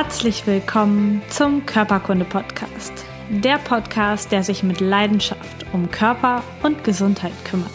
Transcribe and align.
Herzlich 0.00 0.46
willkommen 0.46 1.22
zum 1.28 1.66
Körperkunde-Podcast. 1.66 3.04
Der 3.30 3.58
Podcast, 3.58 4.30
der 4.30 4.44
sich 4.44 4.62
mit 4.62 4.78
Leidenschaft 4.78 5.66
um 5.72 5.90
Körper 5.90 6.44
und 6.62 6.84
Gesundheit 6.84 7.32
kümmert. 7.44 7.68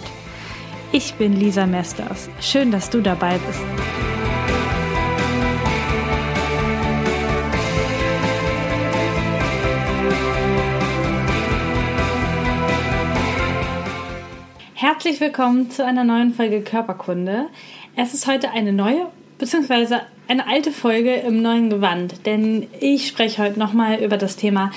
Ich 0.94 1.16
bin 1.16 1.34
Lisa 1.34 1.66
Mesters. 1.66 2.30
Schön, 2.40 2.72
dass 2.72 2.90
du 2.90 3.02
dabei 3.02 3.38
bist. 3.40 3.60
Herzlich 14.76 15.20
willkommen 15.20 15.70
zu 15.72 15.86
einer 15.86 16.06
neuen 16.06 16.34
Folge 16.34 16.62
Körperkunde. 16.62 17.50
Es 17.98 18.14
ist 18.14 18.28
heute 18.28 18.52
eine 18.52 18.72
neue 18.72 19.10
beziehungsweise 19.38 20.04
eine 20.28 20.48
alte 20.48 20.72
Folge 20.72 21.16
im 21.16 21.42
neuen 21.42 21.70
Gewand, 21.70 22.26
denn 22.26 22.68
ich 22.80 23.08
spreche 23.08 23.44
heute 23.44 23.60
nochmal 23.60 24.00
über 24.00 24.18
das 24.18 24.36
Thema 24.36 24.72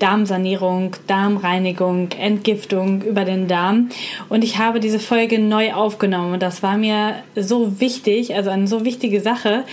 Darmsanierung, 0.00 0.96
Darmreinigung, 1.06 2.10
Entgiftung 2.12 3.02
über 3.02 3.24
den 3.24 3.46
Darm. 3.46 3.90
Und 4.28 4.42
ich 4.42 4.58
habe 4.58 4.80
diese 4.80 4.98
Folge 4.98 5.38
neu 5.38 5.72
aufgenommen. 5.72 6.32
Und 6.34 6.42
das 6.42 6.62
war 6.62 6.76
mir 6.76 7.14
so 7.36 7.80
wichtig, 7.80 8.34
also 8.34 8.50
eine 8.50 8.66
so 8.66 8.84
wichtige 8.84 9.20
Sache, 9.20 9.64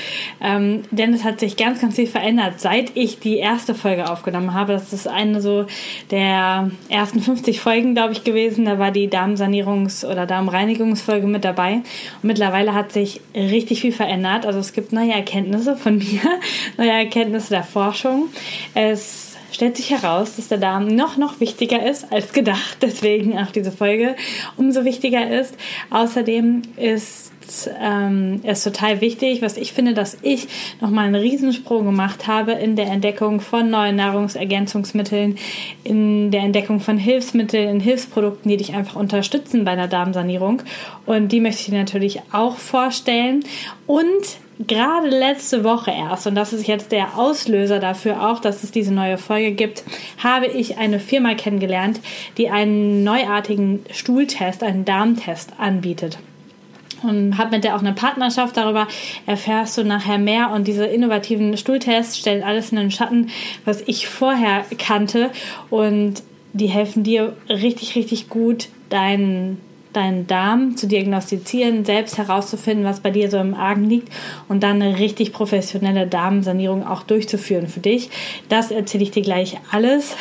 ähm, 0.42 0.84
denn 0.92 1.14
es 1.14 1.24
hat 1.24 1.40
sich 1.40 1.58
ganz, 1.58 1.82
ganz 1.82 1.96
viel 1.96 2.08
verändert, 2.08 2.60
seit 2.60 2.96
ich 2.96 3.20
die 3.20 3.38
erste 3.38 3.74
Folge 3.74 4.10
aufgenommen 4.10 4.54
habe. 4.54 4.74
Das 4.74 4.94
ist 4.94 5.08
eine 5.08 5.42
so 5.42 5.66
der 6.12 6.70
ersten 6.90 7.22
50 7.22 7.60
Folgen, 7.60 7.96
glaube 7.96 8.14
ich, 8.14 8.24
gewesen. 8.24 8.66
Da 8.66 8.78
war 8.78 8.92
die 8.92 9.10
Darmsanierungs- 9.10 10.06
oder 10.06 10.26
Darmreinigungsfolge 10.26 11.26
mit 11.26 11.46
dabei. 11.46 11.76
Und 12.22 12.24
mittlerweile 12.24 12.74
hat 12.74 12.92
sich 12.92 13.22
richtig 13.34 13.82
viel 13.82 13.94
verändert. 13.94 14.46
Also 14.46 14.60
es 14.60 14.74
gibt 14.74 14.92
neue 14.92 15.14
Erkenntnisse 15.14 15.76
von 15.78 15.98
mir, 15.98 16.22
neue 16.78 16.92
Erkenntnisse 16.92 17.50
der 17.50 17.64
Forschung. 17.64 18.28
Es 18.74 19.27
stellt 19.58 19.76
sich 19.76 19.90
heraus, 19.90 20.36
dass 20.36 20.50
der 20.50 20.60
Darm 20.60 20.86
noch, 20.86 21.18
noch 21.18 21.40
wichtiger 21.40 21.84
ist 21.84 22.12
als 22.12 22.32
gedacht. 22.32 22.78
Deswegen 22.84 23.40
auch 23.40 23.50
diese 23.50 23.72
Folge 23.72 24.16
umso 24.56 24.86
wichtiger 24.86 25.32
ist. 25.32 25.56
Außerdem 25.90 26.62
ist 26.78 27.32
ähm, 27.80 28.42
ist 28.44 28.66
total 28.66 29.00
wichtig, 29.00 29.42
was 29.42 29.56
ich 29.56 29.72
finde, 29.72 29.94
dass 29.94 30.18
ich 30.22 30.48
nochmal 30.82 31.06
einen 31.06 31.16
Riesensprung 31.16 31.86
gemacht 31.86 32.28
habe 32.28 32.52
in 32.52 32.76
der 32.76 32.88
Entdeckung 32.88 33.40
von 33.40 33.70
neuen 33.70 33.96
Nahrungsergänzungsmitteln, 33.96 35.38
in 35.86 36.30
der 36.30 36.42
Entdeckung 36.42 36.82
von 36.82 36.98
Hilfsmitteln, 36.98 37.70
in 37.70 37.80
Hilfsprodukten, 37.80 38.50
die 38.50 38.58
dich 38.58 38.74
einfach 38.74 38.98
unterstützen 38.98 39.64
bei 39.64 39.72
einer 39.72 39.88
Darmsanierung. 39.88 40.62
Und 41.06 41.32
die 41.32 41.40
möchte 41.40 41.62
ich 41.62 41.68
dir 41.68 41.78
natürlich 41.78 42.20
auch 42.34 42.58
vorstellen. 42.58 43.46
Und 43.86 44.06
gerade 44.60 45.10
letzte 45.10 45.64
Woche 45.64 45.92
erst, 45.92 46.28
und 46.28 46.36
das 46.36 46.54
ist 46.54 46.68
jetzt 46.68 46.92
der 46.92 47.18
Auslöser 47.18 47.80
dafür 47.80 48.30
auch, 48.30 48.40
dass 48.40 48.64
es 48.64 48.72
diese 48.72 48.94
neue 48.94 49.18
Folge 49.18 49.52
gibt, 49.52 49.84
habe 50.18 50.48
ich 50.48 50.78
eine 50.78 51.00
Firma 51.00 51.36
kennengelernt, 51.36 52.00
die 52.38 52.50
einen 52.50 53.04
neuartigen 53.04 53.84
Stuhltest, 53.92 54.64
einen 54.64 54.86
Darmtest 54.86 55.52
anbietet 55.58 56.18
und 57.04 57.38
habe 57.38 57.52
mit 57.52 57.64
der 57.64 57.76
auch 57.76 57.82
eine 57.82 57.94
Partnerschaft. 57.94 58.58
Darüber 58.58 58.88
erfährst 59.26 59.78
du 59.78 59.84
nachher 59.84 60.18
mehr. 60.18 60.52
Und 60.52 60.68
diese 60.68 60.86
innovativen 60.86 61.58
Stuhltests 61.58 62.18
stellen 62.18 62.44
alles 62.44 62.72
in 62.72 62.78
den 62.78 62.92
Schatten, 62.92 63.30
was 63.66 63.82
ich 63.82 64.08
vorher 64.08 64.66
kannte. 64.78 65.32
Und 65.70 66.24
die 66.54 66.68
helfen 66.68 67.04
dir 67.04 67.36
richtig, 67.50 67.96
richtig 67.96 68.30
gut, 68.30 68.70
deinen 68.90 69.62
deinen 69.94 70.28
Darm 70.28 70.78
zu 70.78 70.88
diagnostizieren, 70.88 71.86
selbst 71.86 72.18
herauszufinden, 72.18 72.86
was 72.86 73.00
bei 73.00 73.12
dir 73.12 73.30
so 73.30 73.38
im 73.38 73.54
Argen 73.54 73.90
liegt 73.90 74.10
und 74.48 74.64
dann 74.64 74.82
eine 74.82 75.00
richtig 75.00 75.34
professionelle 75.34 76.08
Darmsanierung 76.08 76.86
auch 76.86 77.04
durchzuführen 77.04 77.68
für 77.68 77.80
dich. 77.80 78.10
Das 78.50 78.72
erzähle 78.72 79.04
ich 79.04 79.12
dir 79.12 79.24
gleich 79.24 79.58
alles 79.72 80.16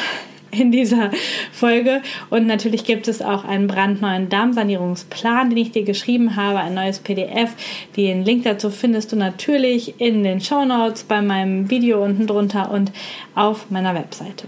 in 0.50 0.70
dieser 0.72 1.10
Folge. 1.52 2.02
Und 2.30 2.46
natürlich 2.46 2.84
gibt 2.84 3.08
es 3.08 3.22
auch 3.22 3.44
einen 3.44 3.66
brandneuen 3.66 4.28
Darmsanierungsplan, 4.28 5.50
den 5.50 5.58
ich 5.58 5.72
dir 5.72 5.84
geschrieben 5.84 6.36
habe, 6.36 6.60
ein 6.60 6.74
neues 6.74 6.98
PDF. 7.00 7.50
Den 7.96 8.24
Link 8.24 8.44
dazu 8.44 8.70
findest 8.70 9.12
du 9.12 9.16
natürlich 9.16 10.00
in 10.00 10.22
den 10.22 10.40
Show 10.40 10.64
Notes 10.64 11.04
bei 11.04 11.20
meinem 11.22 11.70
Video 11.70 12.02
unten 12.02 12.26
drunter 12.26 12.70
und 12.70 12.92
auf 13.34 13.70
meiner 13.70 13.94
Webseite. 13.94 14.46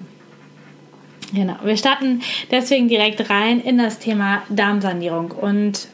Genau, 1.32 1.56
wir 1.62 1.76
starten 1.76 2.22
deswegen 2.50 2.88
direkt 2.88 3.28
rein 3.28 3.60
in 3.60 3.78
das 3.78 3.98
Thema 3.98 4.42
Darmsanierung. 4.48 5.32
Und 5.32 5.88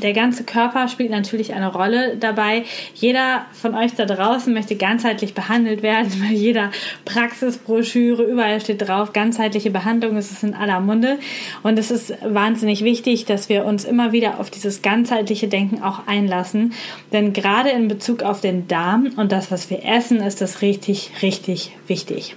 der 0.00 0.12
ganze 0.12 0.44
Körper 0.44 0.88
spielt 0.88 1.10
natürlich 1.10 1.54
eine 1.54 1.72
Rolle 1.72 2.16
dabei. 2.16 2.64
Jeder 2.94 3.46
von 3.52 3.74
euch 3.74 3.94
da 3.94 4.06
draußen 4.06 4.52
möchte 4.52 4.76
ganzheitlich 4.76 5.34
behandelt 5.34 5.82
werden. 5.82 6.10
Bei 6.28 6.34
jeder 6.34 6.70
Praxisbroschüre, 7.04 8.22
überall 8.22 8.60
steht 8.60 8.86
drauf, 8.86 9.12
ganzheitliche 9.12 9.70
Behandlung, 9.70 10.16
es 10.16 10.30
ist 10.30 10.42
in 10.42 10.54
aller 10.54 10.80
Munde. 10.80 11.18
Und 11.62 11.78
es 11.78 11.90
ist 11.90 12.14
wahnsinnig 12.24 12.84
wichtig, 12.84 13.26
dass 13.26 13.48
wir 13.48 13.64
uns 13.64 13.84
immer 13.84 14.12
wieder 14.12 14.40
auf 14.40 14.50
dieses 14.50 14.82
ganzheitliche 14.82 15.48
Denken 15.48 15.82
auch 15.82 16.06
einlassen. 16.06 16.72
Denn 17.12 17.32
gerade 17.32 17.70
in 17.70 17.88
Bezug 17.88 18.22
auf 18.22 18.40
den 18.40 18.68
Darm 18.68 19.10
und 19.16 19.32
das, 19.32 19.50
was 19.50 19.70
wir 19.70 19.84
essen, 19.84 20.20
ist 20.20 20.40
das 20.40 20.62
richtig, 20.62 21.10
richtig 21.22 21.72
wichtig. 21.86 22.36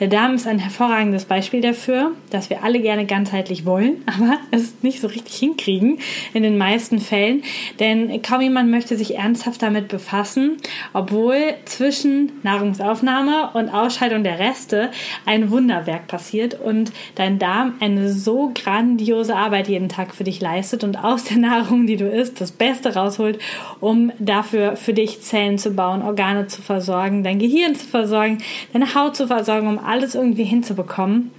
Der 0.00 0.08
Darm 0.08 0.34
ist 0.34 0.46
ein 0.46 0.58
hervorragendes 0.58 1.24
Beispiel 1.24 1.60
dafür, 1.60 2.12
dass 2.30 2.50
wir 2.50 2.64
alle 2.64 2.80
gerne 2.80 3.06
ganzheitlich 3.06 3.64
wollen, 3.64 4.02
aber 4.06 4.38
es 4.50 4.74
nicht 4.82 5.00
so 5.00 5.08
richtig 5.08 5.34
hinkriegen 5.34 5.98
in 6.34 6.42
den 6.42 6.58
meisten 6.58 6.87
meisten 6.88 7.00
Fällen, 7.00 7.42
denn 7.80 8.22
kaum 8.22 8.40
jemand 8.40 8.70
möchte 8.70 8.96
sich 8.96 9.16
ernsthaft 9.16 9.62
damit 9.62 9.88
befassen, 9.88 10.56
obwohl 10.92 11.36
zwischen 11.64 12.32
Nahrungsaufnahme 12.42 13.50
und 13.54 13.68
Ausscheidung 13.68 14.24
der 14.24 14.38
Reste 14.38 14.90
ein 15.26 15.50
Wunderwerk 15.50 16.06
passiert 16.06 16.58
und 16.58 16.92
dein 17.14 17.38
Darm 17.38 17.74
eine 17.80 18.12
so 18.12 18.52
grandiose 18.54 19.36
Arbeit 19.36 19.68
jeden 19.68 19.88
Tag 19.88 20.14
für 20.14 20.24
dich 20.24 20.40
leistet 20.40 20.84
und 20.84 21.02
aus 21.04 21.24
der 21.24 21.36
Nahrung, 21.38 21.86
die 21.86 21.96
du 21.96 22.08
isst, 22.08 22.40
das 22.40 22.52
Beste 22.52 22.94
rausholt, 22.94 23.38
um 23.80 24.12
dafür 24.18 24.76
für 24.76 24.94
dich 24.94 25.20
Zellen 25.20 25.58
zu 25.58 25.70
bauen, 25.72 26.02
Organe 26.02 26.46
zu 26.46 26.62
versorgen, 26.62 27.22
dein 27.22 27.38
Gehirn 27.38 27.74
zu 27.74 27.86
versorgen, 27.86 28.38
deine 28.72 28.94
Haut 28.94 29.16
zu 29.16 29.26
versorgen, 29.26 29.68
um 29.68 29.78
alles 29.78 30.14
irgendwie 30.14 30.44
hinzubekommen. 30.44 31.30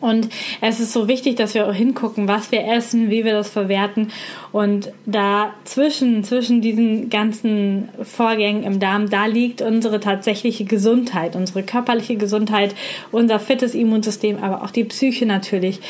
Und 0.00 0.28
es 0.60 0.80
ist 0.80 0.92
so 0.92 1.08
wichtig, 1.08 1.36
dass 1.36 1.54
wir 1.54 1.66
auch 1.68 1.74
hingucken, 1.74 2.28
was 2.28 2.52
wir 2.52 2.66
essen, 2.66 3.10
wie 3.10 3.24
wir 3.24 3.32
das 3.32 3.48
verwerten. 3.48 4.08
Und 4.52 4.92
da 5.06 5.54
zwischen, 5.64 6.24
zwischen 6.24 6.60
diesen 6.60 7.10
ganzen 7.10 7.88
Vorgängen 8.02 8.64
im 8.64 8.80
Darm, 8.80 9.08
da 9.08 9.26
liegt 9.26 9.62
unsere 9.62 10.00
tatsächliche 10.00 10.64
Gesundheit, 10.64 11.36
unsere 11.36 11.62
körperliche 11.62 12.16
Gesundheit, 12.16 12.74
unser 13.12 13.40
fittes 13.40 13.74
Immunsystem, 13.74 14.42
aber 14.42 14.62
auch 14.62 14.70
die 14.70 14.84
Psyche 14.84 15.26
natürlich, 15.26 15.80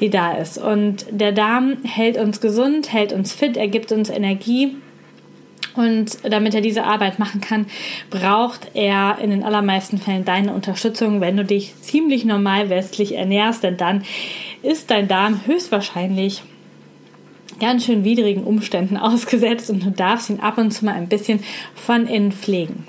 die 0.00 0.10
da 0.10 0.32
ist. 0.32 0.58
Und 0.58 1.06
der 1.10 1.32
Darm 1.32 1.78
hält 1.84 2.18
uns 2.18 2.40
gesund, 2.40 2.92
hält 2.92 3.12
uns 3.12 3.32
fit, 3.32 3.56
er 3.56 3.68
gibt 3.68 3.92
uns 3.92 4.10
Energie 4.10 4.76
und 5.76 6.18
damit 6.28 6.54
er 6.54 6.60
diese 6.60 6.84
Arbeit 6.84 7.18
machen 7.18 7.40
kann, 7.40 7.66
braucht 8.10 8.70
er 8.74 9.18
in 9.20 9.30
den 9.30 9.42
allermeisten 9.42 9.98
Fällen 9.98 10.24
deine 10.24 10.52
Unterstützung, 10.52 11.20
wenn 11.20 11.36
du 11.36 11.44
dich 11.44 11.74
ziemlich 11.80 12.24
normal 12.24 12.70
westlich 12.70 13.14
ernährst, 13.14 13.62
denn 13.62 13.76
dann 13.76 14.04
ist 14.62 14.90
dein 14.90 15.08
Darm 15.08 15.40
höchstwahrscheinlich 15.46 16.42
ganz 17.62 17.86
schön 17.86 18.02
widrigen 18.04 18.42
Umständen 18.42 18.96
ausgesetzt 18.98 19.70
und 19.70 19.84
du 19.84 19.90
darfst 19.90 20.28
ihn 20.28 20.40
ab 20.40 20.58
und 20.58 20.72
zu 20.72 20.84
mal 20.84 20.94
ein 20.94 21.08
bisschen 21.08 21.40
von 21.74 22.06
innen 22.06 22.32
pflegen. 22.32 22.84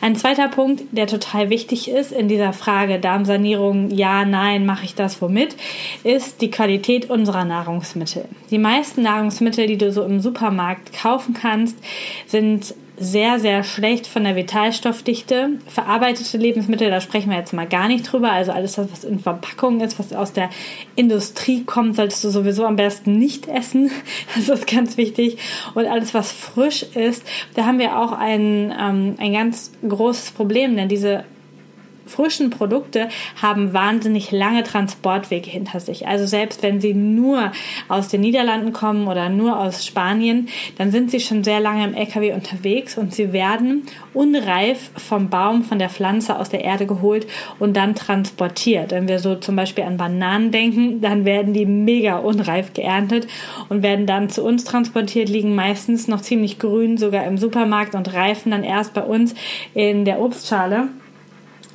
Ein 0.00 0.16
zweiter 0.16 0.48
Punkt, 0.48 0.82
der 0.90 1.06
total 1.06 1.48
wichtig 1.48 1.88
ist 1.88 2.10
in 2.12 2.28
dieser 2.28 2.52
Frage 2.52 2.98
Darmsanierung, 2.98 3.90
ja, 3.90 4.24
nein, 4.24 4.66
mache 4.66 4.84
ich 4.84 4.96
das 4.96 5.22
womit, 5.22 5.56
ist 6.02 6.40
die 6.40 6.50
Qualität 6.50 7.08
unserer 7.08 7.44
Nahrungsmittel. 7.44 8.24
Die 8.50 8.58
meisten 8.58 9.02
Nahrungsmittel, 9.02 9.68
die 9.68 9.78
du 9.78 9.92
so 9.92 10.02
im 10.02 10.20
Supermarkt 10.20 10.92
kaufen 10.92 11.32
kannst, 11.32 11.78
sind 12.26 12.74
sehr, 12.98 13.38
sehr 13.38 13.62
schlecht 13.62 14.06
von 14.06 14.24
der 14.24 14.36
Vitalstoffdichte. 14.36 15.50
Verarbeitete 15.66 16.38
Lebensmittel, 16.38 16.90
da 16.90 17.00
sprechen 17.00 17.30
wir 17.30 17.38
jetzt 17.38 17.52
mal 17.52 17.66
gar 17.66 17.88
nicht 17.88 18.10
drüber. 18.10 18.32
Also 18.32 18.52
alles, 18.52 18.78
was 18.78 19.04
in 19.04 19.18
Verpackungen 19.18 19.80
ist, 19.80 19.98
was 19.98 20.12
aus 20.12 20.32
der 20.32 20.50
Industrie 20.94 21.64
kommt, 21.64 21.96
solltest 21.96 22.24
du 22.24 22.30
sowieso 22.30 22.64
am 22.64 22.76
besten 22.76 23.18
nicht 23.18 23.48
essen. 23.48 23.90
Das 24.34 24.48
ist 24.48 24.66
ganz 24.66 24.96
wichtig. 24.96 25.38
Und 25.74 25.86
alles, 25.86 26.12
was 26.12 26.32
frisch 26.32 26.82
ist, 26.82 27.24
da 27.54 27.64
haben 27.64 27.78
wir 27.78 27.98
auch 27.98 28.12
ein, 28.12 28.72
ähm, 28.78 29.14
ein 29.18 29.32
ganz 29.32 29.72
großes 29.86 30.32
Problem, 30.32 30.76
denn 30.76 30.88
diese 30.88 31.24
frischen 32.06 32.50
Produkte 32.50 33.08
haben 33.40 33.72
wahnsinnig 33.72 34.30
lange 34.30 34.62
Transportwege 34.62 35.50
hinter 35.50 35.80
sich. 35.80 36.06
Also 36.06 36.26
selbst 36.26 36.62
wenn 36.62 36.80
sie 36.80 36.94
nur 36.94 37.52
aus 37.88 38.08
den 38.08 38.20
Niederlanden 38.20 38.72
kommen 38.72 39.06
oder 39.08 39.28
nur 39.28 39.58
aus 39.58 39.84
Spanien, 39.84 40.48
dann 40.78 40.90
sind 40.90 41.10
sie 41.10 41.20
schon 41.20 41.44
sehr 41.44 41.60
lange 41.60 41.84
im 41.84 41.94
LKW 41.94 42.32
unterwegs 42.32 42.96
und 42.96 43.14
sie 43.14 43.32
werden 43.32 43.82
unreif 44.14 44.90
vom 44.96 45.28
Baum, 45.28 45.62
von 45.62 45.78
der 45.78 45.90
Pflanze 45.90 46.38
aus 46.38 46.48
der 46.48 46.64
Erde 46.64 46.86
geholt 46.86 47.26
und 47.58 47.76
dann 47.76 47.94
transportiert. 47.94 48.92
Wenn 48.92 49.08
wir 49.08 49.18
so 49.18 49.36
zum 49.36 49.56
Beispiel 49.56 49.84
an 49.84 49.96
Bananen 49.96 50.50
denken, 50.50 51.00
dann 51.00 51.24
werden 51.24 51.52
die 51.52 51.66
mega 51.66 52.18
unreif 52.18 52.72
geerntet 52.72 53.26
und 53.68 53.82
werden 53.82 54.06
dann 54.06 54.30
zu 54.30 54.44
uns 54.44 54.64
transportiert, 54.64 55.28
liegen 55.28 55.54
meistens 55.54 56.08
noch 56.08 56.20
ziemlich 56.20 56.58
grün, 56.58 56.96
sogar 56.96 57.24
im 57.26 57.38
Supermarkt 57.38 57.94
und 57.94 58.12
reifen 58.14 58.52
dann 58.52 58.64
erst 58.64 58.94
bei 58.94 59.02
uns 59.02 59.34
in 59.74 60.04
der 60.04 60.20
Obstschale. 60.20 60.88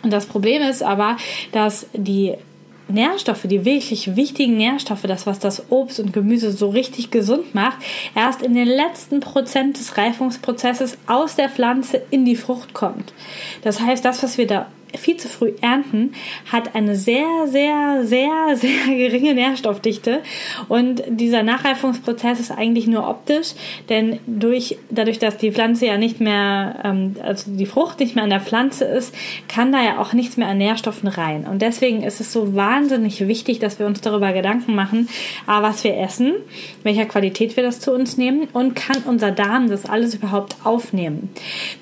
Und 0.04 0.12
das 0.12 0.26
Problem 0.26 0.62
ist 0.62 0.84
aber, 0.84 1.18
dass 1.52 1.88
die 1.94 2.36
Nährstoffe, 2.88 3.44
die 3.44 3.66
wirklich 3.66 4.16
wichtigen 4.16 4.58
Nährstoffe, 4.58 5.04
das, 5.04 5.26
was 5.26 5.40
das 5.40 5.72
Obst 5.72 6.00
und 6.00 6.14
Gemüse 6.14 6.52
so 6.52 6.70
richtig 6.70 7.12
gesund 7.12 7.56
macht, 7.56 7.78
erst 8.16 8.42
in 8.42 8.54
den 8.54 8.68
letzten 8.68 9.20
Prozent 9.20 9.80
des 9.80 9.98
Reifungsprozesses 9.98 10.98
aus 11.08 11.36
der 11.36 11.50
Pflanze 11.50 12.02
in 12.10 12.26
die 12.26 12.36
Frucht 12.36 12.74
kommt. 12.74 13.14
Das 13.64 13.80
heißt, 13.80 14.04
das, 14.04 14.24
was 14.24 14.38
wir 14.38 14.48
da 14.48 14.68
viel 14.98 15.18
zu 15.18 15.28
früh 15.28 15.54
ernten, 15.62 16.14
hat 16.52 16.76
eine 16.76 16.96
sehr, 16.96 17.48
sehr, 17.48 18.02
sehr, 18.04 18.32
sehr 18.56 18.96
geringe 18.96 19.34
Nährstoffdichte. 19.34 20.22
Und 20.68 21.04
dieser 21.08 21.44
Nachreifungsprozess 21.44 22.40
ist 22.40 22.52
eigentlich 22.52 22.88
nur 22.88 23.08
optisch, 23.08 23.54
denn 23.90 24.20
durch, 24.26 24.78
dadurch, 24.90 25.20
dass 25.20 25.38
die 25.38 25.52
Pflanze 25.52 25.88
ja 25.88 25.98
nicht 25.98 26.20
mehr, 26.20 26.80
ähm, 26.84 27.16
also 27.24 27.52
die 27.52 27.66
Frucht 27.66 28.00
nicht 28.00 28.16
mehr 28.16 28.24
an 28.24 28.30
der 28.30 28.42
Pflanze 28.42 28.86
ist, 28.86 29.14
kann 29.48 29.72
da 29.72 29.84
ja 29.84 30.00
auch 30.00 30.14
nichts 30.14 30.38
mehr 30.38 30.48
an 30.48 30.58
Nährstoffen 30.58 31.08
rein. 31.08 31.46
Und 31.46 31.62
deswegen 31.62 32.04
ist 32.04 32.22
es 32.22 32.34
so 32.34 32.56
wahnsinnig 32.56 33.28
wichtig, 33.28 33.60
dass 33.60 33.80
wir 33.80 33.86
uns 33.86 34.02
darüber 34.02 34.34
Gedanken 34.34 34.76
machen, 34.76 35.08
A, 35.46 35.62
was 35.62 35.84
wir 35.84 35.98
essen, 35.98 36.34
welcher 36.84 37.06
Qualität 37.06 37.56
wir 37.56 37.64
das 37.64 37.80
zu 37.80 37.94
uns 37.94 38.18
nehmen 38.18 38.48
und 38.54 38.76
kann 38.76 39.04
unser 39.06 39.32
Darm 39.32 39.70
das 39.70 39.86
alles 39.86 40.16
überhaupt 40.16 40.56
aufnehmen. 40.64 41.30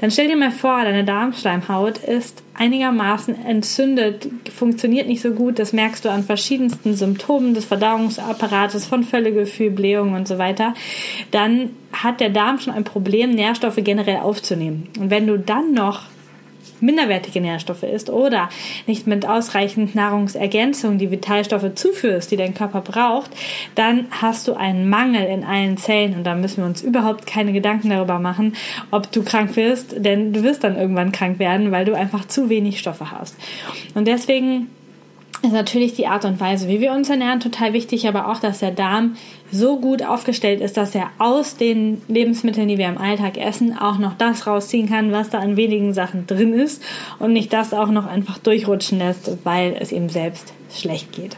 Dann 0.02 0.12
stell 0.12 0.28
dir 0.28 0.38
mal 0.38 0.52
vor, 0.52 0.84
deine 0.84 1.04
Darmschleimhaut 1.04 1.98
ist 2.00 2.44
einigermaßen 2.60 3.46
entzündet, 3.46 4.28
funktioniert 4.54 5.08
nicht 5.08 5.22
so 5.22 5.32
gut. 5.32 5.58
Das 5.58 5.72
merkst 5.72 6.04
du 6.04 6.12
an 6.12 6.24
verschiedensten 6.24 6.94
Symptomen 6.94 7.54
des 7.54 7.66
Verdauungsapparates, 7.66 8.86
von 8.86 9.04
Völlegefühl, 9.04 9.72
Blähung 9.72 10.14
und 10.14 10.28
so 10.28 10.38
weiter. 10.38 10.74
Dann 11.32 11.72
hat 11.94 12.20
der 12.20 12.30
Darm 12.30 12.60
schon 12.60 12.74
ein 12.74 12.84
Problem, 12.84 13.32
Nährstoffe 13.32 13.78
generell 13.78 14.18
aufzunehmen. 14.18 14.90
Und 15.00 15.10
wenn 15.10 15.26
du 15.26 15.40
dann 15.40 15.74
noch 15.74 16.04
minderwertige 16.82 17.42
Nährstoffe 17.42 17.84
isst 17.84 18.10
oder 18.10 18.50
nicht 18.88 19.08
mit 19.08 19.28
ausreichend 19.28 19.96
Nahrungsergänzung 19.96 20.98
die 20.98 21.12
Vitalstoffe 21.12 21.74
zuführst, 21.76 22.32
die 22.32 22.38
dein 22.38 22.54
Körper 22.54 22.82
braucht, 22.82 23.32
dann 23.76 24.08
hast 24.12 24.48
du 24.48 24.54
einen 24.54 24.90
Mangel 24.90 25.26
in 25.26 25.44
allen 25.44 25.78
Zellen 25.78 26.16
und 26.16 26.24
da 26.24 26.36
müssen 26.36 26.58
wir 26.58 26.66
uns 26.66 26.82
überhaupt 26.82 27.26
keine 27.26 27.54
Gedanken 27.54 27.90
darüber 27.90 28.20
machen, 28.20 28.56
ob 28.92 29.12
du 29.12 29.24
krank 29.24 29.56
wirst, 29.56 29.96
denn 29.98 30.34
du 30.34 30.44
wirst 30.44 30.64
dann 30.64 30.78
irgendwann 30.78 31.12
krank 31.12 31.40
werden, 31.40 31.72
weil 31.72 31.86
du 31.86 31.94
einfach 31.96 32.26
zu 32.26 32.50
wenig 32.50 32.80
Stoffe 32.80 33.12
hast. 33.12 33.36
Und 33.96 34.08
deswegen 34.08 34.68
ist 35.42 35.54
natürlich 35.54 35.94
die 35.94 36.08
Art 36.08 36.26
und 36.26 36.40
Weise, 36.40 36.68
wie 36.68 36.82
wir 36.82 36.92
uns 36.92 37.10
ernähren, 37.10 37.40
total 37.40 37.74
wichtig, 37.74 38.08
aber 38.08 38.30
auch, 38.30 38.40
dass 38.40 38.60
der 38.60 38.72
Darm 38.72 39.16
so 39.52 39.80
gut 39.80 40.04
aufgestellt 40.04 40.62
ist, 40.62 40.78
dass 40.78 40.96
er 40.96 41.10
aus 41.18 41.56
den 41.56 42.02
Lebensmitteln, 42.08 42.68
die 42.68 42.78
wir 42.78 42.88
im 42.88 42.98
Alltag 42.98 43.38
essen, 43.38 43.78
auch 43.78 43.98
noch 43.98 44.16
das 44.16 44.48
rausziehen 44.48 44.90
kann, 44.90 45.12
was 45.12 45.30
da 45.30 45.40
an 45.40 45.58
wenigen 45.58 45.94
Sachen 45.94 46.28
drin 46.28 46.54
ist 46.54 46.84
und 47.20 47.34
nicht 47.34 47.54
das 47.54 47.74
auch 47.74 47.90
noch 47.90 48.06
einfach 48.06 48.38
durchrutschen 48.38 49.00
lässt, 49.00 49.30
weil 49.44 49.76
es 49.80 49.92
ihm 49.92 50.10
selbst 50.10 50.54
schlecht 50.72 51.12
geht. 51.14 51.36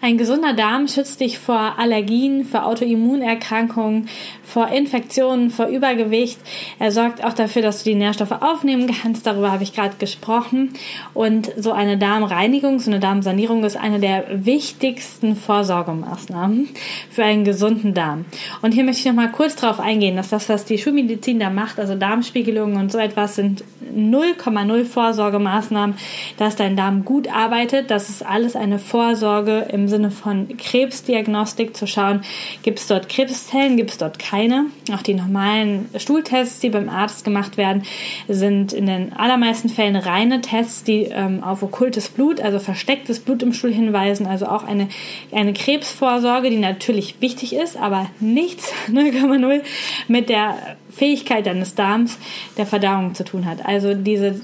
Ein 0.00 0.18
gesunder 0.18 0.52
Darm 0.52 0.88
schützt 0.88 1.20
dich 1.20 1.38
vor 1.38 1.78
Allergien, 1.78 2.44
vor 2.44 2.66
Autoimmunerkrankungen, 2.66 4.08
vor 4.44 4.68
Infektionen, 4.68 5.50
vor 5.50 5.66
Übergewicht. 5.66 6.38
Er 6.78 6.92
sorgt 6.92 7.24
auch 7.24 7.32
dafür, 7.32 7.62
dass 7.62 7.82
du 7.82 7.90
die 7.90 7.96
Nährstoffe 7.96 8.42
aufnehmen 8.42 8.90
kannst. 9.02 9.26
Darüber 9.26 9.50
habe 9.50 9.62
ich 9.62 9.74
gerade 9.74 9.96
gesprochen. 9.98 10.74
Und 11.14 11.50
so 11.56 11.72
eine 11.72 11.98
Darmreinigung, 11.98 12.78
so 12.78 12.90
eine 12.90 13.00
Darmsanierung 13.00 13.64
ist 13.64 13.76
eine 13.76 13.98
der 13.98 14.24
wichtigsten 14.44 15.34
Vorsorgemaßnahmen 15.34 16.68
für 17.10 17.24
einen 17.24 17.44
gesunden 17.44 17.94
Darm. 17.94 18.26
Und 18.62 18.72
hier 18.72 18.84
möchte 18.84 19.00
ich 19.00 19.06
noch 19.06 19.14
mal 19.14 19.32
kurz 19.32 19.56
darauf 19.56 19.80
eingehen, 19.80 20.16
dass 20.16 20.28
das, 20.28 20.48
was 20.48 20.64
die 20.64 20.78
Schulmedizin 20.78 21.40
da 21.40 21.50
macht, 21.50 21.80
also 21.80 21.94
Darmspiegelungen 21.94 22.76
und 22.76 22.92
so 22.92 22.98
etwas, 22.98 23.36
sind 23.36 23.64
0,0 23.96 24.84
Vorsorgemaßnahmen, 24.84 25.96
dass 26.36 26.56
dein 26.56 26.76
Darm 26.76 27.04
gut 27.04 27.32
arbeitet. 27.32 27.90
Das 27.90 28.10
ist 28.10 28.24
alles 28.24 28.56
eine 28.56 28.78
Vorsorge 28.78 29.66
im 29.72 29.85
Sinne 29.88 30.10
von 30.10 30.56
Krebsdiagnostik, 30.56 31.76
zu 31.76 31.86
schauen, 31.86 32.22
gibt 32.62 32.78
es 32.78 32.86
dort 32.86 33.08
Krebszellen, 33.08 33.76
gibt 33.76 33.90
es 33.90 33.98
dort 33.98 34.18
keine. 34.18 34.66
Auch 34.92 35.02
die 35.02 35.14
normalen 35.14 35.88
Stuhltests, 35.96 36.60
die 36.60 36.70
beim 36.70 36.88
Arzt 36.88 37.24
gemacht 37.24 37.56
werden, 37.56 37.82
sind 38.28 38.72
in 38.72 38.86
den 38.86 39.12
allermeisten 39.12 39.68
Fällen 39.68 39.96
reine 39.96 40.40
Tests, 40.40 40.84
die 40.84 41.04
ähm, 41.04 41.42
auf 41.42 41.62
okkultes 41.62 42.08
Blut, 42.08 42.40
also 42.40 42.58
verstecktes 42.58 43.20
Blut 43.20 43.42
im 43.42 43.52
Stuhl 43.52 43.72
hinweisen. 43.72 44.26
Also 44.26 44.46
auch 44.46 44.64
eine, 44.64 44.88
eine 45.32 45.52
Krebsvorsorge, 45.52 46.50
die 46.50 46.58
natürlich 46.58 47.20
wichtig 47.20 47.54
ist, 47.54 47.76
aber 47.76 48.06
nichts 48.20 48.72
0,0 48.88 49.62
mit 50.08 50.28
der 50.28 50.56
Fähigkeit 50.90 51.46
deines 51.46 51.74
Darms 51.74 52.18
der 52.56 52.66
Verdauung 52.66 53.14
zu 53.14 53.24
tun 53.24 53.44
hat. 53.44 53.66
Also 53.66 53.94
diese 53.94 54.40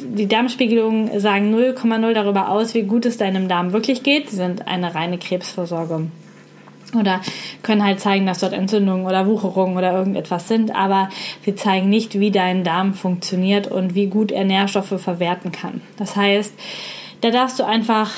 die 0.00 0.28
Darmspiegelungen 0.28 1.20
sagen 1.20 1.54
0,0 1.54 2.12
darüber 2.12 2.48
aus, 2.50 2.74
wie 2.74 2.82
gut 2.82 3.06
es 3.06 3.16
deinem 3.16 3.48
Darm 3.48 3.72
wirklich 3.72 4.02
geht. 4.02 4.30
Sie 4.30 4.36
sind 4.36 4.66
eine 4.68 4.94
reine 4.94 5.18
Krebsvorsorge 5.18 6.08
oder 6.94 7.20
können 7.62 7.84
halt 7.84 8.00
zeigen, 8.00 8.26
dass 8.26 8.40
dort 8.40 8.52
Entzündungen 8.52 9.06
oder 9.06 9.26
Wucherungen 9.26 9.76
oder 9.76 9.92
irgendetwas 9.92 10.48
sind, 10.48 10.74
aber 10.74 11.08
sie 11.44 11.54
zeigen 11.54 11.88
nicht, 11.88 12.18
wie 12.20 12.30
dein 12.30 12.64
Darm 12.64 12.94
funktioniert 12.94 13.66
und 13.66 13.94
wie 13.94 14.06
gut 14.06 14.30
er 14.30 14.44
Nährstoffe 14.44 15.00
verwerten 15.00 15.52
kann. 15.52 15.80
Das 15.96 16.16
heißt, 16.16 16.54
da 17.22 17.30
darfst 17.30 17.58
du 17.58 17.64
einfach 17.64 18.12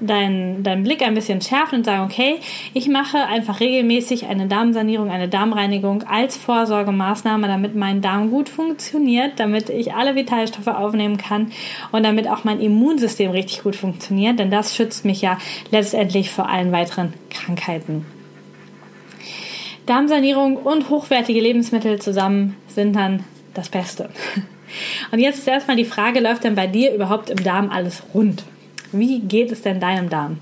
deinen 0.00 0.62
dein 0.62 0.82
Blick 0.82 1.02
ein 1.02 1.14
bisschen 1.14 1.40
schärfen 1.40 1.78
und 1.78 1.84
sagen, 1.84 2.04
okay, 2.04 2.36
ich 2.74 2.88
mache 2.88 3.18
einfach 3.18 3.60
regelmäßig 3.60 4.26
eine 4.26 4.46
Darmsanierung, 4.46 5.10
eine 5.10 5.28
Darmreinigung 5.28 6.04
als 6.04 6.36
Vorsorgemaßnahme, 6.36 7.46
damit 7.46 7.74
mein 7.74 8.00
Darm 8.00 8.30
gut 8.30 8.48
funktioniert, 8.48 9.38
damit 9.38 9.68
ich 9.70 9.94
alle 9.94 10.14
Vitalstoffe 10.14 10.68
aufnehmen 10.68 11.16
kann 11.16 11.52
und 11.92 12.02
damit 12.02 12.28
auch 12.28 12.44
mein 12.44 12.60
Immunsystem 12.60 13.30
richtig 13.30 13.62
gut 13.62 13.76
funktioniert, 13.76 14.38
denn 14.38 14.50
das 14.50 14.76
schützt 14.76 15.04
mich 15.04 15.20
ja 15.22 15.38
letztendlich 15.70 16.30
vor 16.30 16.48
allen 16.48 16.72
weiteren 16.72 17.14
Krankheiten. 17.30 18.06
Darmsanierung 19.86 20.56
und 20.56 20.88
hochwertige 20.88 21.40
Lebensmittel 21.40 22.00
zusammen 22.00 22.56
sind 22.68 22.94
dann 22.94 23.24
das 23.54 23.68
Beste. 23.68 24.10
Und 25.10 25.18
jetzt 25.18 25.38
ist 25.38 25.48
erstmal 25.48 25.76
die 25.76 25.84
Frage, 25.84 26.20
läuft 26.20 26.44
denn 26.44 26.54
bei 26.54 26.68
dir 26.68 26.94
überhaupt 26.94 27.28
im 27.28 27.42
Darm 27.42 27.70
alles 27.70 28.04
rund? 28.14 28.44
Wie 28.92 29.20
geht 29.20 29.52
es 29.52 29.62
denn 29.62 29.80
deinem 29.80 30.08
Darm? 30.08 30.38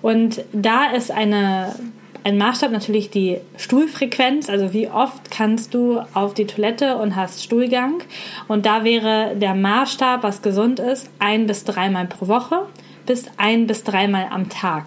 Und 0.00 0.44
da 0.52 0.90
ist 0.90 1.10
eine, 1.10 1.74
ein 2.24 2.36
Maßstab 2.38 2.72
natürlich 2.72 3.10
die 3.10 3.38
Stuhlfrequenz, 3.56 4.50
also 4.50 4.72
wie 4.72 4.88
oft 4.88 5.30
kannst 5.30 5.74
du 5.74 6.00
auf 6.14 6.34
die 6.34 6.46
Toilette 6.46 6.96
und 6.96 7.16
hast 7.16 7.42
Stuhlgang. 7.42 8.02
Und 8.48 8.66
da 8.66 8.84
wäre 8.84 9.36
der 9.36 9.54
Maßstab, 9.54 10.22
was 10.22 10.42
gesund 10.42 10.80
ist, 10.80 11.08
ein 11.18 11.46
bis 11.46 11.64
dreimal 11.64 12.06
pro 12.06 12.28
Woche 12.28 12.66
bis 13.12 13.26
ein 13.36 13.66
bis 13.66 13.84
dreimal 13.84 14.28
am 14.30 14.48
Tag. 14.48 14.86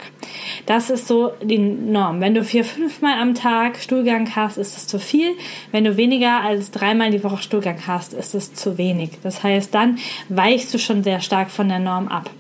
Das 0.65 0.89
ist 0.89 1.08
so 1.08 1.34
die 1.44 1.60
Norm. 1.60 2.22
Wenn 2.22 2.34
du 2.34 2.44
vier, 2.44 2.65
fünfmal 2.65 3.20
am 3.22 3.36
Tag 3.36 3.77
Stuhlgang 3.77 4.36
hast, 4.36 4.58
ist 4.58 4.75
es 4.75 4.88
zu 4.88 4.98
viel. 4.98 5.34
Wenn 5.72 5.84
du 5.84 5.96
weniger 5.96 6.41
als 6.41 6.72
dreimal 6.72 7.12
die 7.12 7.24
Woche 7.24 7.44
Stuhlgang 7.44 7.77
hast, 7.86 8.15
ist 8.15 8.34
es 8.34 8.55
zu 8.55 8.79
wenig. 8.79 9.12
Das 9.22 9.44
heißt, 9.44 9.75
dann 9.75 10.00
weichst 10.29 10.74
du 10.74 10.79
schon 10.79 11.03
sehr 11.03 11.22
stark 11.22 11.51
von 11.51 11.70
der 11.70 11.77
Norm 11.77 12.08
ab. 12.08 12.32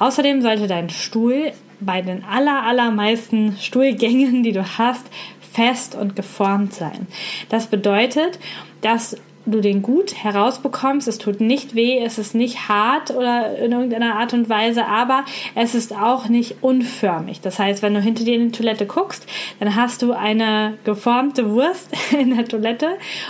Außerdem 0.00 0.42
sollte 0.42 0.66
dein 0.66 0.90
Stuhl 0.90 1.52
bei 1.78 2.02
den 2.02 2.24
aller, 2.24 2.64
allermeisten 2.64 3.56
Stuhlgängen, 3.60 4.42
die 4.42 4.50
du 4.50 4.66
hast, 4.76 5.06
fest 5.52 5.94
und 5.94 6.16
geformt 6.16 6.74
sein. 6.74 7.06
Das 7.48 7.68
bedeutet, 7.68 8.40
dass 8.80 9.16
du 9.50 9.60
den 9.60 9.82
gut 9.82 10.14
herausbekommst. 10.14 11.08
Es 11.08 11.18
tut 11.18 11.40
nicht 11.40 11.74
weh, 11.74 11.98
es 11.98 12.18
ist 12.18 12.34
nicht 12.34 12.68
hart 12.68 13.10
oder 13.10 13.56
in 13.58 13.72
irgendeiner 13.72 14.16
Art 14.16 14.32
und 14.34 14.48
Weise, 14.48 14.86
aber 14.86 15.24
es 15.54 15.74
ist 15.74 15.94
auch 15.94 16.28
nicht 16.28 16.56
unförmig. 16.62 17.40
Das 17.40 17.58
heißt, 17.58 17.82
wenn 17.82 17.94
du 17.94 18.00
hinter 18.00 18.24
dir 18.24 18.34
in 18.34 18.50
die 18.50 18.56
Toilette 18.56 18.86
guckst, 18.86 19.26
dann 19.60 19.76
hast 19.76 20.02
du 20.02 20.12
eine 20.12 20.74
geformte 20.84 21.50
Wurst 21.50 21.90
in 22.18 22.36
der 22.36 22.46
Toilette 22.46 22.88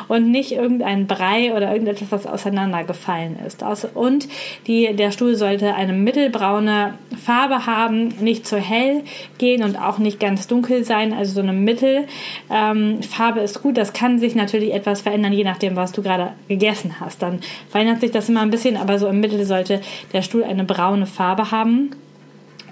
und 0.09 0.31
nicht 0.31 0.53
irgendein 0.53 1.07
Brei 1.07 1.55
oder 1.55 1.73
irgendetwas, 1.73 2.11
was 2.11 2.27
auseinandergefallen 2.27 3.39
ist. 3.47 3.65
Und 3.95 4.29
die, 4.67 4.95
der 4.95 5.11
Stuhl 5.11 5.35
sollte 5.35 5.75
eine 5.75 5.93
mittelbraune 5.93 6.95
Farbe 7.25 7.67
haben, 7.67 8.09
nicht 8.21 8.47
zu 8.47 8.59
hell 8.59 9.03
gehen 9.39 9.63
und 9.63 9.77
auch 9.77 9.99
nicht 9.99 10.21
ganz 10.21 10.47
dunkel 10.47 10.85
sein. 10.85 11.13
Also 11.13 11.35
so 11.35 11.41
eine 11.41 11.53
Mittelfarbe 11.53 13.39
ähm, 13.39 13.45
ist 13.45 13.63
gut. 13.63 13.77
Das 13.77 13.93
kann 13.93 14.19
sich 14.19 14.35
natürlich 14.35 14.73
etwas 14.73 15.03
verändern, 15.03 15.33
je 15.33 15.45
nachdem, 15.45 15.77
was 15.77 15.93
du 15.93 16.03
gerade 16.09 16.33
gegessen 16.49 16.97
hast. 17.01 17.23
Dann 17.23 17.41
verändert 17.69 18.01
sich 18.01 18.11
das 18.11 18.29
immer 18.29 18.43
ein 18.43 18.51
bisschen, 18.51 18.77
aber 18.77 18.99
so 18.99 19.07
im 19.09 19.21
Mittel 19.21 19.45
sollte 19.45 19.81
der 20.13 20.23
Stuhl 20.23 20.45
eine 20.45 20.65
braune 20.65 21.07
Farbe 21.07 21.51
haben. 21.51 21.91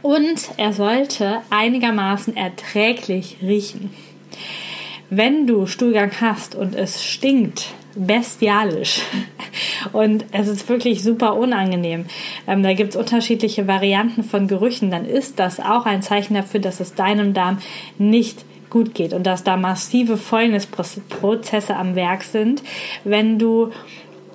Und 0.03 0.51
er 0.57 0.73
sollte 0.73 1.39
einigermaßen 1.51 2.37
erträglich 2.37 3.39
riechen. 3.43 3.91
Wenn 5.11 5.47
du 5.47 5.67
Stuhlgang 5.67 6.13
hast 6.21 6.55
und 6.55 6.75
es 6.75 7.05
stinkt, 7.05 7.69
bestialisch. 7.97 9.01
Und 9.93 10.27
es 10.33 10.49
ist 10.49 10.69
wirklich 10.69 11.03
super 11.03 11.37
unangenehm. 11.37 12.07
Ähm, 12.47 12.63
da 12.63 12.75
gibt 12.75 12.91
es 12.91 12.97
unterschiedliche 12.97 13.67
Varianten 13.67 14.23
von 14.23 14.49
Gerüchen. 14.49 14.91
Dann 14.91 15.07
ist 15.07 15.39
das 15.39 15.61
auch 15.61 15.87
ein 15.87 16.03
Zeichen 16.03 16.35
dafür, 16.35 16.61
dass 16.61 16.81
es 16.81 16.95
deinem 16.95 17.33
Darm 17.33 17.59
nicht 17.99 18.45
gut 18.71 18.95
geht 18.95 19.13
und 19.13 19.27
dass 19.27 19.45
da 19.45 19.57
massive 19.57 20.17
Fäulnisprozesse 20.17 21.77
am 21.77 21.95
Werk 21.95 22.23
sind. 22.23 22.63
Wenn 23.05 23.39
du 23.39 23.71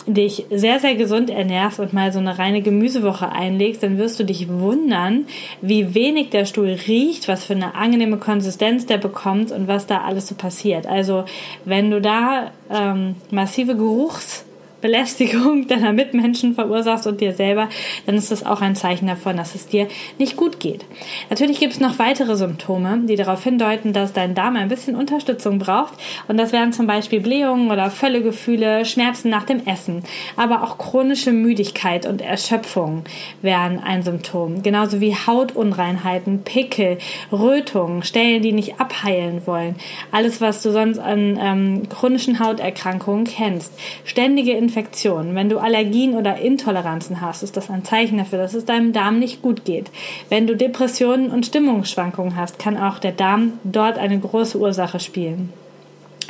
dich 0.08 0.46
sehr, 0.50 0.80
sehr 0.80 0.96
gesund 0.96 1.30
ernährst 1.30 1.80
und 1.80 1.94
mal 1.94 2.12
so 2.12 2.20
eine 2.20 2.40
reine 2.40 2.62
Gemüsewoche 2.62 3.32
einlegst, 3.32 3.84
dann 3.84 3.98
wirst 3.98 4.20
du 4.20 4.26
dich 4.26 4.50
wundern, 4.50 5.26
wie 5.62 5.94
wenig 5.94 6.30
der 6.30 6.46
Stuhl 6.46 6.78
riecht, 6.88 7.28
was 7.28 7.46
für 7.46 7.54
eine 7.54 7.76
angenehme 7.76 8.18
Konsistenz 8.18 8.86
der 8.86 8.98
bekommt 8.98 9.52
und 9.52 9.68
was 9.68 9.88
da 9.88 10.02
alles 10.02 10.28
so 10.28 10.36
passiert. 10.36 10.88
Also 10.88 11.26
wenn 11.66 11.92
du 11.92 12.02
da 12.02 12.52
ähm, 12.70 13.16
massive 13.30 13.76
Geruchs 13.76 14.46
Belästigung 14.82 15.68
deiner 15.68 15.94
Mitmenschen 15.94 16.54
verursachst 16.54 17.08
und 17.08 17.22
dir 17.22 17.34
selber, 17.34 17.70
dann 18.06 18.16
ist 18.16 18.32
das 18.32 18.46
auch 18.46 18.62
ein 18.62 18.76
Zeichen 18.76 19.08
davon, 19.08 19.38
dass 19.38 19.56
es 19.56 19.68
dir 19.68 19.88
nicht 20.18 20.36
gut 20.36 20.60
geht. 20.60 20.86
Natürlich 21.30 21.60
gibt 21.60 21.74
es 21.74 21.80
noch 21.80 22.00
weitere 22.00 22.36
Symptome, 22.36 23.02
die 23.04 23.16
darauf 23.16 23.44
hindeuten, 23.44 23.94
dass 23.94 24.14
dein 24.14 24.36
Darm 24.36 24.56
ein 24.56 24.70
bisschen 24.70 24.96
Unterstützung 24.96 25.60
braucht. 25.60 25.94
Und 26.28 26.38
das 26.38 26.52
wären 26.52 26.74
zum 26.74 26.88
Beispiel 26.88 27.20
Blähungen 27.20 27.72
oder 27.72 27.90
Völlegefühle, 27.90 28.86
Schmerzen 28.86 29.30
nach 29.30 29.44
dem 29.44 29.66
Essen, 29.66 30.04
aber 30.36 30.64
auch 30.64 30.78
chronische 30.78 31.32
Müdigkeit 31.32 32.06
und 32.06 32.22
Erschöpfung 32.22 33.04
wären 33.42 33.80
ein 33.80 34.04
Symptom. 34.04 34.64
Genauso 34.64 35.02
wie 35.02 35.16
Hautunreinheiten, 35.16 36.44
Pickel, 36.44 36.98
Rötungen, 37.32 38.04
Stellen, 38.04 38.42
die 38.42 38.52
nicht 38.52 38.80
abheilen 38.80 39.42
wollen. 39.46 39.76
Alles, 40.12 40.42
was 40.42 40.62
du 40.62 40.72
sonst 40.72 41.00
an 41.00 41.40
ähm, 41.42 41.90
chronischen 41.90 42.40
Hauterkrankungen 42.40 43.26
kennst. 43.26 43.74
Ständige 44.04 44.54
Infektionen, 44.72 45.36
wenn 45.36 45.50
du 45.50 45.58
Allergien 45.58 46.16
oder 46.16 46.38
Intoleranzen 46.38 47.20
hast, 47.20 47.44
ist 47.44 47.58
das 47.58 47.70
ein 47.70 47.84
Zeichen 47.84 48.20
dafür, 48.20 48.40
dass 48.40 48.54
es 48.54 48.64
deinem 48.64 48.94
Darm 48.94 49.20
nicht 49.20 49.42
gut 49.42 49.66
geht. 49.66 49.92
Wenn 50.30 50.48
du 50.48 50.56
Depressionen 50.56 51.30
und 51.30 51.46
Stimmungsschwankungen 51.46 52.38
hast, 52.38 52.58
kann 52.58 52.78
auch 52.78 52.98
der 52.98 53.12
Darm 53.12 53.60
dort 53.66 53.98
eine 53.98 54.18
große 54.18 54.58
Ursache 54.58 55.02
spielen. 55.02 55.52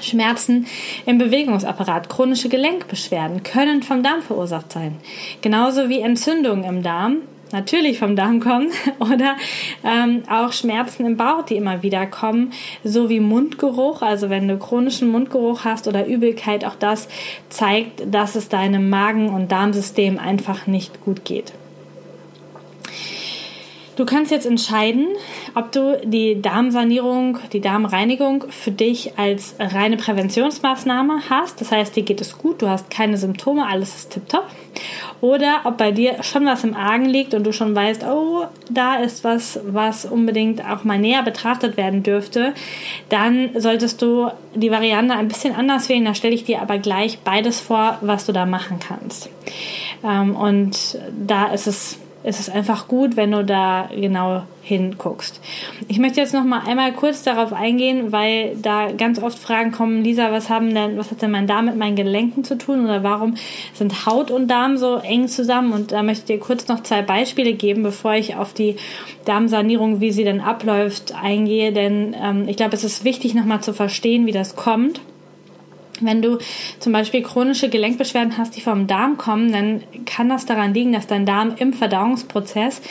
Schmerzen 0.01 0.65
im 1.05 1.19
Bewegungsapparat, 1.19 2.09
chronische 2.09 2.49
Gelenkbeschwerden 2.49 3.43
können 3.43 3.83
vom 3.83 4.01
Darm 4.01 4.23
verursacht 4.23 4.71
sein. 4.71 4.95
Genauso 5.41 5.87
wie 5.89 5.99
Entzündungen 5.99 6.63
im 6.63 6.81
Darm 6.81 7.17
natürlich 7.53 7.99
vom 7.99 8.15
Darm 8.15 8.39
kommen 8.39 8.71
oder 8.99 9.35
ähm, 9.83 10.23
auch 10.29 10.53
Schmerzen 10.53 11.05
im 11.05 11.17
Bauch, 11.17 11.43
die 11.43 11.55
immer 11.55 11.83
wieder 11.83 12.05
kommen, 12.05 12.53
sowie 12.83 13.19
Mundgeruch. 13.19 14.01
Also 14.01 14.29
wenn 14.29 14.47
du 14.47 14.57
chronischen 14.57 15.09
Mundgeruch 15.09 15.65
hast 15.65 15.87
oder 15.87 16.05
Übelkeit, 16.05 16.65
auch 16.65 16.75
das 16.75 17.07
zeigt, 17.49 18.03
dass 18.13 18.35
es 18.35 18.49
deinem 18.49 18.89
Magen- 18.89 19.29
und 19.29 19.51
Darmsystem 19.51 20.19
einfach 20.19 20.67
nicht 20.67 21.01
gut 21.01 21.25
geht. 21.25 21.53
Du 23.97 24.05
kannst 24.05 24.31
jetzt 24.31 24.45
entscheiden, 24.47 25.09
ob 25.55 25.71
du 25.71 25.99
die 26.03 26.41
Darmsanierung, 26.41 27.39
die 27.53 27.61
Darmreinigung 27.61 28.45
für 28.49 28.71
dich 28.71 29.17
als 29.17 29.55
reine 29.59 29.97
Präventionsmaßnahme 29.97 31.29
hast. 31.29 31.61
Das 31.61 31.71
heißt, 31.71 31.95
dir 31.95 32.03
geht 32.03 32.21
es 32.21 32.37
gut, 32.37 32.61
du 32.61 32.69
hast 32.69 32.89
keine 32.89 33.17
Symptome, 33.17 33.67
alles 33.67 33.95
ist 33.95 34.11
tipptopp. 34.11 34.45
Oder 35.21 35.61
ob 35.65 35.77
bei 35.77 35.91
dir 35.91 36.23
schon 36.23 36.45
was 36.45 36.63
im 36.63 36.75
Argen 36.75 37.05
liegt 37.05 37.33
und 37.33 37.43
du 37.43 37.53
schon 37.53 37.75
weißt, 37.75 38.03
oh, 38.05 38.45
da 38.69 38.95
ist 38.95 39.23
was, 39.23 39.59
was 39.65 40.05
unbedingt 40.05 40.67
auch 40.67 40.83
mal 40.83 40.97
näher 40.97 41.23
betrachtet 41.23 41.77
werden 41.77 42.01
dürfte. 42.01 42.53
Dann 43.09 43.51
solltest 43.55 44.01
du 44.01 44.31
die 44.55 44.71
Variante 44.71 45.13
ein 45.13 45.27
bisschen 45.27 45.53
anders 45.53 45.89
wählen. 45.89 46.05
Da 46.05 46.15
stelle 46.15 46.33
ich 46.33 46.45
dir 46.45 46.61
aber 46.61 46.79
gleich 46.79 47.19
beides 47.19 47.59
vor, 47.59 47.99
was 48.01 48.25
du 48.25 48.31
da 48.31 48.45
machen 48.45 48.79
kannst. 48.79 49.29
Ähm, 50.03 50.35
und 50.35 50.97
da 51.11 51.47
ist 51.47 51.67
es 51.67 51.99
ist 52.23 52.39
es 52.39 52.49
einfach 52.49 52.87
gut, 52.87 53.15
wenn 53.15 53.31
du 53.31 53.43
da 53.43 53.89
genau 53.95 54.43
hinguckst. 54.63 55.41
Ich 55.87 55.97
möchte 55.97 56.21
jetzt 56.21 56.33
noch 56.33 56.43
mal 56.43 56.61
einmal 56.67 56.93
kurz 56.93 57.23
darauf 57.23 57.51
eingehen, 57.51 58.11
weil 58.11 58.55
da 58.61 58.91
ganz 58.91 59.21
oft 59.21 59.39
Fragen 59.39 59.71
kommen, 59.71 60.03
Lisa, 60.03 60.31
was 60.31 60.49
haben 60.49 60.73
denn, 60.73 60.97
was 60.97 61.09
hat 61.09 61.21
denn 61.21 61.31
mein 61.31 61.47
Darm 61.47 61.65
mit 61.65 61.77
meinen 61.77 61.95
Gelenken 61.95 62.43
zu 62.43 62.57
tun 62.57 62.85
oder 62.85 63.03
warum 63.03 63.35
sind 63.73 64.05
Haut 64.05 64.29
und 64.29 64.47
Darm 64.47 64.77
so 64.77 64.97
eng 64.97 65.27
zusammen? 65.27 65.73
Und 65.73 65.91
da 65.91 66.03
möchte 66.03 66.33
ich 66.33 66.39
dir 66.39 66.45
kurz 66.45 66.67
noch 66.67 66.83
zwei 66.83 67.01
Beispiele 67.01 67.53
geben, 67.53 67.81
bevor 67.81 68.13
ich 68.13 68.35
auf 68.35 68.53
die 68.53 68.75
Darmsanierung, 69.25 69.99
wie 69.99 70.11
sie 70.11 70.23
denn 70.23 70.41
abläuft, 70.41 71.13
eingehe, 71.15 71.73
denn 71.73 72.15
ähm, 72.21 72.47
ich 72.47 72.57
glaube, 72.57 72.75
es 72.75 72.83
ist 72.83 73.03
wichtig, 73.03 73.33
noch 73.33 73.45
mal 73.45 73.61
zu 73.61 73.73
verstehen, 73.73 74.25
wie 74.27 74.31
das 74.31 74.55
kommt. 74.55 75.01
Wenn 76.01 76.21
du 76.21 76.37
zum 76.79 76.93
Beispiel 76.93 77.21
chronische 77.21 77.69
Gelenkbeschwerden 77.69 78.37
hast, 78.37 78.55
die 78.55 78.61
vom 78.61 78.87
Darm 78.87 79.17
kommen, 79.17 79.51
dann 79.51 79.83
kann 80.05 80.29
das 80.29 80.45
daran 80.45 80.73
liegen, 80.73 80.93
dass 80.93 81.07
dein 81.07 81.25
Darm 81.25 81.53
im 81.57 81.73
Verdauungsprozess 81.73 82.81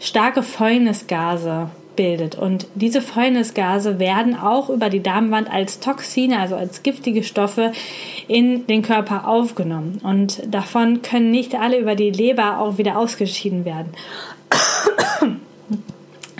starke 0.00 0.42
Fäulnisgase 0.42 1.70
bildet. 1.98 2.36
Und 2.36 2.68
diese 2.76 3.02
Fäulnisgase 3.02 3.98
werden 3.98 4.38
auch 4.38 4.70
über 4.70 4.88
die 4.88 5.02
Darmwand 5.02 5.50
als 5.50 5.80
Toxine, 5.80 6.38
also 6.38 6.54
als 6.54 6.84
giftige 6.84 7.24
Stoffe 7.24 7.72
in 8.28 8.68
den 8.68 8.82
Körper 8.82 9.26
aufgenommen. 9.26 10.00
Und 10.04 10.42
davon 10.54 11.02
können 11.02 11.32
nicht 11.32 11.56
alle 11.56 11.78
über 11.78 11.96
die 11.96 12.10
Leber 12.10 12.60
auch 12.60 12.78
wieder 12.78 12.96
ausgeschieden 12.96 13.64
werden. 13.64 13.92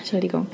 Entschuldigung, 0.09 0.47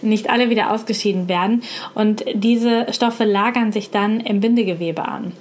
nicht 0.00 0.30
alle 0.30 0.48
wieder 0.48 0.72
ausgeschieden 0.72 1.28
werden. 1.28 1.62
Und 1.94 2.24
diese 2.32 2.86
Stoffe 2.90 3.24
lagern 3.24 3.70
sich 3.70 3.90
dann 3.90 4.20
im 4.20 4.40
Bindegewebe 4.40 5.06
an. 5.06 5.32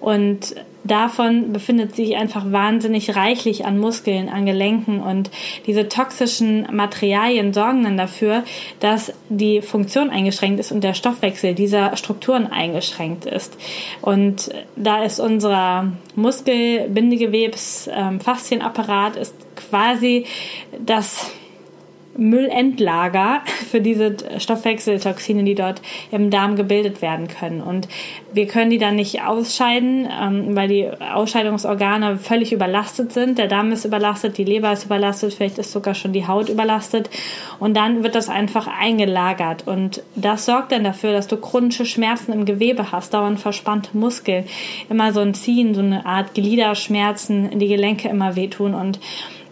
Und 0.00 0.54
davon 0.84 1.52
befindet 1.52 1.94
sich 1.94 2.16
einfach 2.16 2.50
wahnsinnig 2.50 3.14
reichlich 3.14 3.66
an 3.66 3.78
Muskeln, 3.78 4.30
an 4.30 4.46
Gelenken 4.46 5.00
und 5.02 5.30
diese 5.66 5.88
toxischen 5.88 6.66
Materialien 6.74 7.52
sorgen 7.52 7.84
dann 7.84 7.98
dafür, 7.98 8.44
dass 8.80 9.12
die 9.28 9.60
Funktion 9.60 10.08
eingeschränkt 10.08 10.58
ist 10.58 10.72
und 10.72 10.82
der 10.82 10.94
Stoffwechsel 10.94 11.54
dieser 11.54 11.94
Strukturen 11.98 12.46
eingeschränkt 12.46 13.26
ist. 13.26 13.58
Und 14.00 14.50
da 14.76 15.04
ist 15.04 15.20
unser 15.20 15.92
Muskel, 16.14 16.88
Bindegewebs, 16.88 17.90
ähm, 17.92 18.18
Faszienapparat 18.18 19.16
ist 19.16 19.34
quasi 19.56 20.24
das 20.78 21.30
Müllendlager 22.20 23.40
für 23.70 23.80
diese 23.80 24.14
Stoffwechseltoxine, 24.38 25.42
die 25.42 25.54
dort 25.54 25.80
im 26.12 26.30
Darm 26.30 26.54
gebildet 26.54 27.00
werden 27.00 27.28
können. 27.28 27.62
Und 27.62 27.88
wir 28.32 28.46
können 28.46 28.70
die 28.70 28.78
dann 28.78 28.96
nicht 28.96 29.22
ausscheiden, 29.22 30.06
ähm, 30.06 30.54
weil 30.54 30.68
die 30.68 30.88
Ausscheidungsorgane 30.88 32.18
völlig 32.18 32.52
überlastet 32.52 33.12
sind. 33.12 33.38
Der 33.38 33.48
Darm 33.48 33.72
ist 33.72 33.86
überlastet, 33.86 34.36
die 34.36 34.44
Leber 34.44 34.72
ist 34.72 34.84
überlastet, 34.84 35.32
vielleicht 35.32 35.58
ist 35.58 35.72
sogar 35.72 35.94
schon 35.94 36.12
die 36.12 36.26
Haut 36.26 36.50
überlastet. 36.50 37.08
Und 37.58 37.74
dann 37.74 38.02
wird 38.02 38.14
das 38.14 38.28
einfach 38.28 38.68
eingelagert. 38.68 39.66
Und 39.66 40.02
das 40.14 40.44
sorgt 40.44 40.72
dann 40.72 40.84
dafür, 40.84 41.12
dass 41.12 41.26
du 41.26 41.38
chronische 41.38 41.86
Schmerzen 41.86 42.32
im 42.32 42.44
Gewebe 42.44 42.92
hast, 42.92 43.14
dauernd 43.14 43.40
verspannte 43.40 43.96
Muskeln, 43.96 44.44
immer 44.90 45.12
so 45.12 45.20
ein 45.20 45.32
Ziehen, 45.32 45.74
so 45.74 45.80
eine 45.80 46.04
Art 46.04 46.34
Gliederschmerzen, 46.34 47.58
die 47.58 47.68
Gelenke 47.68 48.08
immer 48.08 48.36
wehtun 48.36 48.74
und 48.74 49.00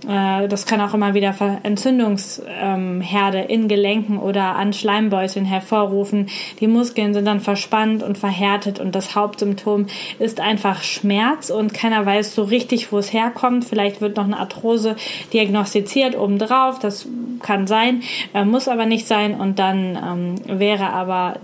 das 0.09 0.65
kann 0.65 0.81
auch 0.81 0.95
immer 0.95 1.13
wieder 1.13 1.35
Entzündungsherde 1.63 3.41
in 3.41 3.69
Gelenken 3.69 4.19
oder 4.19 4.57
an 4.57 4.73
Schleimbeuteln 4.73 5.45
hervorrufen. 5.45 6.29
Die 6.61 6.67
Muskeln 6.67 7.13
sind 7.13 7.27
dann 7.27 7.41
verspannt 7.41 8.03
und 8.03 8.17
verhärtet 8.17 8.81
und 8.81 8.95
das 8.95 9.15
Hauptsymptom 9.15 9.87
ist 10.19 10.41
einfach 10.41 10.83
Schmerz 10.83 11.51
und 11.51 11.75
keiner 11.75 12.07
weiß 12.07 12.35
so 12.35 12.45
richtig, 12.45 12.91
wo 12.91 12.99
es 12.99 13.13
herkommt. 13.13 13.67
Vielleicht 13.67 14.01
wird 14.01 14.17
noch 14.17 14.25
eine 14.25 14.39
Arthrose 14.39 14.97
diagnostiziert 15.33 16.17
obendrauf. 16.17 16.79
Das 16.79 17.07
kann 17.43 17.67
sein, 17.67 18.03
äh, 18.33 18.45
muss 18.45 18.69
aber 18.69 18.87
nicht 18.87 19.07
sein 19.07 19.35
und 19.39 19.59
dann 19.59 20.37
ähm, 20.49 20.59
wäre 20.59 20.91
aber 20.91 21.37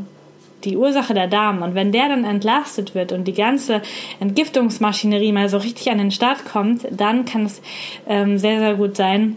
die 0.64 0.76
Ursache 0.76 1.14
der 1.14 1.26
Darm. 1.26 1.62
Und 1.62 1.74
wenn 1.74 1.92
der 1.92 2.08
dann 2.08 2.24
entlastet 2.24 2.94
wird 2.94 3.12
und 3.12 3.24
die 3.24 3.34
ganze 3.34 3.82
Entgiftungsmaschinerie 4.20 5.32
mal 5.32 5.48
so 5.48 5.58
richtig 5.58 5.90
an 5.90 5.98
den 5.98 6.10
Start 6.10 6.44
kommt, 6.44 6.86
dann 6.90 7.24
kann 7.24 7.46
es 7.46 7.60
ähm, 8.06 8.38
sehr, 8.38 8.58
sehr 8.58 8.74
gut 8.74 8.96
sein, 8.96 9.36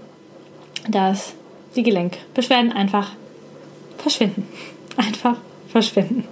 dass 0.90 1.34
die 1.76 1.84
Gelenkbeschwerden 1.84 2.72
einfach 2.72 3.12
verschwinden. 3.98 4.48
Einfach 4.98 5.36
verschwinden. 5.68 6.24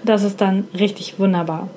Und 0.00 0.08
das 0.08 0.24
ist 0.24 0.42
dann 0.42 0.68
richtig 0.78 1.18
wunderbar. 1.18 1.70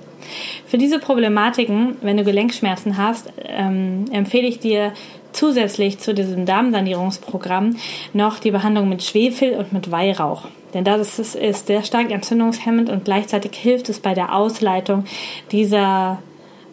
Für 0.66 0.78
diese 0.78 1.00
Problematiken, 1.00 1.96
wenn 2.02 2.18
du 2.18 2.26
Gelenkschmerzen 2.26 2.98
hast, 2.98 3.32
ähm, 3.46 4.06
empfehle 4.12 4.48
ich 4.48 4.60
dir 4.60 4.92
zusätzlich 5.38 6.00
zu 6.00 6.14
diesem 6.14 6.46
Darmsanierungsprogramm 6.46 7.76
noch 8.14 8.40
die 8.40 8.52
Behandlung 8.52 8.90
mit 8.90 9.04
Schwefel 9.04 9.54
und 9.54 9.74
mit 9.74 9.92
Weihrauch. 9.92 10.48
Denn 10.74 10.84
das 10.84 11.20
ist, 11.20 11.36
ist 11.36 11.68
sehr 11.68 11.84
stark 11.84 12.12
entzündungshemmend 12.12 12.90
und 12.90 13.06
gleichzeitig 13.06 13.56
hilft 13.56 13.90
es 13.90 14.00
bei 14.00 14.14
der 14.14 14.36
Ausleitung 14.36 15.06
dieser 15.52 16.20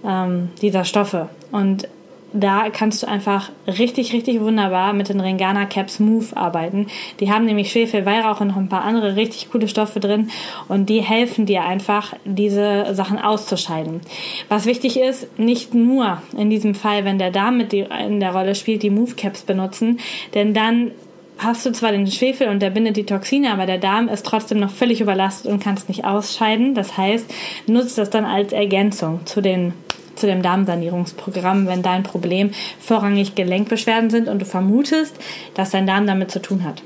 ähm, 0.04 0.50
dieser 0.60 0.84
Stoffe. 0.84 1.28
Und 1.50 1.88
da 2.34 2.68
kannst 2.70 3.02
du 3.02 3.08
einfach 3.08 3.50
richtig, 3.66 4.12
richtig 4.12 4.40
wunderbar 4.40 4.92
mit 4.92 5.08
den 5.08 5.20
Ringana 5.20 5.66
Caps 5.66 6.00
Move 6.00 6.36
arbeiten. 6.36 6.88
Die 7.20 7.30
haben 7.30 7.44
nämlich 7.44 7.70
Schwefel, 7.70 8.04
Weihrauch 8.04 8.40
und 8.40 8.48
noch 8.48 8.56
ein 8.56 8.68
paar 8.68 8.82
andere 8.82 9.14
richtig 9.14 9.50
coole 9.50 9.68
Stoffe 9.68 10.00
drin 10.00 10.30
und 10.68 10.88
die 10.88 11.00
helfen 11.00 11.46
dir 11.46 11.64
einfach, 11.64 12.12
diese 12.24 12.92
Sachen 12.94 13.18
auszuscheiden. 13.18 14.00
Was 14.48 14.66
wichtig 14.66 14.98
ist, 14.98 15.38
nicht 15.38 15.74
nur 15.74 16.20
in 16.36 16.50
diesem 16.50 16.74
Fall, 16.74 17.04
wenn 17.04 17.18
der 17.18 17.30
Darm 17.30 17.56
mit 17.56 17.72
in 17.72 18.18
der 18.18 18.34
Rolle 18.34 18.56
spielt, 18.56 18.82
die 18.82 18.90
Move 18.90 19.14
Caps 19.14 19.42
benutzen, 19.42 20.00
denn 20.34 20.54
dann 20.54 20.90
hast 21.38 21.64
du 21.66 21.72
zwar 21.72 21.92
den 21.92 22.06
Schwefel 22.06 22.48
und 22.48 22.60
der 22.60 22.70
bindet 22.70 22.96
die 22.96 23.06
Toxine, 23.06 23.52
aber 23.52 23.66
der 23.66 23.78
Darm 23.78 24.08
ist 24.08 24.26
trotzdem 24.26 24.58
noch 24.58 24.70
völlig 24.70 25.00
überlastet 25.00 25.50
und 25.50 25.62
kannst 25.62 25.88
nicht 25.88 26.04
ausscheiden. 26.04 26.74
Das 26.74 26.96
heißt, 26.96 27.32
nutzt 27.66 27.98
das 27.98 28.10
dann 28.10 28.24
als 28.24 28.52
Ergänzung 28.52 29.20
zu 29.24 29.40
den 29.40 29.72
zu 30.16 30.26
dem 30.26 30.42
Darmsanierungsprogramm, 30.42 31.66
wenn 31.66 31.82
dein 31.82 32.02
Problem 32.02 32.50
vorrangig 32.80 33.34
Gelenkbeschwerden 33.34 34.10
sind 34.10 34.28
und 34.28 34.40
du 34.40 34.44
vermutest, 34.44 35.16
dass 35.54 35.70
dein 35.70 35.86
Darm 35.86 36.06
damit 36.06 36.30
zu 36.30 36.40
tun 36.40 36.64
hat. 36.64 36.82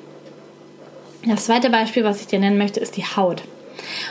Das 1.27 1.47
zweite 1.47 1.71
Beispiel, 1.71 2.05
was 2.05 2.21
ich 2.21 2.27
dir 2.27 2.39
nennen 2.39 2.59
möchte, 2.59 2.81
ist 2.81 2.97
die 2.97 3.05
Haut. 3.05 3.43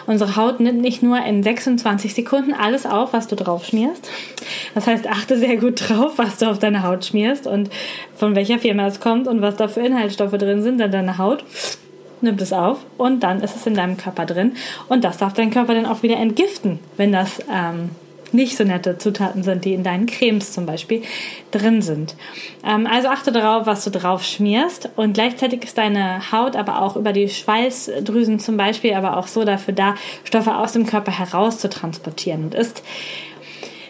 Unsere 0.06 0.36
Haut 0.36 0.60
nimmt 0.60 0.82
nicht 0.82 1.04
nur 1.04 1.24
in 1.24 1.44
26 1.44 2.14
Sekunden 2.14 2.54
alles 2.54 2.86
auf, 2.86 3.14
was 3.14 3.28
du 3.28 3.36
drauf 3.36 3.66
schmierst. 3.66 4.10
Das 4.74 4.88
heißt, 4.88 5.08
achte 5.08 5.38
sehr 5.38 5.58
gut 5.58 5.90
drauf, 5.90 6.14
was 6.18 6.38
du 6.38 6.50
auf 6.50 6.60
deine 6.60 6.84
Haut 6.84 7.06
schmierst 7.06 7.48
und 7.48 7.70
von 8.16 8.36
welcher 8.36 8.60
Firma 8.60 8.88
es 8.88 9.00
kommt 9.00 9.28
und 9.28 9.42
was 9.42 9.56
da 9.56 9.68
für 9.68 9.82
Inhaltsstoffe 9.82 10.38
drin 10.38 10.62
sind, 10.62 10.80
denn 10.80 10.92
deine 10.92 11.18
Haut 11.18 11.44
nimmt 12.22 12.42
es 12.42 12.54
auf 12.54 12.80
und 12.98 13.22
dann 13.22 13.42
ist 13.42 13.56
es 13.56 13.68
in 13.68 13.76
deinem 13.76 13.98
Körper 13.98 14.26
drin 14.26 14.54
und 14.90 15.04
das 15.04 15.18
darf 15.18 15.34
dein 15.34 15.52
Körper 15.52 15.76
dann 15.76 15.86
auch 15.86 16.02
wieder 16.02 16.18
entgiften, 16.18 16.80
wenn 16.98 17.12
das 17.12 17.40
ähm, 17.54 17.92
nicht 18.34 18.57
so 18.57 18.63
nette 18.63 18.98
Zutaten 18.98 19.43
sind, 19.43 19.65
die 19.65 19.74
in 19.74 19.84
deinen 19.84 20.05
Cremes 20.05 20.53
zum 20.53 20.65
Beispiel 20.65 21.01
drin 21.51 21.81
sind. 21.81 22.15
Ähm, 22.65 22.88
also 22.88 23.07
achte 23.07 23.31
darauf, 23.31 23.65
was 23.65 23.84
du 23.84 23.89
drauf 23.89 24.24
schmierst 24.24 24.89
und 24.96 25.13
gleichzeitig 25.13 25.63
ist 25.63 25.77
deine 25.77 26.31
Haut 26.31 26.55
aber 26.55 26.81
auch 26.81 26.96
über 26.96 27.13
die 27.13 27.29
Schweißdrüsen 27.29 28.39
zum 28.39 28.57
Beispiel 28.57 28.93
aber 28.93 29.17
auch 29.17 29.27
so 29.27 29.43
dafür 29.43 29.74
da, 29.74 29.96
Stoffe 30.24 30.55
aus 30.55 30.74
dem 30.74 30.86
Körper 30.86 31.12
heraus 31.12 31.60
zu 31.60 31.69
transportieren 31.69 32.46
und 32.46 32.55
ist 32.55 32.84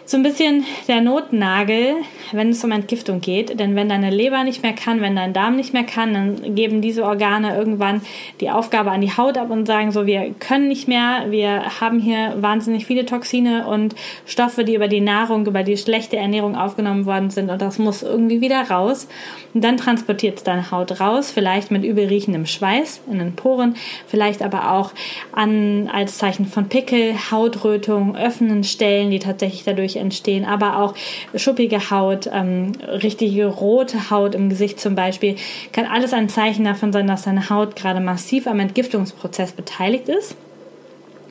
so 0.08 0.16
ein 0.16 0.22
bisschen 0.22 0.64
der 0.88 1.02
Notnagel, 1.02 1.96
wenn 2.32 2.48
es 2.48 2.64
um 2.64 2.72
Entgiftung 2.72 3.20
geht. 3.20 3.60
Denn 3.60 3.76
wenn 3.76 3.90
deine 3.90 4.08
Leber 4.08 4.42
nicht 4.42 4.62
mehr 4.62 4.72
kann, 4.72 5.02
wenn 5.02 5.14
dein 5.14 5.34
Darm 5.34 5.54
nicht 5.54 5.74
mehr 5.74 5.84
kann, 5.84 6.14
dann 6.14 6.54
geben 6.54 6.80
diese 6.80 7.04
Organe 7.04 7.54
irgendwann 7.54 8.00
die 8.40 8.48
Aufgabe 8.48 8.90
an 8.90 9.02
die 9.02 9.14
Haut 9.14 9.36
ab 9.36 9.50
und 9.50 9.66
sagen 9.66 9.92
so, 9.92 10.06
wir 10.06 10.34
können 10.40 10.68
nicht 10.68 10.88
mehr, 10.88 11.26
wir 11.28 11.78
haben 11.82 12.00
hier 12.00 12.36
wahnsinnig 12.40 12.86
viele 12.86 13.04
Toxine 13.04 13.66
und 13.66 13.94
Stoffe, 14.24 14.64
die 14.64 14.76
über 14.76 14.88
die 14.88 15.02
Nahrung, 15.02 15.44
über 15.46 15.62
die 15.62 15.76
schlechte 15.76 16.16
Ernährung 16.16 16.56
aufgenommen 16.56 17.04
worden 17.04 17.28
sind 17.28 17.50
und 17.50 17.60
das 17.60 17.78
muss 17.78 18.02
irgendwie 18.02 18.40
wieder 18.40 18.62
raus. 18.62 19.08
Und 19.52 19.62
dann 19.62 19.76
transportiert 19.76 20.38
es 20.38 20.44
deine 20.44 20.70
Haut 20.70 21.00
raus, 21.00 21.30
vielleicht 21.30 21.70
mit 21.70 21.84
übelriechendem 21.84 22.46
Schweiß 22.46 23.02
in 23.10 23.18
den 23.18 23.36
Poren, 23.36 23.74
vielleicht 24.06 24.40
aber 24.40 24.72
auch 24.72 24.92
an, 25.32 25.90
als 25.92 26.16
Zeichen 26.16 26.46
von 26.46 26.70
Pickel, 26.70 27.14
Hautrötung, 27.30 28.16
öffnen 28.16 28.64
Stellen, 28.64 29.10
die 29.10 29.18
tatsächlich 29.18 29.64
dadurch 29.64 29.97
entstehen, 29.98 30.44
aber 30.44 30.78
auch 30.78 30.94
schuppige 31.34 31.90
Haut, 31.90 32.28
ähm, 32.32 32.72
richtige 32.86 33.46
rote 33.46 34.10
Haut 34.10 34.34
im 34.34 34.48
Gesicht 34.48 34.80
zum 34.80 34.94
Beispiel, 34.94 35.36
kann 35.72 35.86
alles 35.86 36.12
ein 36.12 36.28
Zeichen 36.28 36.64
davon 36.64 36.92
sein, 36.92 37.06
dass 37.06 37.22
deine 37.22 37.50
Haut 37.50 37.76
gerade 37.76 38.00
massiv 38.00 38.46
am 38.46 38.60
Entgiftungsprozess 38.60 39.52
beteiligt 39.52 40.08
ist. 40.08 40.36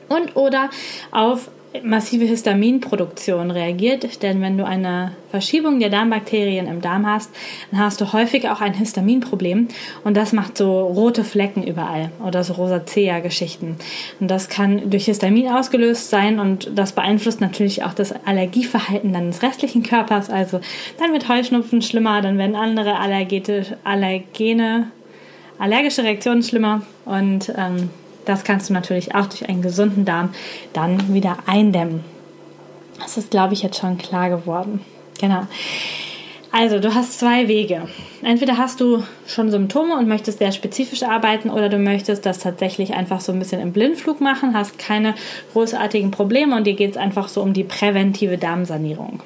Und 0.08 0.36
oder 0.36 0.70
auf 1.10 1.50
massive 1.82 2.24
Histaminproduktion 2.24 3.50
reagiert, 3.50 4.22
denn 4.22 4.40
wenn 4.40 4.56
du 4.56 4.64
eine 4.64 5.12
Verschiebung 5.30 5.80
der 5.80 5.90
Darmbakterien 5.90 6.66
im 6.66 6.80
Darm 6.80 7.06
hast, 7.06 7.30
dann 7.70 7.80
hast 7.80 8.00
du 8.00 8.12
häufig 8.12 8.48
auch 8.48 8.60
ein 8.60 8.74
Histaminproblem 8.74 9.68
und 10.04 10.16
das 10.16 10.32
macht 10.32 10.56
so 10.56 10.86
rote 10.86 11.24
Flecken 11.24 11.62
überall 11.62 12.10
oder 12.24 12.42
so 12.42 12.54
Rosacea-Geschichten. 12.54 13.76
Und 14.20 14.30
das 14.30 14.48
kann 14.48 14.90
durch 14.90 15.04
Histamin 15.04 15.48
ausgelöst 15.48 16.10
sein 16.10 16.40
und 16.40 16.70
das 16.74 16.92
beeinflusst 16.92 17.40
natürlich 17.40 17.84
auch 17.84 17.94
das 17.94 18.14
Allergieverhalten 18.24 19.12
deines 19.12 19.42
restlichen 19.42 19.82
Körpers. 19.82 20.30
Also 20.30 20.60
dann 20.98 21.12
wird 21.12 21.28
Heuschnupfen 21.28 21.82
schlimmer, 21.82 22.22
dann 22.22 22.38
werden 22.38 22.56
andere 22.56 22.96
Allergene, 22.98 24.90
allergische 25.58 26.04
Reaktionen 26.04 26.42
schlimmer 26.42 26.82
und 27.04 27.52
ähm, 27.56 27.90
das 28.28 28.44
kannst 28.44 28.68
du 28.68 28.74
natürlich 28.74 29.14
auch 29.14 29.26
durch 29.26 29.48
einen 29.48 29.62
gesunden 29.62 30.04
Darm 30.04 30.34
dann 30.72 31.14
wieder 31.14 31.38
eindämmen. 31.46 32.04
Das 33.00 33.16
ist, 33.16 33.30
glaube 33.30 33.54
ich, 33.54 33.62
jetzt 33.62 33.78
schon 33.78 33.96
klar 33.96 34.28
geworden. 34.28 34.80
Genau. 35.20 35.46
Also, 36.50 36.78
du 36.78 36.94
hast 36.94 37.18
zwei 37.18 37.46
Wege. 37.46 37.82
Entweder 38.22 38.56
hast 38.56 38.80
du 38.80 39.04
schon 39.26 39.50
Symptome 39.50 39.96
und 39.96 40.08
möchtest 40.08 40.38
sehr 40.38 40.50
spezifisch 40.50 41.02
arbeiten 41.02 41.50
oder 41.50 41.68
du 41.68 41.78
möchtest 41.78 42.24
das 42.24 42.38
tatsächlich 42.38 42.94
einfach 42.94 43.20
so 43.20 43.32
ein 43.32 43.38
bisschen 43.38 43.60
im 43.60 43.72
Blindflug 43.72 44.20
machen, 44.20 44.54
hast 44.54 44.78
keine 44.78 45.14
großartigen 45.52 46.10
Probleme 46.10 46.56
und 46.56 46.66
dir 46.66 46.72
geht 46.72 46.92
es 46.92 46.96
einfach 46.96 47.28
so 47.28 47.42
um 47.42 47.52
die 47.52 47.64
präventive 47.64 48.38
Darmsanierung. 48.38 49.22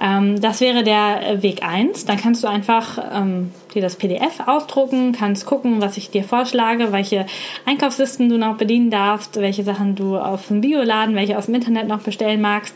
Ähm, 0.00 0.40
das 0.40 0.60
wäre 0.60 0.84
der 0.84 1.42
Weg 1.42 1.64
1. 1.64 2.06
Dann 2.06 2.18
kannst 2.18 2.44
du 2.44 2.48
einfach 2.48 2.98
ähm, 3.12 3.50
dir 3.74 3.82
das 3.82 3.96
PDF 3.96 4.40
ausdrucken, 4.46 5.12
kannst 5.12 5.46
gucken, 5.46 5.80
was 5.80 5.96
ich 5.96 6.10
dir 6.10 6.22
vorschlage, 6.22 6.92
welche 6.92 7.26
Einkaufslisten 7.66 8.28
du 8.28 8.38
noch 8.38 8.56
bedienen 8.56 8.90
darfst, 8.90 9.40
welche 9.40 9.64
Sachen 9.64 9.96
du 9.96 10.16
auf 10.16 10.46
dem 10.46 10.60
Bioladen, 10.60 11.16
welche 11.16 11.36
aus 11.36 11.46
dem 11.46 11.56
Internet 11.56 11.88
noch 11.88 12.00
bestellen 12.00 12.40
magst. 12.40 12.74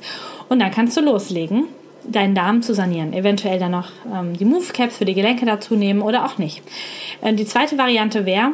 Und 0.48 0.58
dann 0.58 0.72
kannst 0.72 0.96
du 0.96 1.00
loslegen 1.00 1.64
deinen 2.10 2.34
Darm 2.34 2.62
zu 2.62 2.74
sanieren. 2.74 3.12
Eventuell 3.12 3.58
dann 3.58 3.72
noch 3.72 3.90
ähm, 4.12 4.36
die 4.36 4.44
Move 4.44 4.72
Caps 4.72 4.96
für 4.96 5.04
die 5.04 5.14
Gelenke 5.14 5.46
dazu 5.46 5.76
nehmen 5.76 6.02
oder 6.02 6.24
auch 6.24 6.38
nicht. 6.38 6.62
Äh, 7.20 7.34
die 7.34 7.46
zweite 7.46 7.78
Variante 7.78 8.26
wäre, 8.26 8.52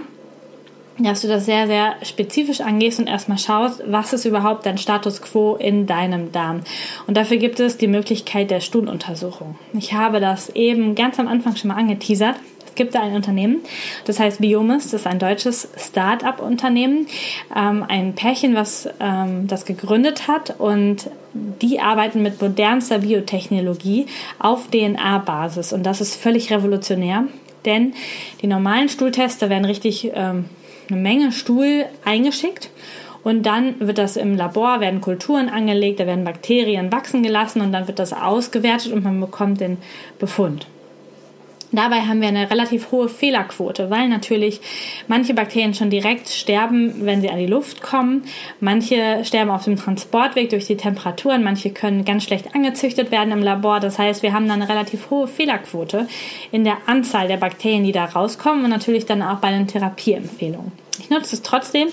dass 0.99 1.23
du 1.23 1.29
das 1.29 1.45
sehr, 1.45 1.67
sehr 1.67 1.97
spezifisch 2.03 2.61
angehst 2.61 3.01
und 3.01 3.09
erstmal 3.09 3.39
schaust, 3.39 3.83
was 3.87 4.13
ist 4.13 4.25
überhaupt 4.25 4.65
dein 4.65 4.79
Status 4.79 5.23
quo 5.23 5.57
in 5.57 5.87
deinem 5.87 6.31
Darm. 6.31 6.61
Und 7.07 7.17
dafür 7.17 7.37
gibt 7.37 7.59
es 7.59 7.77
die 7.77 7.89
Möglichkeit 7.89 8.51
der 8.51 8.61
Stuhluntersuchung. 8.61 9.57
Ich 9.73 9.93
habe 9.93 10.21
das 10.21 10.51
eben 10.51 10.95
ganz 10.95 11.19
am 11.19 11.27
Anfang 11.27 11.57
schon 11.57 11.69
mal 11.69 11.77
angeteasert. 11.77 12.37
Es 12.75 12.77
gibt 12.77 12.97
da 12.97 13.03
ein 13.03 13.15
Unternehmen, 13.15 13.61
das 14.05 14.19
heißt 14.19 14.41
Biomis, 14.41 14.91
das 14.91 15.03
ist 15.03 15.07
ein 15.07 15.21
deutsches 15.21 15.69
Start-up-Unternehmen, 15.77 17.07
ähm, 17.55 17.85
ein 17.87 18.17
Pärchen, 18.17 18.57
was 18.57 18.89
ähm, 18.99 19.47
das 19.47 19.65
gegründet 19.65 20.27
hat 20.27 20.59
und 20.59 21.09
die 21.35 21.79
arbeiten 21.79 22.21
mit 22.21 22.43
modernster 22.43 22.99
Biotechnologie 22.99 24.07
auf 24.41 24.67
DNA-Basis 24.73 25.73
und 25.73 25.85
das 25.85 26.01
ist 26.01 26.17
völlig 26.17 26.51
revolutionär, 26.51 27.29
denn 27.65 27.95
die 28.43 28.49
normalen 28.49 28.89
Stuhltester 28.89 29.51
werden 29.51 29.67
richtig 29.67 30.11
ähm, 30.13 30.47
eine 30.91 31.01
Menge 31.01 31.31
Stuhl 31.31 31.85
eingeschickt 32.05 32.71
und 33.23 33.45
dann 33.45 33.79
wird 33.79 33.99
das 33.99 34.17
im 34.17 34.37
Labor, 34.37 34.81
werden 34.81 35.01
Kulturen 35.01 35.49
angelegt, 35.49 36.01
da 36.01 36.09
werden 36.09 36.25
Bakterien 36.25 36.91
wachsen 36.91 37.23
gelassen 37.23 37.61
und 37.61 37.71
dann 37.71 37.87
wird 37.87 38.01
das 38.01 38.13
ausgewertet 38.13 38.93
und 38.93 39.05
man 39.05 39.21
bekommt 39.21 39.61
den 39.61 39.79
Befund. 40.19 40.67
Dabei 41.75 42.03
haben 42.03 42.21
wir 42.21 42.29
eine 42.29 42.51
relativ 42.51 42.93
hohe 42.93 43.09
Fehlerquote, 43.09 43.91
weil 43.91 44.09
natürlich 44.09 44.61
manche 45.09 45.35
Bakterien 45.35 45.75
schon 45.75 45.91
direkt 45.91 46.29
sterben, 46.29 47.05
wenn 47.05 47.21
sie 47.21 47.31
an 47.31 47.39
die 47.39 47.47
Luft 47.47 47.83
kommen. 47.83 48.25
Manche 48.61 49.25
sterben 49.25 49.51
auf 49.51 49.65
dem 49.65 49.77
Transportweg 49.77 50.51
durch 50.51 50.67
die 50.67 50.77
Temperaturen. 50.77 51.43
Manche 51.43 51.71
können 51.71 52.05
ganz 52.05 52.25
schlecht 52.25 52.55
angezüchtet 52.55 53.11
werden 53.11 53.33
im 53.33 53.43
Labor. 53.43 53.81
Das 53.81 53.99
heißt, 53.99 54.23
wir 54.23 54.33
haben 54.33 54.47
dann 54.47 54.63
eine 54.63 54.71
relativ 54.71 55.11
hohe 55.11 55.27
Fehlerquote 55.27 56.07
in 56.53 56.63
der 56.63 56.77
Anzahl 56.87 57.27
der 57.27 57.39
Bakterien, 57.39 57.83
die 57.83 57.93
da 57.93 58.05
rauskommen 58.05 58.65
und 58.65 58.71
natürlich 58.71 59.07
dann 59.07 59.23
auch 59.23 59.39
bei 59.39 59.51
den 59.51 59.67
Therapieempfehlungen. 59.67 60.73
Ich 61.01 61.11
nutze 61.11 61.35
es 61.35 61.43
trotzdem 61.43 61.89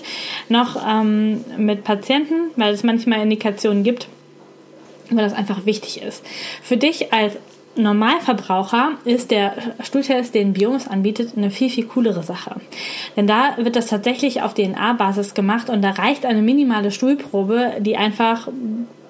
noch 0.48 0.76
ähm, 0.88 1.44
mit 1.56 1.82
Patienten, 1.82 2.52
weil 2.56 2.72
es 2.72 2.84
manchmal 2.84 3.20
Indikationen 3.20 3.82
gibt, 3.82 4.06
weil 5.10 5.24
das 5.24 5.34
einfach 5.34 5.66
wichtig 5.66 6.00
ist. 6.02 6.24
Für 6.62 6.76
dich 6.76 7.12
als 7.12 7.36
Normalverbraucher 7.74 8.92
ist 9.04 9.30
der 9.30 9.54
Stuhltest, 9.82 10.34
den 10.34 10.52
Biomus 10.52 10.88
anbietet, 10.88 11.32
eine 11.36 11.50
viel, 11.50 11.70
viel 11.70 11.86
coolere 11.86 12.22
Sache. 12.22 12.56
Denn 13.16 13.26
da 13.26 13.56
wird 13.56 13.76
das 13.76 13.86
tatsächlich 13.86 14.42
auf 14.42 14.54
DNA-Basis 14.54 15.34
gemacht 15.34 15.70
und 15.70 15.82
da 15.82 15.90
reicht 15.90 16.26
eine 16.26 16.42
minimale 16.42 16.90
Stuhlprobe, 16.90 17.72
die 17.80 17.96
einfach 17.96 18.48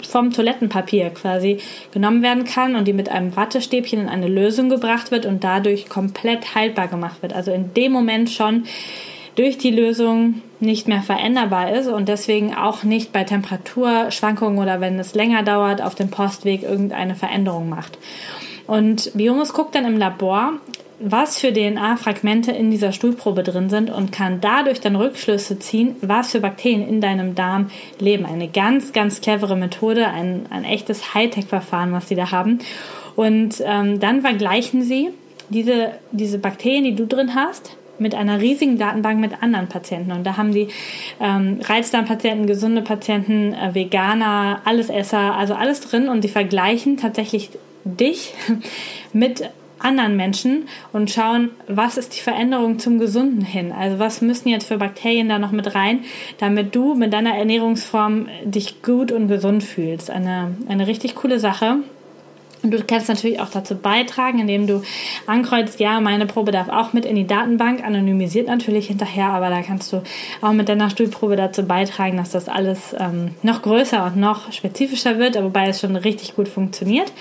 vom 0.09 0.33
Toilettenpapier 0.33 1.11
quasi 1.11 1.59
genommen 1.93 2.23
werden 2.23 2.45
kann 2.45 2.77
und 2.77 2.87
die 2.87 2.93
mit 2.93 3.09
einem 3.09 3.35
Wattestäbchen 3.37 4.01
in 4.01 4.09
eine 4.09 4.29
Lösung 4.29 4.69
gebracht 4.69 5.11
wird 5.11 5.27
und 5.27 5.43
dadurch 5.45 5.89
komplett 5.89 6.55
haltbar 6.55 6.89
gemacht 6.89 7.23
wird. 7.23 7.33
Also 7.33 7.53
in 7.53 7.75
dem 7.75 7.93
Moment 7.93 8.31
schon 8.31 8.65
durch 9.35 9.59
die 9.59 9.71
Lösung 9.71 10.43
nicht 10.61 10.89
mehr 10.89 11.03
veränderbar 11.03 11.73
ist 11.73 11.89
und 11.89 12.09
deswegen 12.09 12.55
auch 12.55 12.83
nicht 12.83 13.13
bei 13.13 13.25
Temperaturschwankungen 13.25 14.59
oder 14.59 14.81
wenn 14.81 14.99
es 14.99 15.15
länger 15.15 15.43
dauert 15.43 15.83
auf 15.83 15.95
dem 15.95 16.11
Postweg 16.11 16.63
irgendeine 16.63 17.15
Veränderung 17.15 17.69
macht. 17.69 17.99
Und 18.73 19.11
Biomus 19.13 19.53
guckt 19.53 19.75
dann 19.75 19.85
im 19.85 19.99
Labor, 19.99 20.55
was 20.99 21.39
für 21.39 21.53
DNA-Fragmente 21.53 22.53
in 22.53 22.71
dieser 22.71 22.93
Stuhlprobe 22.93 23.43
drin 23.43 23.69
sind 23.69 23.91
und 23.91 24.13
kann 24.13 24.41
dadurch 24.41 24.81
dann 24.81 24.97
Rückschlüsse 24.97 25.59
ziehen, 25.59 25.97
was 26.01 26.31
für 26.31 26.41
Bakterien 26.41 26.89
in 26.89 27.03
deinem 27.03 27.35
Darm 27.35 27.69
leben. 27.99 28.25
Eine 28.25 28.49
ganz, 28.49 28.95
ganz 28.95 29.21
clevere 29.21 29.57
Methode, 29.57 30.09
ein, 30.09 30.47
ein 30.49 30.65
echtes 30.65 31.13
Hightech-Verfahren, 31.13 31.93
was 31.93 32.09
sie 32.09 32.15
da 32.15 32.31
haben. 32.31 32.61
Und 33.15 33.63
ähm, 33.63 34.01
dann 34.01 34.23
vergleichen 34.23 34.81
sie 34.81 35.11
diese, 35.51 35.91
diese 36.11 36.39
Bakterien, 36.39 36.85
die 36.85 36.95
du 36.95 37.07
drin 37.07 37.35
hast, 37.35 37.77
mit 37.99 38.15
einer 38.15 38.41
riesigen 38.41 38.79
Datenbank 38.79 39.21
mit 39.21 39.43
anderen 39.43 39.69
Patienten. 39.69 40.13
Und 40.13 40.25
da 40.25 40.39
haben 40.39 40.55
die 40.55 40.69
ähm, 41.21 41.61
Reizdarmpatienten, 41.63 42.47
gesunde 42.47 42.81
Patienten, 42.81 43.53
äh, 43.53 43.75
Veganer, 43.75 44.63
Allesesser, 44.65 45.37
also 45.37 45.53
alles 45.53 45.83
drin. 45.83 46.09
Und 46.09 46.25
die 46.25 46.29
vergleichen 46.29 46.97
tatsächlich 46.97 47.51
dich 47.85 48.35
mit 49.13 49.51
anderen 49.79 50.17
Menschen 50.17 50.69
und 50.93 51.11
schauen, 51.11 51.51
was 51.67 51.97
ist 51.97 52.17
die 52.17 52.21
Veränderung 52.21 52.79
zum 52.79 52.99
Gesunden 52.99 53.43
hin? 53.43 53.73
Also 53.73 53.99
was 53.99 54.21
müssen 54.21 54.49
jetzt 54.49 54.69
für 54.69 54.79
Bakterien 54.79 55.29
da 55.29 55.39
noch 55.39 55.53
mit 55.53 55.75
rein, 55.75 56.05
damit 56.39 56.75
du 56.75 56.95
mit 56.95 57.13
deiner 57.13 57.35
Ernährungsform 57.37 58.29
dich 58.45 58.83
gut 58.83 59.13
und 59.13 59.29
gesund 59.29 59.65
fühlst. 59.65 60.11
Eine, 60.11 60.57
eine 60.69 60.87
richtig 60.87 61.15
coole 61.17 61.39
Sache. 61.39 61.79
Und 62.63 62.71
du 62.71 62.83
kannst 62.85 63.09
natürlich 63.09 63.41
auch 63.41 63.51
dazu 63.51 63.75
beitragen, 63.75 64.39
indem 64.39 64.67
du 64.67 64.83
ankreuzt, 65.27 65.81
ja, 65.81 66.01
meine 66.01 66.27
Probe 66.27 66.53
darf 66.53 66.69
auch 66.69 66.93
mit 66.93 67.05
in 67.05 67.17
die 67.17 67.27
Datenbank, 67.27 67.85
anonymisiert 67.85 68.47
natürlich 68.47 68.87
hinterher, 68.87 69.31
aber 69.31 69.51
da 69.51 69.63
kannst 69.63 69.93
du 69.93 70.03
auch 70.41 70.53
mit 70.53 70.69
deiner 70.69 70.89
Stuhlprobe 70.89 71.35
dazu 71.35 71.65
beitragen, 71.65 72.17
dass 72.17 72.31
das 72.31 72.49
alles 72.49 72.95
ähm, 72.99 73.35
noch 73.43 73.63
größer 73.63 74.05
und 74.05 74.17
noch 74.17 74.53
spezifischer 74.53 75.19
wird, 75.19 75.43
wobei 75.43 75.69
es 75.69 75.81
schon 75.81 75.97
richtig 75.97 76.37
gut 76.37 76.47
funktioniert. 76.47 77.13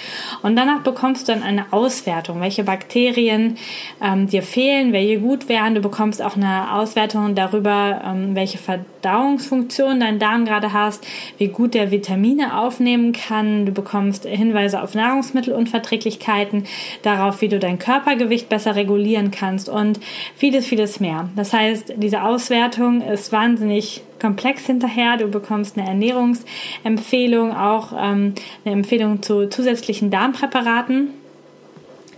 Und 0.43 0.55
danach 0.55 0.81
bekommst 0.81 1.27
du 1.27 1.33
dann 1.33 1.43
eine 1.43 1.73
Auswertung, 1.73 2.39
welche 2.41 2.63
Bakterien 2.63 3.57
ähm, 4.01 4.27
dir 4.27 4.43
fehlen, 4.43 4.93
welche 4.93 5.19
gut 5.19 5.49
wären. 5.49 5.73
Du 5.73 5.81
bekommst 5.81 6.21
auch 6.21 6.35
eine 6.35 6.73
Auswertung 6.73 7.33
darüber, 7.33 8.01
ähm, 8.05 8.35
welche 8.35 8.59
Verdauungsfunktion 8.59 9.99
dein 9.99 10.19
Darm 10.19 10.45
gerade 10.45 10.71
hast, 10.71 11.05
wie 11.39 11.47
gut 11.47 11.73
der 11.73 11.89
Vitamine 11.89 12.59
aufnehmen 12.59 13.11
kann. 13.11 13.65
Du 13.65 13.71
bekommst 13.71 14.25
Hinweise 14.25 14.81
auf 14.83 14.93
Nahrungs 14.93 15.30
Nahrungsmittelunverträglichkeiten, 15.31 16.65
darauf, 17.01 17.41
wie 17.41 17.47
du 17.47 17.59
dein 17.59 17.79
Körpergewicht 17.79 18.49
besser 18.49 18.75
regulieren 18.75 19.31
kannst 19.31 19.69
und 19.69 19.99
vieles, 20.35 20.65
vieles 20.65 20.99
mehr. 20.99 21.29
Das 21.35 21.53
heißt, 21.53 21.93
diese 21.97 22.23
Auswertung 22.23 23.01
ist 23.01 23.31
wahnsinnig 23.31 24.03
komplex 24.19 24.65
hinterher. 24.65 25.17
Du 25.17 25.27
bekommst 25.27 25.77
eine 25.77 25.87
Ernährungsempfehlung, 25.87 27.55
auch 27.55 27.93
ähm, 27.93 28.35
eine 28.65 28.75
Empfehlung 28.75 29.21
zu 29.21 29.47
zusätzlichen 29.49 30.11
Darmpräparaten 30.11 31.09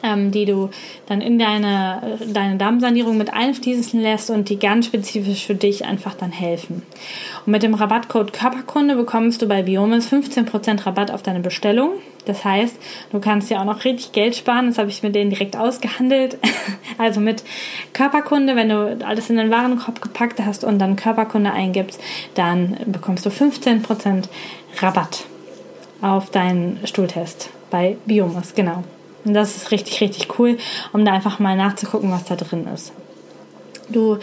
ähm, 0.04 0.32
die 0.32 0.46
du 0.46 0.70
dann 1.08 1.22
in 1.22 1.40
deine, 1.40 2.20
deine 2.28 2.58
Darmsanierung 2.58 3.18
mit 3.18 3.34
einfließen 3.34 4.00
lässt 4.00 4.30
und 4.30 4.50
die 4.50 4.60
ganz 4.60 4.88
spezifisch 4.88 5.46
für 5.46 5.56
dich 5.56 5.86
einfach 5.86 6.14
dann 6.14 6.32
helfen. 6.32 6.84
Und 7.46 7.52
mit 7.52 7.64
dem 7.64 7.74
Rabattcode 7.74 8.34
Körperkunde 8.34 8.96
bekommst 8.96 9.42
du 9.42 9.48
bei 9.48 9.64
Biomis 9.64 10.12
15% 10.12 10.86
Rabatt 10.86 11.12
auf 11.12 11.24
deine 11.24 11.40
Bestellung. 11.40 11.92
Das 12.26 12.46
heißt, 12.46 12.78
du 13.12 13.20
kannst 13.20 13.50
ja 13.50 13.60
auch 13.60 13.66
noch 13.66 13.84
richtig 13.84 14.12
Geld 14.12 14.36
sparen. 14.36 14.68
Das 14.68 14.78
habe 14.78 14.90
ich 14.90 15.04
mit 15.04 15.16
denen 15.16 15.30
direkt 15.30 15.58
ausgehandelt. 15.58 16.38
Also 17.00 17.22
mit 17.22 17.44
Körperkunde, 17.94 18.56
wenn 18.56 18.70
du 18.70 19.04
alles 19.04 19.30
in 19.32 19.38
den 19.38 19.50
Warenkorb 19.50 20.00
gepackt 20.00 20.40
hast 20.40 20.64
und 20.64 20.78
dann 20.78 20.96
Körperkunde 20.96 21.52
eingibst, 21.52 22.00
dann 22.36 22.78
bekommst 22.86 23.26
du 23.26 23.32
15% 23.32 24.26
Rabatt 24.80 25.26
auf 26.02 26.30
deinen 26.30 26.80
Stuhltest 26.86 27.50
bei 27.72 27.98
Biomis. 28.06 28.54
Genau. 28.54 28.84
Und 29.26 29.34
das 29.34 29.56
ist 29.56 29.72
richtig, 29.72 30.02
richtig 30.02 30.40
cool, 30.40 30.58
um 30.92 31.06
da 31.06 31.14
einfach 31.14 31.40
mal 31.40 31.56
nachzugucken, 31.56 32.12
was 32.12 32.26
da 32.26 32.36
drin 32.36 32.68
ist. 32.74 32.94
Du 33.90 34.18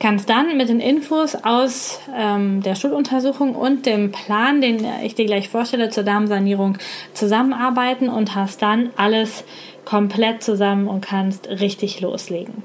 kannst 0.00 0.28
dann 0.28 0.56
mit 0.56 0.68
den 0.68 0.80
Infos 0.80 1.34
aus 1.34 1.98
ähm, 2.16 2.62
der 2.62 2.74
Stuhluntersuchung 2.74 3.54
und 3.54 3.86
dem 3.86 4.12
Plan, 4.12 4.60
den 4.60 4.86
ich 5.02 5.14
dir 5.14 5.24
gleich 5.24 5.48
vorstelle, 5.48 5.90
zur 5.90 6.04
Darmsanierung 6.04 6.78
zusammenarbeiten 7.14 8.08
und 8.08 8.34
hast 8.34 8.62
dann 8.62 8.90
alles 8.96 9.44
komplett 9.84 10.42
zusammen 10.42 10.86
und 10.86 11.00
kannst 11.00 11.48
richtig 11.48 12.00
loslegen. 12.00 12.62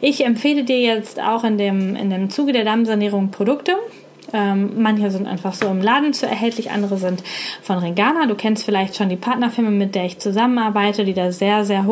Ich 0.00 0.24
empfehle 0.24 0.64
dir 0.64 0.80
jetzt 0.80 1.20
auch 1.20 1.44
in 1.44 1.58
dem, 1.58 1.94
in 1.94 2.10
dem 2.10 2.28
Zuge 2.28 2.52
der 2.52 2.64
Darmsanierung 2.64 3.30
Produkte, 3.30 3.76
ähm, 4.32 4.82
manche 4.82 5.10
sind 5.10 5.26
einfach 5.26 5.54
so 5.54 5.66
im 5.68 5.80
Laden 5.80 6.12
zu 6.12 6.26
erhältlich, 6.26 6.70
andere 6.70 6.98
sind 6.98 7.22
von 7.62 7.78
Regana. 7.78 8.26
Du 8.26 8.34
kennst 8.34 8.64
vielleicht 8.64 8.96
schon 8.96 9.08
die 9.08 9.16
Partnerfirma, 9.16 9.70
mit 9.70 9.94
der 9.94 10.04
ich 10.04 10.18
zusammenarbeite, 10.18 11.04
die 11.04 11.14
da 11.14 11.32
sehr, 11.32 11.64
sehr 11.64 11.86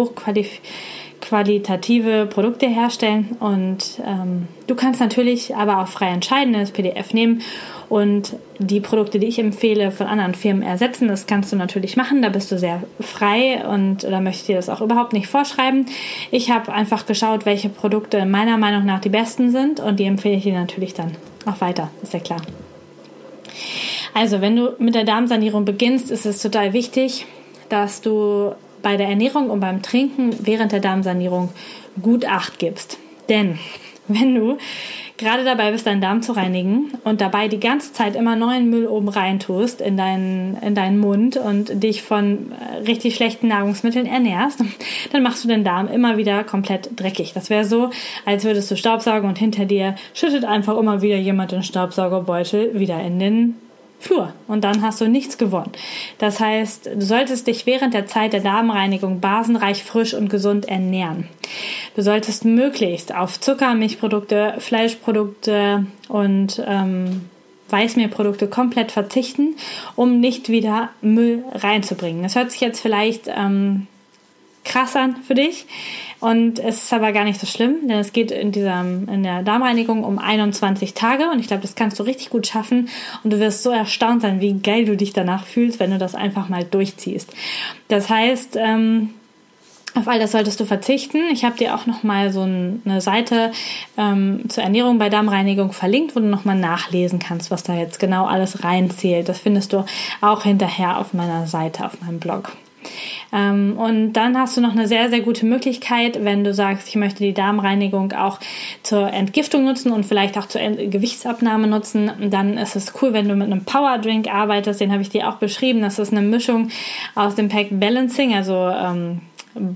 hochqualitative 1.24 2.26
Produkte 2.26 2.66
herstellen. 2.66 3.36
Und 3.40 4.00
ähm, 4.06 4.48
du 4.66 4.74
kannst 4.74 5.00
natürlich 5.00 5.54
aber 5.56 5.80
auch 5.80 5.88
frei 5.88 6.08
entscheiden, 6.08 6.52
das 6.54 6.70
PDF 6.70 7.12
nehmen 7.12 7.42
und 7.88 8.36
die 8.58 8.80
Produkte, 8.80 9.18
die 9.18 9.26
ich 9.26 9.38
empfehle, 9.38 9.90
von 9.90 10.06
anderen 10.06 10.34
Firmen 10.34 10.62
ersetzen. 10.62 11.08
Das 11.08 11.26
kannst 11.26 11.52
du 11.52 11.56
natürlich 11.56 11.96
machen, 11.96 12.22
da 12.22 12.28
bist 12.28 12.50
du 12.50 12.58
sehr 12.58 12.82
frei 13.00 13.64
und 13.66 14.04
da 14.04 14.20
möchte 14.20 14.40
ich 14.40 14.46
dir 14.46 14.56
das 14.56 14.68
auch 14.68 14.80
überhaupt 14.80 15.12
nicht 15.12 15.26
vorschreiben. 15.26 15.86
Ich 16.30 16.50
habe 16.50 16.72
einfach 16.72 17.06
geschaut, 17.06 17.46
welche 17.46 17.68
Produkte 17.68 18.24
meiner 18.26 18.56
Meinung 18.56 18.84
nach 18.86 19.00
die 19.00 19.10
besten 19.10 19.50
sind 19.50 19.80
und 19.80 20.00
die 20.00 20.04
empfehle 20.04 20.36
ich 20.36 20.44
dir 20.44 20.54
natürlich 20.54 20.94
dann 20.94 21.12
auch 21.46 21.60
weiter, 21.60 21.90
ist 22.02 22.14
ja 22.14 22.20
klar. 22.20 22.40
Also, 24.14 24.40
wenn 24.40 24.54
du 24.54 24.74
mit 24.78 24.94
der 24.94 25.04
Darmsanierung 25.04 25.64
beginnst, 25.64 26.10
ist 26.10 26.24
es 26.24 26.40
total 26.40 26.72
wichtig, 26.72 27.26
dass 27.68 28.00
du 28.00 28.54
bei 28.84 28.96
der 28.96 29.08
Ernährung 29.08 29.50
und 29.50 29.58
beim 29.58 29.82
Trinken 29.82 30.36
während 30.46 30.70
der 30.70 30.78
Darmsanierung 30.78 31.48
gut 32.00 32.24
Acht 32.24 32.60
gibst. 32.60 32.98
Denn 33.28 33.58
wenn 34.06 34.34
du 34.34 34.58
gerade 35.16 35.44
dabei 35.44 35.70
bist, 35.70 35.86
deinen 35.86 36.00
Darm 36.00 36.22
zu 36.22 36.32
reinigen 36.32 36.92
und 37.04 37.20
dabei 37.20 37.48
die 37.48 37.60
ganze 37.60 37.92
Zeit 37.92 38.16
immer 38.16 38.36
neuen 38.36 38.68
Müll 38.68 38.86
oben 38.86 39.08
rein 39.08 39.38
tust 39.38 39.80
in 39.80 39.96
deinen, 39.96 40.56
in 40.60 40.74
deinen 40.74 40.98
Mund 40.98 41.36
und 41.36 41.82
dich 41.82 42.02
von 42.02 42.52
äh, 42.52 42.78
richtig 42.86 43.14
schlechten 43.14 43.48
Nahrungsmitteln 43.48 44.06
ernährst, 44.06 44.60
dann 45.12 45.22
machst 45.22 45.44
du 45.44 45.48
den 45.48 45.64
Darm 45.64 45.88
immer 45.88 46.16
wieder 46.16 46.44
komplett 46.44 46.90
dreckig. 47.00 47.32
Das 47.32 47.48
wäre 47.48 47.64
so, 47.64 47.90
als 48.24 48.44
würdest 48.44 48.70
du 48.70 48.76
Staubsaugen 48.76 49.28
und 49.28 49.38
hinter 49.38 49.64
dir 49.64 49.94
schüttet 50.12 50.44
einfach 50.44 50.76
immer 50.76 51.00
wieder 51.00 51.16
jemand 51.16 51.52
den 51.52 51.62
Staubsaugerbeutel 51.62 52.78
wieder 52.78 53.00
in 53.00 53.18
den 53.18 53.56
Flur 54.04 54.34
und 54.48 54.64
dann 54.64 54.82
hast 54.82 55.00
du 55.00 55.08
nichts 55.08 55.38
gewonnen. 55.38 55.72
Das 56.18 56.38
heißt, 56.38 56.86
du 56.94 57.00
solltest 57.00 57.46
dich 57.46 57.64
während 57.64 57.94
der 57.94 58.06
Zeit 58.06 58.34
der 58.34 58.40
Darmreinigung 58.40 59.20
basenreich, 59.20 59.82
frisch 59.82 60.12
und 60.12 60.28
gesund 60.28 60.68
ernähren. 60.68 61.28
Du 61.96 62.02
solltest 62.02 62.44
möglichst 62.44 63.14
auf 63.14 63.40
Zucker, 63.40 63.74
Milchprodukte, 63.74 64.56
Fleischprodukte 64.58 65.86
und 66.08 66.62
ähm, 66.66 67.22
Weißmehlprodukte 67.70 68.46
komplett 68.46 68.92
verzichten, 68.92 69.56
um 69.96 70.20
nicht 70.20 70.50
wieder 70.50 70.90
Müll 71.00 71.42
reinzubringen. 71.52 72.22
Das 72.22 72.36
hört 72.36 72.50
sich 72.50 72.60
jetzt 72.60 72.80
vielleicht 72.80 73.28
ähm, 73.28 73.86
krass 74.64 74.96
an 74.96 75.16
für 75.16 75.34
dich. 75.34 75.66
Und 76.20 76.58
es 76.58 76.84
ist 76.84 76.92
aber 76.92 77.12
gar 77.12 77.24
nicht 77.24 77.38
so 77.38 77.46
schlimm, 77.46 77.86
denn 77.86 77.98
es 77.98 78.12
geht 78.12 78.30
in, 78.30 78.50
dieser, 78.50 78.80
in 78.80 79.22
der 79.22 79.42
Darmreinigung 79.42 80.04
um 80.04 80.18
21 80.18 80.94
Tage 80.94 81.30
und 81.30 81.38
ich 81.38 81.48
glaube, 81.48 81.62
das 81.62 81.74
kannst 81.74 81.98
du 81.98 82.02
richtig 82.02 82.30
gut 82.30 82.46
schaffen 82.46 82.88
und 83.22 83.32
du 83.32 83.40
wirst 83.40 83.62
so 83.62 83.70
erstaunt 83.70 84.22
sein, 84.22 84.40
wie 84.40 84.54
geil 84.54 84.86
du 84.86 84.96
dich 84.96 85.12
danach 85.12 85.44
fühlst, 85.44 85.80
wenn 85.80 85.90
du 85.90 85.98
das 85.98 86.14
einfach 86.14 86.48
mal 86.48 86.64
durchziehst. 86.64 87.30
Das 87.88 88.08
heißt, 88.08 88.56
ähm, 88.56 89.10
auf 89.94 90.08
all 90.08 90.18
das 90.18 90.32
solltest 90.32 90.58
du 90.58 90.64
verzichten. 90.64 91.18
Ich 91.30 91.44
habe 91.44 91.56
dir 91.56 91.74
auch 91.74 91.86
noch 91.86 92.02
mal 92.02 92.32
so 92.32 92.42
eine 92.42 93.00
Seite 93.00 93.52
ähm, 93.96 94.48
zur 94.48 94.64
Ernährung 94.64 94.98
bei 94.98 95.08
Darmreinigung 95.08 95.72
verlinkt, 95.72 96.16
wo 96.16 96.20
du 96.20 96.26
noch 96.26 96.44
mal 96.44 96.56
nachlesen 96.56 97.20
kannst, 97.20 97.50
was 97.50 97.62
da 97.62 97.74
jetzt 97.74 98.00
genau 98.00 98.26
alles 98.26 98.64
reinzählt. 98.64 99.28
Das 99.28 99.38
findest 99.38 99.72
du 99.72 99.84
auch 100.20 100.42
hinterher 100.42 100.98
auf 100.98 101.12
meiner 101.12 101.46
Seite, 101.46 101.84
auf 101.86 102.00
meinem 102.00 102.18
Blog. 102.18 102.52
Ähm, 103.32 103.76
und 103.76 104.12
dann 104.14 104.38
hast 104.38 104.56
du 104.56 104.60
noch 104.60 104.72
eine 104.72 104.88
sehr, 104.88 105.10
sehr 105.10 105.20
gute 105.20 105.46
Möglichkeit, 105.46 106.24
wenn 106.24 106.44
du 106.44 106.54
sagst, 106.54 106.88
ich 106.88 106.96
möchte 106.96 107.24
die 107.24 107.34
Darmreinigung 107.34 108.12
auch 108.12 108.40
zur 108.82 109.12
Entgiftung 109.12 109.64
nutzen 109.64 109.92
und 109.92 110.04
vielleicht 110.04 110.38
auch 110.38 110.46
zur 110.46 110.60
Gewichtsabnahme 110.60 111.66
nutzen. 111.66 112.10
Dann 112.30 112.58
ist 112.58 112.76
es 112.76 112.92
cool, 113.00 113.12
wenn 113.12 113.28
du 113.28 113.34
mit 113.34 113.50
einem 113.50 113.64
Power 113.64 113.98
Drink 113.98 114.32
arbeitest. 114.32 114.80
Den 114.80 114.92
habe 114.92 115.02
ich 115.02 115.10
dir 115.10 115.28
auch 115.28 115.36
beschrieben. 115.36 115.82
Das 115.82 115.98
ist 115.98 116.12
eine 116.12 116.22
Mischung 116.22 116.68
aus 117.14 117.34
dem 117.34 117.48
Pack 117.48 117.68
Balancing, 117.70 118.34
also 118.34 118.54
ähm, 118.54 119.20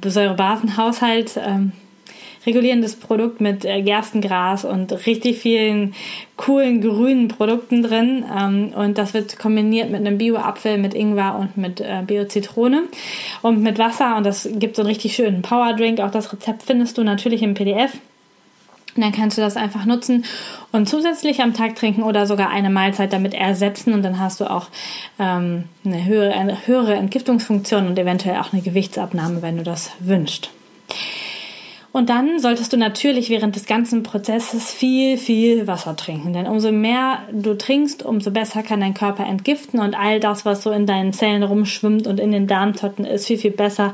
Säurebasenhaushalt. 0.04 1.38
Ähm, 1.44 1.72
regulierendes 2.48 2.96
Produkt 2.96 3.40
mit 3.40 3.64
äh, 3.64 3.82
Gerstengras 3.82 4.64
und 4.64 5.06
richtig 5.06 5.38
vielen 5.38 5.94
coolen 6.36 6.80
grünen 6.80 7.28
Produkten 7.28 7.82
drin. 7.82 8.24
Ähm, 8.36 8.72
und 8.74 8.96
das 8.96 9.12
wird 9.12 9.38
kombiniert 9.38 9.90
mit 9.90 10.00
einem 10.00 10.16
Bio-Apfel, 10.16 10.78
mit 10.78 10.94
Ingwer 10.94 11.36
und 11.38 11.56
mit 11.58 11.80
äh, 11.80 12.02
Bio-Zitrone 12.06 12.84
und 13.42 13.62
mit 13.62 13.78
Wasser. 13.78 14.16
Und 14.16 14.24
das 14.24 14.48
gibt 14.50 14.76
so 14.76 14.82
einen 14.82 14.88
richtig 14.88 15.14
schönen 15.14 15.42
Power-Drink. 15.42 16.00
Auch 16.00 16.10
das 16.10 16.32
Rezept 16.32 16.62
findest 16.62 16.96
du 16.96 17.04
natürlich 17.04 17.42
im 17.42 17.52
PDF. 17.52 17.92
Und 18.96 19.02
dann 19.02 19.12
kannst 19.12 19.36
du 19.36 19.42
das 19.42 19.56
einfach 19.56 19.84
nutzen 19.84 20.24
und 20.72 20.88
zusätzlich 20.88 21.40
am 21.40 21.54
Tag 21.54 21.76
trinken 21.76 22.02
oder 22.02 22.26
sogar 22.26 22.50
eine 22.50 22.70
Mahlzeit 22.70 23.12
damit 23.12 23.34
ersetzen. 23.34 23.92
Und 23.92 24.02
dann 24.02 24.18
hast 24.18 24.40
du 24.40 24.50
auch 24.50 24.68
ähm, 25.20 25.64
eine, 25.84 26.04
höhere, 26.04 26.32
eine 26.32 26.66
höhere 26.66 26.94
Entgiftungsfunktion 26.94 27.86
und 27.86 27.98
eventuell 27.98 28.38
auch 28.38 28.52
eine 28.52 28.62
Gewichtsabnahme, 28.62 29.42
wenn 29.42 29.58
du 29.58 29.62
das 29.62 29.92
wünschst. 30.00 30.50
Und 31.98 32.10
dann 32.10 32.38
solltest 32.38 32.72
du 32.72 32.76
natürlich 32.76 33.28
während 33.28 33.56
des 33.56 33.66
ganzen 33.66 34.04
Prozesses 34.04 34.70
viel, 34.70 35.18
viel 35.18 35.66
Wasser 35.66 35.96
trinken. 35.96 36.32
Denn 36.32 36.46
umso 36.46 36.70
mehr 36.70 37.24
du 37.32 37.58
trinkst, 37.58 38.04
umso 38.04 38.30
besser 38.30 38.62
kann 38.62 38.78
dein 38.78 38.94
Körper 38.94 39.26
entgiften 39.26 39.80
und 39.80 39.96
all 39.96 40.20
das, 40.20 40.44
was 40.44 40.62
so 40.62 40.70
in 40.70 40.86
deinen 40.86 41.12
Zellen 41.12 41.42
rumschwimmt 41.42 42.06
und 42.06 42.20
in 42.20 42.30
den 42.30 42.46
Darmtotten 42.46 43.04
ist, 43.04 43.26
viel, 43.26 43.36
viel 43.36 43.50
besser 43.50 43.92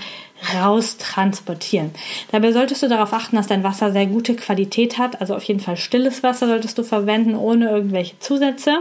raustransportieren. 0.55 1.93
Dabei 2.31 2.53
solltest 2.53 2.83
du 2.83 2.88
darauf 2.88 3.14
achten, 3.14 3.37
dass 3.37 3.47
dein 3.47 3.64
Wasser 3.64 3.90
sehr 3.90 4.05
gute 4.05 4.37
Qualität 4.37 4.99
hat. 4.99 5.23
Also 5.23 5.35
auf 5.35 5.45
jeden 5.45 5.61
Fall 5.61 5.79
stilles 5.79 6.23
Wasser 6.23 6.47
solltest 6.47 6.77
du 6.77 6.83
verwenden, 6.83 7.35
ohne 7.35 7.71
irgendwelche 7.71 8.19
Zusätze. 8.19 8.81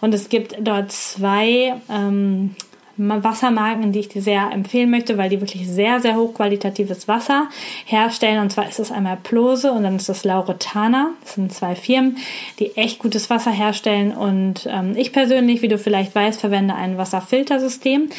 Und 0.00 0.14
es 0.14 0.28
gibt 0.28 0.54
dort 0.60 0.92
zwei 0.92 1.74
ähm, 1.90 2.54
Wassermarken, 2.96 3.92
die 3.92 4.00
ich 4.00 4.08
dir 4.08 4.22
sehr 4.22 4.50
empfehlen 4.52 4.90
möchte, 4.90 5.18
weil 5.18 5.30
die 5.30 5.40
wirklich 5.40 5.68
sehr, 5.68 6.00
sehr 6.00 6.16
hochqualitatives 6.16 7.08
Wasser 7.08 7.48
herstellen. 7.84 8.40
Und 8.40 8.50
zwar 8.50 8.68
ist 8.68 8.78
es 8.78 8.92
einmal 8.92 9.18
Plose 9.22 9.72
und 9.72 9.82
dann 9.82 9.96
ist 9.96 10.08
das 10.08 10.24
Lauretana. 10.24 11.10
Das 11.22 11.34
sind 11.34 11.52
zwei 11.52 11.74
Firmen, 11.74 12.18
die 12.58 12.76
echt 12.76 12.98
gutes 12.98 13.30
Wasser 13.30 13.50
herstellen. 13.50 14.12
Und 14.12 14.68
ähm, 14.70 14.94
ich 14.96 15.12
persönlich, 15.12 15.62
wie 15.62 15.68
du 15.68 15.78
vielleicht 15.78 16.14
weißt, 16.14 16.40
verwende 16.40 16.74
ein 16.74 16.98
Wasserfiltersystem, 16.98 18.10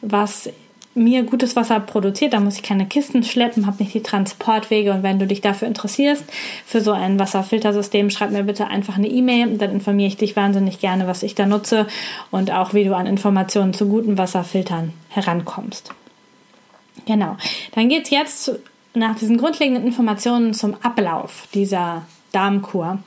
was 0.00 0.50
mir 0.94 1.22
gutes 1.22 1.56
Wasser 1.56 1.80
produziert. 1.80 2.32
Da 2.32 2.40
muss 2.40 2.56
ich 2.56 2.62
keine 2.62 2.86
Kisten 2.86 3.22
schleppen, 3.22 3.66
habe 3.66 3.82
nicht 3.82 3.94
die 3.94 4.02
Transportwege. 4.02 4.92
Und 4.92 5.02
wenn 5.02 5.18
du 5.18 5.26
dich 5.26 5.40
dafür 5.40 5.68
interessierst, 5.68 6.24
für 6.66 6.80
so 6.80 6.92
ein 6.92 7.18
Wasserfiltersystem, 7.18 8.10
schreib 8.10 8.30
mir 8.30 8.44
bitte 8.44 8.66
einfach 8.66 8.96
eine 8.96 9.08
E-Mail. 9.08 9.56
Dann 9.58 9.72
informiere 9.72 10.08
ich 10.08 10.16
dich 10.16 10.36
wahnsinnig 10.36 10.80
gerne, 10.80 11.06
was 11.06 11.22
ich 11.22 11.34
da 11.34 11.46
nutze 11.46 11.86
und 12.30 12.50
auch, 12.50 12.74
wie 12.74 12.84
du 12.84 12.94
an 12.94 13.06
Informationen 13.06 13.74
zu 13.74 13.88
guten 13.88 14.18
Wasserfiltern 14.18 14.92
herankommst. 15.08 15.92
Genau. 17.06 17.36
Dann 17.74 17.88
geht 17.88 18.04
es 18.04 18.10
jetzt 18.10 18.52
nach 18.94 19.16
diesen 19.16 19.38
grundlegenden 19.38 19.86
Informationen 19.86 20.54
zum 20.54 20.74
Ablauf 20.82 21.48
dieser 21.54 22.06
Darmkur. 22.32 22.98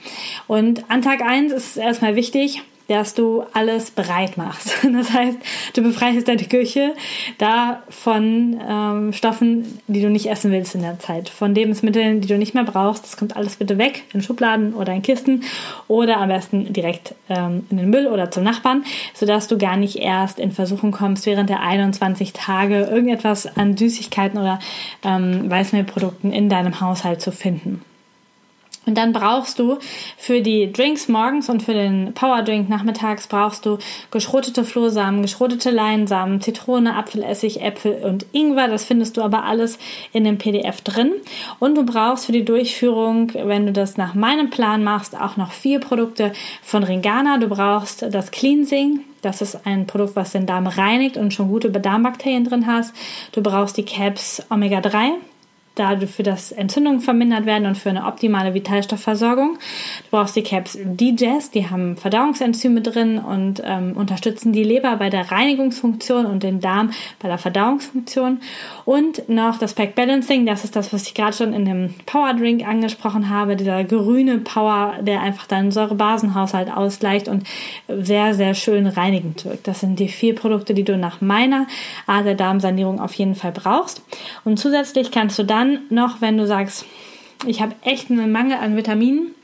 Und 0.47 0.89
an 0.89 1.01
Tag 1.01 1.21
1 1.21 1.51
ist 1.51 1.71
es 1.71 1.77
erstmal 1.77 2.15
wichtig, 2.15 2.61
dass 2.87 3.13
du 3.13 3.43
alles 3.53 3.91
bereit 3.91 4.37
machst. 4.37 4.73
Das 4.95 5.11
heißt, 5.11 5.37
du 5.73 5.83
befreist 5.83 6.27
deine 6.27 6.45
Küche 6.45 6.93
da 7.37 7.83
von 7.89 8.59
ähm, 8.65 9.13
Stoffen, 9.13 9.79
die 9.87 10.01
du 10.01 10.09
nicht 10.09 10.27
essen 10.27 10.51
willst 10.51 10.73
in 10.73 10.81
der 10.81 10.99
Zeit, 10.99 11.27
von 11.27 11.53
Lebensmitteln, 11.53 12.21
die 12.21 12.27
du 12.27 12.37
nicht 12.37 12.53
mehr 12.53 12.63
brauchst. 12.63 13.03
Das 13.03 13.17
kommt 13.17 13.35
alles 13.35 13.57
bitte 13.57 13.77
weg 13.77 14.03
in 14.13 14.21
Schubladen 14.21 14.73
oder 14.73 14.93
in 14.93 15.01
Kisten 15.01 15.43
oder 15.87 16.17
am 16.17 16.29
besten 16.29 16.71
direkt 16.71 17.13
ähm, 17.29 17.65
in 17.69 17.77
den 17.77 17.89
Müll 17.89 18.07
oder 18.07 18.31
zum 18.31 18.43
Nachbarn, 18.43 18.85
sodass 19.13 19.47
du 19.47 19.57
gar 19.57 19.75
nicht 19.75 19.97
erst 19.97 20.39
in 20.39 20.51
Versuchung 20.51 20.91
kommst, 20.91 21.25
während 21.25 21.49
der 21.49 21.61
21 21.61 22.31
Tage 22.31 22.83
irgendetwas 22.83 23.57
an 23.57 23.75
Süßigkeiten 23.75 24.39
oder 24.39 24.59
ähm, 25.03 25.49
Weißmehlprodukten 25.49 26.31
in 26.31 26.47
deinem 26.47 26.79
Haushalt 26.79 27.21
zu 27.21 27.31
finden. 27.31 27.81
Und 28.85 28.97
dann 28.97 29.13
brauchst 29.13 29.59
du 29.59 29.79
für 30.17 30.41
die 30.41 30.71
Drinks 30.71 31.07
morgens 31.07 31.49
und 31.49 31.63
für 31.63 31.73
den 31.73 32.13
Power 32.13 32.43
Drink 32.43 32.69
nachmittags 32.69 33.27
brauchst 33.27 33.65
du 33.65 33.77
geschrotete 34.11 34.63
Flohsamen, 34.63 35.21
geschrotete 35.21 35.71
Leinsamen, 35.71 36.41
Zitrone, 36.41 36.95
Apfelessig, 36.95 37.61
Äpfel 37.61 38.03
und 38.03 38.25
Ingwer. 38.31 38.67
Das 38.67 38.85
findest 38.85 39.17
du 39.17 39.21
aber 39.21 39.43
alles 39.43 39.79
in 40.13 40.23
dem 40.23 40.37
PDF 40.37 40.81
drin. 40.81 41.11
Und 41.59 41.75
du 41.75 41.83
brauchst 41.83 42.27
für 42.27 42.31
die 42.31 42.45
Durchführung, 42.45 43.31
wenn 43.33 43.65
du 43.65 43.71
das 43.71 43.97
nach 43.97 44.13
meinem 44.13 44.49
Plan 44.49 44.83
machst, 44.83 45.19
auch 45.19 45.37
noch 45.37 45.51
vier 45.51 45.79
Produkte 45.79 46.31
von 46.61 46.83
Ringana. 46.83 47.37
Du 47.37 47.47
brauchst 47.47 48.03
das 48.03 48.31
Cleansing, 48.31 49.01
das 49.21 49.41
ist 49.41 49.65
ein 49.65 49.87
Produkt, 49.87 50.15
was 50.15 50.33
den 50.33 50.45
Darm 50.45 50.67
reinigt 50.67 51.17
und 51.17 51.33
schon 51.33 51.47
gute 51.47 51.71
Darmbakterien 51.71 52.43
drin 52.43 52.67
hast. 52.67 52.93
Du 53.31 53.41
brauchst 53.41 53.77
die 53.77 53.85
Caps 53.85 54.43
Omega 54.49 54.81
3 54.81 55.13
dafür, 55.75 56.23
dass 56.23 56.51
Entzündungen 56.51 57.01
vermindert 57.01 57.45
werden 57.45 57.67
und 57.67 57.77
für 57.77 57.89
eine 57.89 58.05
optimale 58.05 58.53
Vitalstoffversorgung. 58.53 59.57
Du 60.03 60.09
brauchst 60.11 60.35
die 60.35 60.43
Caps 60.43 60.77
Digest, 60.81 61.53
die 61.53 61.69
haben 61.69 61.97
Verdauungsenzyme 61.97 62.81
drin 62.81 63.19
und 63.19 63.61
ähm, 63.65 63.93
unterstützen 63.95 64.53
die 64.53 64.63
Leber 64.63 64.95
bei 64.95 65.09
der 65.09 65.31
Reinigungsfunktion 65.31 66.25
und 66.25 66.43
den 66.43 66.59
Darm 66.59 66.91
bei 67.19 67.27
der 67.27 67.37
Verdauungsfunktion. 67.37 68.39
Und 68.85 69.29
noch 69.29 69.57
das 69.59 69.73
Pack 69.73 69.95
Balancing, 69.95 70.45
das 70.45 70.63
ist 70.63 70.75
das, 70.75 70.93
was 70.93 71.07
ich 71.07 71.13
gerade 71.13 71.35
schon 71.35 71.53
in 71.53 71.65
dem 71.65 71.93
Power 72.05 72.33
Drink 72.33 72.67
angesprochen 72.67 73.29
habe, 73.29 73.55
dieser 73.55 73.83
grüne 73.83 74.37
Power, 74.39 74.95
der 75.01 75.21
einfach 75.21 75.47
deinen 75.47 75.71
Säurebasenhaushalt 75.71 76.71
ausgleicht 76.71 77.27
und 77.27 77.43
sehr, 77.87 78.33
sehr 78.33 78.53
schön 78.53 78.87
reinigend 78.87 79.45
wirkt. 79.45 79.67
Das 79.67 79.81
sind 79.81 79.99
die 79.99 80.07
vier 80.07 80.35
Produkte, 80.35 80.73
die 80.73 80.83
du 80.83 80.97
nach 80.97 81.21
meiner 81.21 81.67
Art 82.07 82.25
der 82.25 82.35
Darmsanierung 82.35 82.99
auf 82.99 83.13
jeden 83.13 83.35
Fall 83.35 83.51
brauchst. 83.51 84.01
Und 84.43 84.57
zusätzlich 84.57 85.11
kannst 85.11 85.37
du 85.39 85.43
dann 85.43 85.64
dann 85.65 85.81
noch, 85.89 86.21
wenn 86.21 86.37
du 86.37 86.45
sagst, 86.47 86.85
ich 87.45 87.61
habe 87.61 87.75
echt 87.83 88.09
einen 88.09 88.31
Mangel 88.31 88.57
an 88.57 88.75
Vitaminen 88.75 89.35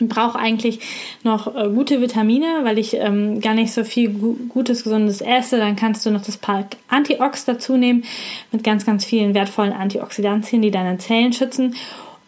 und 0.00 0.08
brauche 0.08 0.38
eigentlich 0.38 0.80
noch 1.22 1.54
äh, 1.54 1.68
gute 1.68 2.00
Vitamine, 2.00 2.60
weil 2.62 2.78
ich 2.78 2.94
ähm, 2.94 3.40
gar 3.40 3.54
nicht 3.54 3.72
so 3.72 3.84
viel 3.84 4.10
gu 4.10 4.36
gutes, 4.48 4.84
gesundes 4.84 5.20
esse, 5.20 5.58
dann 5.58 5.76
kannst 5.76 6.06
du 6.06 6.10
noch 6.10 6.22
das 6.22 6.38
Pack 6.38 6.76
Antiox 6.88 7.44
dazu 7.44 7.76
nehmen 7.76 8.04
mit 8.52 8.64
ganz, 8.64 8.86
ganz 8.86 9.04
vielen 9.04 9.34
wertvollen 9.34 9.72
Antioxidantien, 9.72 10.62
die 10.62 10.70
deine 10.70 10.98
Zellen 10.98 11.32
schützen. 11.32 11.74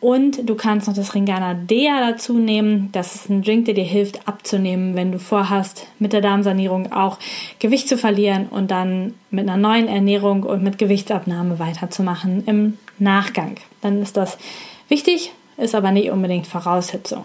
Und 0.01 0.51
du 0.51 0.57
kannst 0.57 0.89
noch 0.89 0.95
das 0.95 1.15
Ringana 1.15 1.55
Dea 1.55 2.01
dazu 2.01 2.37
nehmen. 2.37 2.89
Das 2.91 3.15
ist 3.15 3.31
ein 3.31 3.43
Drink, 3.43 3.67
der 3.67 3.75
dir 3.75 3.85
hilft 3.85 4.27
abzunehmen, 4.27 4.97
wenn 4.97 5.13
du 5.13 5.21
vorhast, 5.21 5.87
mit 6.01 6.13
der 6.13 6.21
Darmsanierung 6.21 6.91
auch 6.91 7.21
Gewicht 7.61 7.89
zu 7.89 7.97
verlieren 7.97 8.49
und 8.49 8.73
dann 8.73 9.15
mit 9.31 9.49
einer 9.49 9.57
neuen 9.57 9.87
Ernährung 9.87 10.43
und 10.43 10.65
mit 10.65 10.77
Gewichtsabnahme 10.77 11.61
weiterzumachen 11.61 12.43
im 12.47 12.79
Nachgang. 12.99 13.57
Dann 13.81 14.03
ist 14.03 14.17
das 14.17 14.39
wichtig, 14.89 15.33
ist 15.57 15.75
aber 15.75 15.91
nicht 15.91 16.11
unbedingt 16.11 16.47
Voraussetzung. 16.47 17.25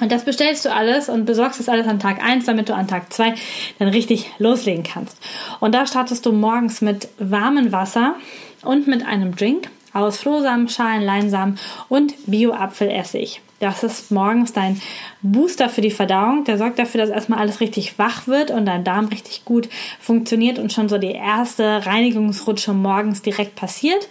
Und 0.00 0.10
das 0.10 0.24
bestellst 0.24 0.64
du 0.64 0.72
alles 0.72 1.08
und 1.08 1.26
besorgst 1.26 1.60
das 1.60 1.68
alles 1.68 1.86
an 1.86 2.00
Tag 2.00 2.20
1, 2.20 2.46
damit 2.46 2.68
du 2.68 2.74
an 2.74 2.88
Tag 2.88 3.12
2 3.12 3.34
dann 3.78 3.88
richtig 3.88 4.30
loslegen 4.38 4.82
kannst. 4.82 5.16
Und 5.60 5.76
da 5.76 5.86
startest 5.86 6.26
du 6.26 6.32
morgens 6.32 6.80
mit 6.80 7.08
warmem 7.18 7.70
Wasser 7.70 8.16
und 8.62 8.88
mit 8.88 9.06
einem 9.06 9.36
Drink 9.36 9.70
aus 9.92 10.18
Flohsamen, 10.18 10.68
Schalen, 10.68 11.02
Leinsamen 11.02 11.58
und 11.88 12.14
Bio-Apfelessig. 12.26 13.41
Das 13.62 13.84
ist 13.84 14.10
morgens 14.10 14.52
dein 14.52 14.80
Booster 15.22 15.68
für 15.68 15.82
die 15.82 15.92
Verdauung. 15.92 16.42
Der 16.42 16.58
sorgt 16.58 16.80
dafür, 16.80 17.00
dass 17.00 17.10
erstmal 17.10 17.38
alles 17.38 17.60
richtig 17.60 17.96
wach 17.96 18.26
wird 18.26 18.50
und 18.50 18.66
dein 18.66 18.82
Darm 18.82 19.04
richtig 19.04 19.44
gut 19.44 19.68
funktioniert 20.00 20.58
und 20.58 20.72
schon 20.72 20.88
so 20.88 20.98
die 20.98 21.12
erste 21.12 21.86
Reinigungsrutsche 21.86 22.72
morgens 22.72 23.22
direkt 23.22 23.54
passiert. 23.54 24.08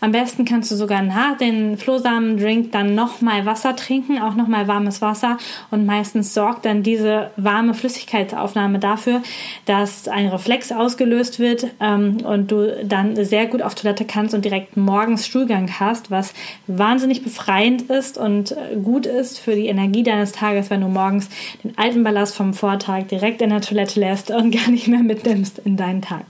Am 0.00 0.10
besten 0.10 0.44
kannst 0.44 0.72
du 0.72 0.74
sogar 0.74 1.02
nach 1.02 1.38
den 1.38 1.78
Flohsamen-Drink 1.78 2.72
dann 2.72 2.96
nochmal 2.96 3.46
Wasser 3.46 3.76
trinken, 3.76 4.20
auch 4.20 4.34
nochmal 4.34 4.66
warmes 4.66 5.00
Wasser. 5.00 5.38
Und 5.70 5.86
meistens 5.86 6.34
sorgt 6.34 6.64
dann 6.64 6.82
diese 6.82 7.30
warme 7.36 7.74
Flüssigkeitsaufnahme 7.74 8.80
dafür, 8.80 9.22
dass 9.64 10.08
ein 10.08 10.26
Reflex 10.26 10.72
ausgelöst 10.72 11.38
wird 11.38 11.68
ähm, 11.78 12.16
und 12.24 12.50
du 12.50 12.84
dann 12.84 13.14
sehr 13.24 13.46
gut 13.46 13.62
auf 13.62 13.76
Toilette 13.76 14.04
kannst 14.04 14.34
und 14.34 14.44
direkt 14.44 14.76
morgens 14.76 15.24
Stuhlgang 15.24 15.70
hast, 15.78 16.10
was 16.10 16.34
wahnsinnig 16.66 17.22
befreiend 17.22 17.82
ist 17.82 18.18
und 18.18 18.56
gut 18.74 18.87
gut 18.88 19.04
ist 19.04 19.38
für 19.38 19.54
die 19.54 19.66
Energie 19.66 20.02
deines 20.02 20.32
Tages, 20.32 20.70
wenn 20.70 20.80
du 20.80 20.88
morgens 20.88 21.28
den 21.62 21.76
alten 21.76 22.04
Ballast 22.04 22.34
vom 22.34 22.54
Vortag 22.54 23.02
direkt 23.10 23.42
in 23.42 23.50
der 23.50 23.60
Toilette 23.60 24.00
lässt 24.00 24.30
und 24.30 24.50
gar 24.56 24.70
nicht 24.70 24.88
mehr 24.88 25.02
mitnimmst 25.02 25.58
in 25.58 25.76
deinen 25.76 26.00
Tag. 26.00 26.24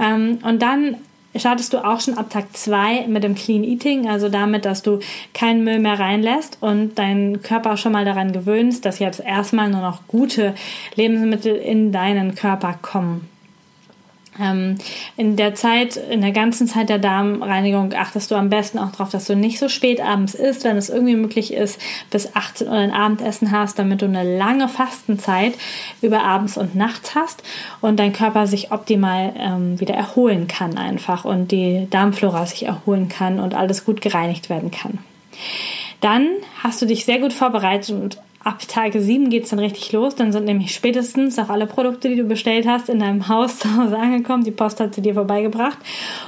Ähm, 0.00 0.38
und 0.42 0.60
dann 0.62 0.96
startest 1.36 1.72
du 1.72 1.84
auch 1.84 2.00
schon 2.00 2.18
ab 2.18 2.30
Tag 2.30 2.56
2 2.56 3.06
mit 3.06 3.22
dem 3.22 3.36
Clean 3.36 3.62
Eating, 3.62 4.08
also 4.08 4.28
damit, 4.28 4.64
dass 4.64 4.82
du 4.82 4.98
keinen 5.32 5.62
Müll 5.62 5.78
mehr 5.78 6.00
reinlässt 6.00 6.58
und 6.60 6.98
deinen 6.98 7.40
Körper 7.42 7.76
schon 7.76 7.92
mal 7.92 8.04
daran 8.04 8.32
gewöhnst, 8.32 8.84
dass 8.84 8.98
jetzt 8.98 9.20
erstmal 9.20 9.70
nur 9.70 9.80
noch 9.80 10.08
gute 10.08 10.54
Lebensmittel 10.96 11.54
in 11.54 11.92
deinen 11.92 12.34
Körper 12.34 12.74
kommen. 12.82 13.28
Ähm, 14.40 14.76
in 15.16 15.36
der 15.36 15.54
Zeit, 15.54 15.96
in 15.96 16.20
der 16.20 16.32
ganzen 16.32 16.66
Zeit 16.66 16.88
der 16.88 16.98
Darmreinigung 16.98 17.92
achtest 17.92 18.30
du 18.30 18.34
am 18.34 18.50
besten 18.50 18.78
auch 18.78 18.90
darauf, 18.90 19.10
dass 19.10 19.26
du 19.26 19.36
nicht 19.36 19.58
so 19.58 19.68
spät 19.68 20.00
abends 20.00 20.34
isst, 20.34 20.64
wenn 20.64 20.76
es 20.76 20.88
irgendwie 20.88 21.16
möglich 21.16 21.52
ist, 21.52 21.80
bis 22.10 22.34
18 22.34 22.66
Uhr 22.68 22.74
ein 22.74 22.90
Abendessen 22.90 23.52
hast, 23.52 23.78
damit 23.78 24.02
du 24.02 24.06
eine 24.06 24.36
lange 24.36 24.68
Fastenzeit 24.68 25.54
über 26.02 26.22
abends 26.22 26.56
und 26.56 26.74
nachts 26.74 27.14
hast 27.14 27.42
und 27.80 27.98
dein 27.98 28.12
Körper 28.12 28.46
sich 28.46 28.72
optimal 28.72 29.34
ähm, 29.38 29.80
wieder 29.80 29.94
erholen 29.94 30.48
kann 30.48 30.76
einfach 30.76 31.24
und 31.24 31.52
die 31.52 31.86
Darmflora 31.90 32.46
sich 32.46 32.66
erholen 32.66 33.08
kann 33.08 33.38
und 33.38 33.54
alles 33.54 33.84
gut 33.84 34.00
gereinigt 34.00 34.50
werden 34.50 34.70
kann. 34.70 34.98
Dann 36.00 36.28
hast 36.62 36.82
du 36.82 36.86
dich 36.86 37.04
sehr 37.04 37.18
gut 37.18 37.32
vorbereitet 37.32 37.90
und 37.90 38.18
ab 38.44 38.60
Tage 38.68 39.00
7 39.00 39.30
geht 39.30 39.44
es 39.44 39.50
dann 39.50 39.58
richtig 39.58 39.90
los. 39.92 40.14
Dann 40.14 40.32
sind 40.32 40.44
nämlich 40.44 40.74
spätestens 40.74 41.38
auch 41.38 41.48
alle 41.48 41.66
Produkte, 41.66 42.08
die 42.08 42.16
du 42.16 42.24
bestellt 42.24 42.66
hast, 42.66 42.88
in 42.88 43.00
deinem 43.00 43.28
Haus 43.28 43.58
zu 43.58 43.76
Hause 43.76 43.98
angekommen. 43.98 44.44
Die 44.44 44.50
Post 44.50 44.80
hat 44.80 44.94
sie 44.94 45.02
dir 45.02 45.14
vorbeigebracht 45.14 45.78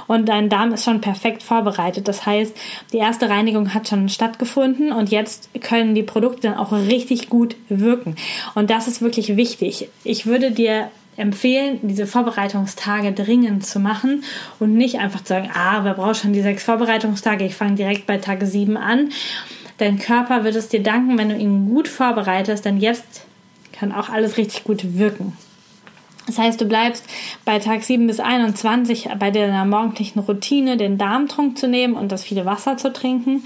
und 0.06 0.28
dein 0.28 0.48
Darm 0.48 0.72
ist 0.72 0.84
schon 0.84 1.00
perfekt 1.00 1.42
vorbereitet. 1.42 2.08
Das 2.08 2.26
heißt, 2.26 2.56
die 2.92 2.98
erste 2.98 3.28
Reinigung 3.28 3.74
hat 3.74 3.88
schon 3.88 4.08
stattgefunden 4.08 4.92
und 4.92 5.10
jetzt 5.10 5.50
können 5.60 5.94
die 5.94 6.02
Produkte 6.02 6.48
dann 6.48 6.56
auch 6.56 6.72
richtig 6.72 7.28
gut 7.28 7.56
wirken. 7.68 8.16
Und 8.54 8.70
das 8.70 8.88
ist 8.88 9.02
wirklich 9.02 9.36
wichtig. 9.36 9.88
Ich 10.04 10.26
würde 10.26 10.50
dir 10.50 10.90
empfehlen, 11.16 11.80
diese 11.82 12.06
Vorbereitungstage 12.06 13.12
dringend 13.12 13.64
zu 13.64 13.80
machen 13.80 14.22
und 14.58 14.74
nicht 14.74 14.98
einfach 14.98 15.22
zu 15.22 15.28
sagen, 15.28 15.50
ah, 15.54 15.80
wer 15.82 15.94
braucht 15.94 16.16
schon 16.16 16.32
die 16.32 16.42
sechs 16.42 16.62
Vorbereitungstage, 16.62 17.44
ich 17.44 17.54
fange 17.54 17.74
direkt 17.74 18.06
bei 18.06 18.18
Tag 18.18 18.42
7 18.42 18.76
an. 18.76 19.10
Dein 19.78 19.98
Körper 19.98 20.44
wird 20.44 20.56
es 20.56 20.68
dir 20.68 20.82
danken, 20.82 21.18
wenn 21.18 21.28
du 21.28 21.36
ihn 21.36 21.68
gut 21.68 21.88
vorbereitest, 21.88 22.64
denn 22.64 22.78
jetzt 22.78 23.26
kann 23.72 23.92
auch 23.92 24.08
alles 24.08 24.36
richtig 24.36 24.64
gut 24.64 24.98
wirken. 24.98 25.36
Das 26.26 26.38
heißt, 26.38 26.60
du 26.60 26.64
bleibst 26.64 27.04
bei 27.44 27.60
Tag 27.60 27.84
7 27.84 28.06
bis 28.06 28.18
21 28.18 29.08
bei 29.18 29.30
deiner 29.30 29.64
morgendlichen 29.64 30.18
Routine, 30.18 30.76
den 30.76 30.98
Darmtrunk 30.98 31.56
zu 31.56 31.68
nehmen 31.68 31.94
und 31.94 32.10
das 32.10 32.24
viele 32.24 32.44
Wasser 32.44 32.76
zu 32.76 32.92
trinken 32.92 33.44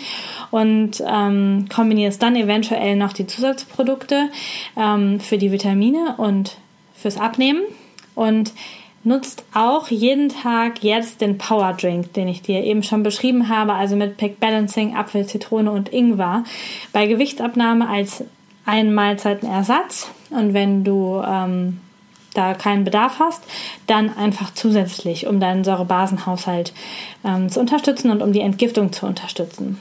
und 0.51 1.03
ähm, 1.07 1.67
kombinierst 1.69 2.23
dann 2.23 2.37
eventuell 2.37 2.97
noch 2.97 3.13
die 3.13 3.27
Zusatzprodukte 3.27 4.31
ähm, 4.79 5.21
für 5.21 5.37
die 5.37 5.53
Vitamine 5.53 6.15
und 6.17 6.57
fürs 6.95 7.19
Abnehmen 7.19 7.63
und 8.15 8.53
nutzt 9.03 9.45
auch 9.55 9.89
jeden 9.89 10.29
Tag 10.29 10.83
jetzt 10.83 11.21
den 11.21 11.39
Power 11.39 11.73
Drink, 11.73 12.13
den 12.13 12.29
ich 12.29 12.43
dir 12.43 12.63
eben 12.63 12.83
schon 12.83 13.03
beschrieben 13.03 13.49
habe, 13.49 13.73
also 13.73 13.97
mit 13.97 14.17
Pick 14.17 14.41
Balancing, 14.41 14.95
Apfel, 14.95 15.27
Zitrone 15.27 15.71
und 15.71 15.93
Ingwer, 15.93 16.45
bei 16.93 17.07
Gewichtsabnahme 17.07 17.89
als 17.89 18.25
einen 18.67 18.95
Mahlzeitenersatz. 18.95 20.11
Und 20.31 20.53
wenn 20.53 20.85
du 20.85 21.23
ähm, 21.27 21.81
da 22.35 22.55
keinen 22.55 22.85
Bedarf 22.85 23.19
hast, 23.19 23.43
dann 23.87 24.17
einfach 24.17 24.53
zusätzlich, 24.55 25.27
um 25.27 25.41
deinen 25.41 25.65
Säurebasenhaushalt 25.65 26.73
ähm, 27.25 27.49
zu 27.49 27.59
unterstützen 27.59 28.11
und 28.11 28.23
um 28.23 28.33
die 28.33 28.41
Entgiftung 28.41 28.93
zu 28.93 29.07
unterstützen. 29.07 29.81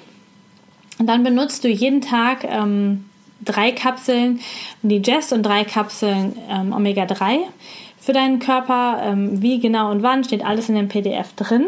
Und 0.98 1.08
dann 1.08 1.24
benutzt 1.24 1.64
du 1.64 1.68
jeden 1.68 2.02
Tag 2.02 2.44
ähm, 2.44 3.06
drei 3.44 3.72
Kapseln 3.72 4.40
Digest 4.82 5.34
und 5.34 5.44
drei 5.44 5.64
Kapseln 5.64 6.38
ähm, 6.50 6.74
Omega-3 6.74 7.40
für 8.10 8.14
deinen 8.14 8.40
Körper. 8.40 9.04
Ähm, 9.04 9.44
wie 9.44 9.60
genau 9.60 9.92
und 9.92 10.02
wann 10.02 10.24
steht 10.24 10.44
alles 10.44 10.68
in 10.68 10.74
dem 10.74 10.88
PDF 10.88 11.34
drin. 11.36 11.68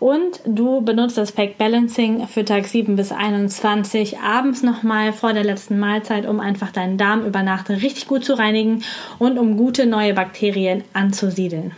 Und 0.00 0.40
du 0.44 0.80
benutzt 0.80 1.16
das 1.16 1.30
Pack 1.30 1.58
Balancing 1.58 2.26
für 2.26 2.44
Tag 2.44 2.66
7 2.66 2.96
bis 2.96 3.12
21 3.12 4.18
abends 4.18 4.64
nochmal 4.64 5.12
vor 5.12 5.32
der 5.32 5.44
letzten 5.44 5.78
Mahlzeit, 5.78 6.26
um 6.26 6.40
einfach 6.40 6.72
deinen 6.72 6.98
Darm 6.98 7.24
über 7.24 7.44
Nacht 7.44 7.70
richtig 7.70 8.08
gut 8.08 8.24
zu 8.24 8.36
reinigen 8.36 8.82
und 9.20 9.38
um 9.38 9.56
gute 9.56 9.86
neue 9.86 10.12
Bakterien 10.12 10.82
anzusiedeln. 10.92 11.70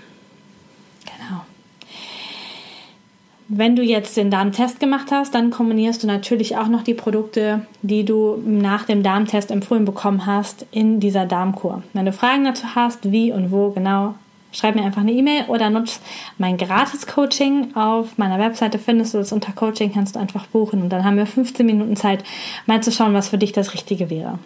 Wenn 3.51 3.77
du 3.77 3.83
jetzt 3.83 4.19
den 4.19 4.31
Darmtest 4.31 4.79
gemacht 4.79 5.07
hast, 5.11 5.35
dann 5.35 5.51
kombinierst 5.51 6.03
du 6.03 6.07
natürlich 6.07 6.59
auch 6.59 6.69
noch 6.69 6.83
die 6.83 6.93
Produkte, 6.93 7.67
die 7.81 8.05
du 8.05 8.37
nach 8.45 8.85
dem 8.85 9.03
Darmtest 9.03 9.51
empfohlen 9.51 9.87
bekommen 9.87 10.27
hast, 10.27 10.67
in 10.71 11.01
dieser 11.01 11.25
Darmkur. 11.25 11.83
Wenn 11.95 12.05
du 12.05 12.13
Fragen 12.13 12.45
dazu 12.45 12.75
hast, 12.75 13.11
wie 13.11 13.33
und 13.33 13.51
wo 13.51 13.71
genau, 13.71 14.17
schreib 14.53 14.75
mir 14.75 14.83
einfach 14.83 15.01
eine 15.01 15.13
E-Mail 15.13 15.45
oder 15.49 15.71
nutz 15.71 16.01
mein 16.37 16.59
Gratis-Coaching. 16.59 17.75
Auf 17.75 18.19
meiner 18.19 18.39
Webseite 18.39 18.79
findest 18.79 19.15
du 19.15 19.19
das 19.19 19.33
unter 19.33 19.53
Coaching, 19.53 19.95
kannst 19.95 20.17
du 20.17 20.21
einfach 20.21 20.47
buchen 20.49 20.83
und 20.83 20.91
dann 20.91 21.05
haben 21.05 21.17
wir 21.17 21.25
15 21.25 21.65
Minuten 21.65 21.97
Zeit, 21.97 22.25
mal 22.67 22.83
zu 22.83 22.93
schauen, 22.93 23.15
was 23.15 23.31
für 23.31 23.39
dich 23.39 23.53
das 23.53 23.73
Richtige 23.73 24.11
wäre. 24.11 24.39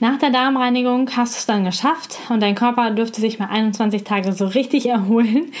Nach 0.00 0.18
der 0.18 0.30
Darmreinigung 0.30 1.10
hast 1.16 1.34
du 1.34 1.38
es 1.38 1.46
dann 1.46 1.64
geschafft 1.64 2.18
und 2.28 2.40
dein 2.40 2.54
Körper 2.54 2.90
dürfte 2.90 3.20
sich 3.20 3.38
mal 3.38 3.48
21 3.48 4.04
Tage 4.04 4.32
so 4.32 4.46
richtig 4.46 4.86
erholen. 4.88 5.52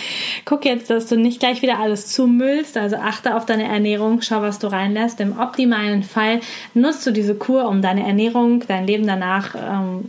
Guck 0.44 0.64
jetzt, 0.64 0.90
dass 0.90 1.06
du 1.06 1.16
nicht 1.16 1.40
gleich 1.40 1.62
wieder 1.62 1.78
alles 1.78 2.08
zumüllst, 2.08 2.76
also 2.76 2.96
achte 2.96 3.34
auf 3.34 3.46
deine 3.46 3.64
Ernährung, 3.64 4.20
schau, 4.22 4.42
was 4.42 4.58
du 4.58 4.66
reinlässt. 4.66 5.20
Im 5.20 5.38
optimalen 5.38 6.02
Fall 6.02 6.40
nutzt 6.74 7.06
du 7.06 7.12
diese 7.12 7.34
Kur, 7.34 7.68
um 7.68 7.82
deine 7.82 8.06
Ernährung, 8.06 8.62
dein 8.66 8.86
Leben 8.86 9.06
danach 9.06 9.54
ähm, 9.54 10.08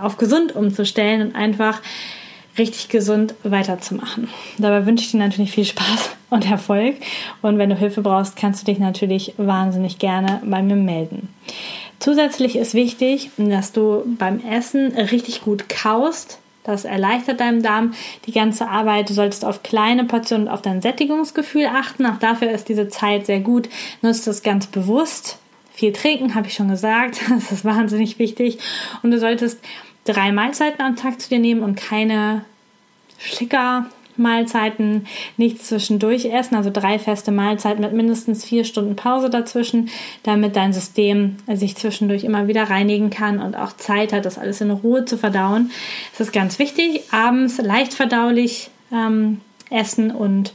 auf 0.00 0.18
gesund 0.18 0.54
umzustellen 0.54 1.22
und 1.22 1.34
einfach 1.34 1.80
richtig 2.58 2.88
gesund 2.88 3.34
weiterzumachen. 3.42 4.28
Dabei 4.58 4.84
wünsche 4.86 5.04
ich 5.04 5.12
dir 5.12 5.18
natürlich 5.18 5.52
viel 5.52 5.64
Spaß 5.64 6.10
und 6.30 6.50
Erfolg. 6.50 6.96
Und 7.40 7.58
wenn 7.58 7.70
du 7.70 7.76
Hilfe 7.76 8.02
brauchst, 8.02 8.36
kannst 8.36 8.62
du 8.62 8.66
dich 8.66 8.78
natürlich 8.78 9.34
wahnsinnig 9.36 9.98
gerne 9.98 10.42
bei 10.44 10.62
mir 10.62 10.76
melden. 10.76 11.28
Zusätzlich 12.02 12.56
ist 12.56 12.74
wichtig, 12.74 13.30
dass 13.36 13.70
du 13.70 14.02
beim 14.18 14.40
Essen 14.40 14.90
richtig 14.90 15.42
gut 15.42 15.68
kaust. 15.68 16.40
Das 16.64 16.84
erleichtert 16.84 17.38
deinem 17.38 17.62
Darm 17.62 17.94
die 18.26 18.32
ganze 18.32 18.68
Arbeit. 18.68 19.08
Du 19.08 19.14
solltest 19.14 19.44
auf 19.44 19.62
kleine 19.62 20.02
Portionen 20.02 20.48
und 20.48 20.52
auf 20.52 20.62
dein 20.62 20.82
Sättigungsgefühl 20.82 21.66
achten. 21.66 22.04
Auch 22.06 22.18
dafür 22.18 22.50
ist 22.50 22.68
diese 22.68 22.88
Zeit 22.88 23.26
sehr 23.26 23.38
gut. 23.38 23.68
Nutzt 24.00 24.26
das 24.26 24.42
ganz 24.42 24.66
bewusst. 24.66 25.38
Viel 25.72 25.92
trinken, 25.92 26.34
habe 26.34 26.48
ich 26.48 26.54
schon 26.54 26.70
gesagt. 26.70 27.20
Das 27.28 27.52
ist 27.52 27.64
wahnsinnig 27.64 28.18
wichtig. 28.18 28.58
Und 29.04 29.12
du 29.12 29.20
solltest 29.20 29.60
drei 30.04 30.32
Mahlzeiten 30.32 30.82
am 30.82 30.96
Tag 30.96 31.20
zu 31.20 31.28
dir 31.28 31.38
nehmen 31.38 31.62
und 31.62 31.76
keine 31.76 32.44
Schlicker, 33.16 33.86
Mahlzeiten, 34.22 35.06
nichts 35.36 35.68
zwischendurch 35.68 36.26
essen, 36.26 36.54
also 36.54 36.70
drei 36.72 36.98
feste 36.98 37.32
Mahlzeiten 37.32 37.82
mit 37.82 37.92
mindestens 37.92 38.44
vier 38.44 38.64
Stunden 38.64 38.96
Pause 38.96 39.28
dazwischen, 39.28 39.88
damit 40.22 40.56
dein 40.56 40.72
System 40.72 41.36
sich 41.52 41.76
zwischendurch 41.76 42.24
immer 42.24 42.48
wieder 42.48 42.70
reinigen 42.70 43.10
kann 43.10 43.40
und 43.40 43.56
auch 43.56 43.76
Zeit 43.76 44.12
hat, 44.12 44.24
das 44.24 44.38
alles 44.38 44.60
in 44.60 44.70
Ruhe 44.70 45.04
zu 45.04 45.18
verdauen. 45.18 45.70
Das 46.12 46.28
ist 46.28 46.32
ganz 46.32 46.58
wichtig. 46.58 47.02
Abends 47.12 47.58
leicht 47.58 47.94
verdaulich 47.94 48.70
ähm, 48.92 49.40
essen 49.70 50.10
und 50.10 50.52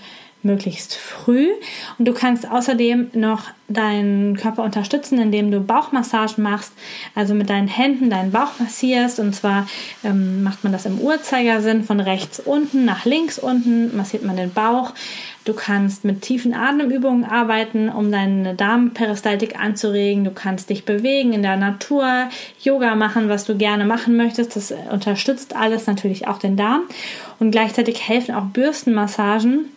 möglichst 0.48 0.96
früh. 0.96 1.50
Und 2.00 2.08
du 2.08 2.14
kannst 2.14 2.50
außerdem 2.50 3.12
noch 3.14 3.44
deinen 3.68 4.36
Körper 4.38 4.64
unterstützen, 4.64 5.20
indem 5.20 5.52
du 5.52 5.60
Bauchmassagen 5.60 6.44
machst, 6.44 6.72
also 7.14 7.36
mit 7.36 7.50
deinen 7.50 7.68
Händen 7.68 8.10
deinen 8.10 8.32
Bauch 8.32 8.60
massierst. 8.60 9.20
Und 9.20 9.36
zwar 9.36 9.68
ähm, 10.04 10.42
macht 10.42 10.64
man 10.64 10.74
das 10.74 10.86
im 10.86 11.00
Uhrzeigersinn 11.00 11.84
von 11.84 12.00
rechts 12.00 12.40
unten 12.40 12.86
nach 12.86 13.06
links 13.06 13.38
unten, 13.38 13.96
massiert 13.96 14.24
man 14.24 14.38
den 14.38 14.52
Bauch. 14.52 14.94
Du 15.48 15.54
kannst 15.54 16.04
mit 16.04 16.24
tiefen 16.24 16.54
Atemübungen 16.54 17.24
arbeiten, 17.24 17.88
um 17.88 18.12
deine 18.12 18.54
Darmperistaltik 18.54 19.58
anzuregen. 19.58 20.26
Du 20.26 20.32
kannst 20.32 20.70
dich 20.70 20.84
bewegen 20.84 21.32
in 21.32 21.42
der 21.42 21.56
Natur, 21.56 22.28
Yoga 22.62 22.96
machen, 22.96 23.30
was 23.30 23.46
du 23.46 23.56
gerne 23.56 23.86
machen 23.86 24.18
möchtest. 24.18 24.58
Das 24.58 24.74
unterstützt 24.92 25.56
alles 25.56 25.88
natürlich 25.88 26.28
auch 26.28 26.38
den 26.38 26.58
Darm. 26.58 26.82
Und 27.40 27.52
gleichzeitig 27.52 28.10
helfen 28.10 28.36
auch 28.36 28.44
Bürstenmassagen 28.48 29.72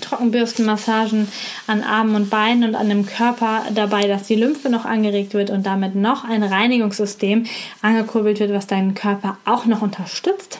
Trockenbürstenmassagen 0.00 1.28
an 1.66 1.82
Armen 1.82 2.14
und 2.16 2.30
Beinen 2.30 2.64
und 2.68 2.74
an 2.74 2.88
dem 2.88 3.06
Körper 3.06 3.62
dabei, 3.74 4.06
dass 4.08 4.24
die 4.24 4.34
Lymphe 4.34 4.68
noch 4.68 4.84
angeregt 4.84 5.34
wird 5.34 5.50
und 5.50 5.64
damit 5.64 5.94
noch 5.94 6.24
ein 6.24 6.42
Reinigungssystem 6.42 7.46
angekurbelt 7.80 8.40
wird, 8.40 8.52
was 8.52 8.66
deinen 8.66 8.94
Körper 8.94 9.38
auch 9.44 9.64
noch 9.66 9.82
unterstützt. 9.82 10.58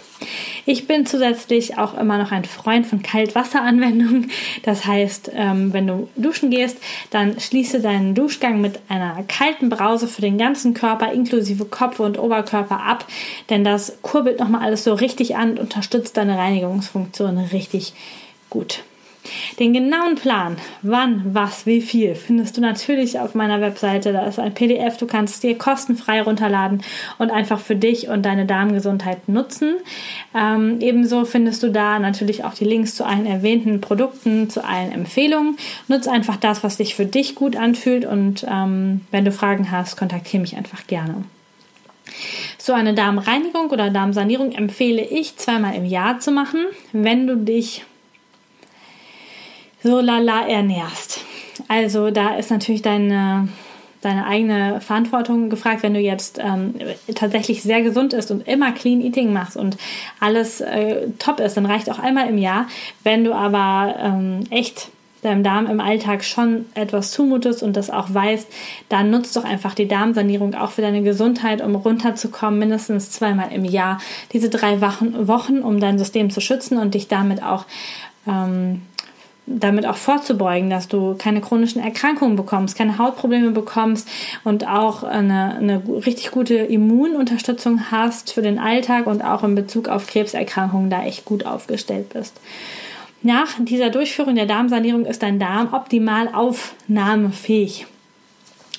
Ich 0.65 0.87
bin 0.87 1.07
zusätzlich 1.07 1.79
auch 1.79 1.99
immer 1.99 2.19
noch 2.19 2.31
ein 2.31 2.45
Freund 2.45 2.87
von 2.87 3.03
Kaltwasseranwendungen. 3.03 4.31
Das 4.63 4.85
heißt, 4.85 5.33
ähm, 5.35 5.73
wenn 5.73 5.89
du 5.89 6.09
duschen 6.15 6.51
gehst, 6.51 6.79
dann 7.11 7.41
schließe 7.41 7.81
deinen 7.81 8.15
Duschgang 8.15 8.61
mit 8.61 8.79
einer 8.89 9.25
kalten 9.27 9.69
Brause 9.69 10.07
für 10.07 10.21
den 10.21 10.39
ganzen 10.39 10.75
Körper 10.75 11.13
inklusive 11.13 11.65
Kopf 11.65 11.99
und 11.99 12.19
Oberkörper 12.19 12.81
ab, 12.81 13.07
denn 13.51 13.65
das 13.65 13.99
kurbelt 14.03 14.39
nochmal 14.39 14.63
alles 14.63 14.85
so 14.85 14.95
richtig 14.95 15.35
an 15.37 15.53
und 15.53 15.61
unterstützt 15.61 16.17
deine 16.17 16.39
Reinigungsfunktion 16.39 17.39
richtig 17.39 17.93
gut. 18.49 18.85
Den 19.59 19.73
genauen 19.73 20.17
Plan, 20.17 20.57
wann, 20.83 21.23
was, 21.33 21.65
wie 21.65 21.81
viel, 21.81 22.15
findest 22.15 22.57
du 22.57 22.61
natürlich 22.61 23.21
auf 23.21 23.35
meiner 23.35 23.61
Webseite. 23.61 24.13
Da 24.13 24.27
ist 24.27 24.39
ein 24.39 24.55
PDF, 24.55 24.97
du 24.97 25.07
kannst 25.07 25.35
es 25.35 25.41
dir 25.41 25.57
kostenfrei 25.57 26.23
runterladen 26.23 26.83
und 27.19 27.31
einfach 27.31 27.61
für 27.61 27.77
dich 27.77 28.09
und 28.09 28.23
deine 28.23 28.47
Darmgesundheit 28.47 29.29
nutzen. 29.29 29.77
Ähm, 30.35 30.79
ebenso 30.81 31.25
findest 31.25 31.63
du 31.63 31.71
da 31.71 31.99
natürlich 31.99 32.45
auch 32.45 32.55
die 32.55 32.65
Links 32.65 32.97
zu 32.97 33.05
allen 33.05 33.27
erwähnten 33.27 33.81
Produkten, 33.81 34.51
zu 34.51 34.65
allen 34.65 34.91
Empfehlungen. 34.91 35.57
Nutz 35.87 36.09
einfach 36.09 36.37
das, 36.37 36.65
was 36.65 36.77
sich 36.77 36.95
für 36.95 37.07
dich 37.07 37.35
gut 37.35 37.57
anfühlt 37.57 38.05
und 38.05 38.45
ähm, 38.51 39.03
wenn 39.11 39.25
du 39.25 39.33
Fragen 39.33 39.71
hast, 39.71 39.97
kontaktiere 39.97 40.41
mich 40.41 40.57
einfach 40.57 40.87
gerne. 40.87 41.25
So 42.59 42.73
eine 42.73 42.95
Darmreinigung 42.95 43.71
oder 43.71 43.91
Darmsanierung 43.91 44.53
empfehle 44.53 45.03
ich 45.03 45.37
zweimal 45.37 45.75
im 45.75 45.85
Jahr 45.85 46.19
zu 46.21 46.31
machen, 46.31 46.61
wenn 46.93 47.27
du 47.27 47.37
dich 47.37 47.85
so 49.83 50.01
lala 50.01 50.47
ernährst. 50.47 51.21
Also 51.69 52.11
da 52.11 52.37
ist 52.37 52.51
natürlich 52.51 52.83
deine, 52.83 53.49
deine 54.01 54.27
eigene 54.27 54.81
Verantwortung 54.81 55.51
gefragt, 55.51 55.83
wenn 55.83 55.95
du 55.95 56.01
jetzt 56.01 56.39
ähm, 56.39 56.75
tatsächlich 57.15 57.63
sehr 57.63 57.83
gesund 57.83 58.13
ist 58.13 58.31
und 58.31 58.47
immer 58.49 58.73
Clean 58.73 59.01
Eating 59.01 59.33
machst 59.33 59.57
und 59.57 59.77
alles 60.21 60.61
äh, 60.61 61.09
top 61.19 61.41
ist, 61.41 61.57
dann 61.57 61.67
reicht 61.67 61.91
auch 61.91 61.99
einmal 61.99 62.29
im 62.29 62.39
Jahr. 62.39 62.67
Wenn 63.05 63.25
du 63.25 63.35
aber 63.35 63.97
ähm, 63.99 64.41
echt 64.51 64.89
deinem 65.23 65.45
Darm 65.45 65.67
im 65.67 65.81
Alltag 65.81 66.25
schon 66.25 66.67
etwas 66.75 67.13
zumutest 67.13 67.63
und 67.63 67.77
das 67.77 67.91
auch 67.91 68.13
weißt, 68.13 68.49
dann 68.89 69.11
nutzt 69.11 69.37
doch 69.37 69.45
einfach 69.45 69.75
die 69.75 69.87
Darmsanierung 69.87 70.55
auch 70.55 70.73
für 70.73 70.83
deine 70.83 71.03
Gesundheit, 71.03 71.63
um 71.63 71.77
runterzukommen, 71.77 72.59
mindestens 72.59 73.11
zweimal 73.13 73.53
im 73.53 73.65
Jahr. 73.65 74.01
Diese 74.33 74.51
drei 74.51 74.81
Wochen, 74.81 75.61
um 75.61 75.79
dein 75.79 75.99
System 75.99 76.31
zu 76.31 76.41
schützen 76.41 76.77
und 76.77 76.95
dich 76.95 77.07
damit 77.07 77.41
auch 77.43 77.67
ähm, 78.27 78.83
damit 79.47 79.87
auch 79.87 79.97
vorzubeugen, 79.97 80.71
dass 80.71 80.89
du 80.89 81.15
keine 81.19 81.41
chronischen 81.41 81.83
Erkrankungen 81.83 82.37
bekommst, 82.37 82.77
keine 82.77 82.99
Hautprobleme 82.99 83.51
bekommst 83.51 84.09
und 84.45 84.67
auch 84.67 85.03
eine, 85.03 85.57
eine 85.57 85.83
richtig 86.07 86.31
gute 86.31 86.55
Immununterstützung 86.55 87.91
hast 87.91 88.33
für 88.33 88.43
den 88.43 88.59
Alltag 88.59 89.07
und 89.07 89.23
auch 89.23 89.43
in 89.43 89.55
Bezug 89.55 89.89
auf 89.89 90.07
Krebserkrankungen 90.07 90.91
da 90.91 91.03
echt 91.05 91.25
gut 91.25 91.45
aufgestellt 91.45 92.11
bist. 92.11 92.41
Nach 93.23 93.49
dieser 93.59 93.91
Durchführung 93.91 94.35
der 94.35 94.47
Darmsanierung 94.47 95.07
ist 95.07 95.23
dein 95.23 95.39
Darm 95.39 95.73
optimal 95.73 96.29
aufnahmefähig. 96.33 97.87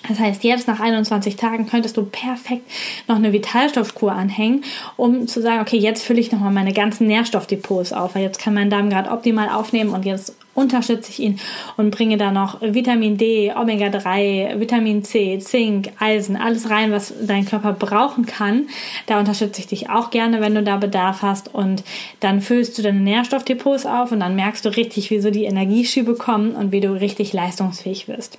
Das 0.07 0.19
heißt, 0.19 0.43
jetzt 0.43 0.67
nach 0.67 0.81
21 0.81 1.37
Tagen 1.37 1.65
könntest 1.65 1.95
du 1.95 2.03
perfekt 2.03 2.69
noch 3.07 3.15
eine 3.15 3.31
Vitalstoffkur 3.31 4.11
anhängen, 4.11 4.65
um 4.97 5.27
zu 5.27 5.41
sagen, 5.41 5.61
okay, 5.61 5.77
jetzt 5.77 6.03
fülle 6.03 6.19
ich 6.19 6.31
nochmal 6.31 6.51
meine 6.51 6.73
ganzen 6.73 7.07
Nährstoffdepots 7.07 7.93
auf, 7.93 8.15
weil 8.15 8.23
jetzt 8.23 8.39
kann 8.39 8.53
mein 8.53 8.69
Darm 8.69 8.89
gerade 8.89 9.11
optimal 9.11 9.47
aufnehmen 9.47 9.91
und 9.91 10.03
jetzt 10.03 10.35
unterstütze 10.55 11.09
ich 11.09 11.19
ihn 11.19 11.39
und 11.77 11.91
bringe 11.91 12.17
da 12.17 12.31
noch 12.31 12.61
Vitamin 12.61 13.17
D, 13.17 13.51
Omega-3, 13.55 14.59
Vitamin 14.59 15.03
C, 15.03 15.39
Zink, 15.39 15.89
Eisen, 15.99 16.35
alles 16.35 16.69
rein, 16.69 16.91
was 16.91 17.13
dein 17.25 17.45
Körper 17.45 17.73
brauchen 17.73 18.25
kann. 18.25 18.67
Da 19.07 19.19
unterstütze 19.19 19.61
ich 19.61 19.67
dich 19.67 19.89
auch 19.89 20.11
gerne, 20.11 20.41
wenn 20.41 20.53
du 20.53 20.63
da 20.63 20.77
Bedarf 20.77 21.21
hast 21.21 21.53
und 21.53 21.83
dann 22.19 22.41
füllst 22.41 22.77
du 22.77 22.81
deine 22.81 22.99
Nährstoffdepots 22.99 23.85
auf 23.85 24.11
und 24.11 24.19
dann 24.19 24.35
merkst 24.35 24.63
du 24.65 24.69
richtig, 24.69 25.09
wie 25.09 25.19
so 25.19 25.31
die 25.31 25.45
Energieschübe 25.45 26.15
kommen 26.15 26.51
und 26.51 26.71
wie 26.71 26.81
du 26.81 26.93
richtig 26.93 27.33
leistungsfähig 27.33 28.07
wirst. 28.07 28.37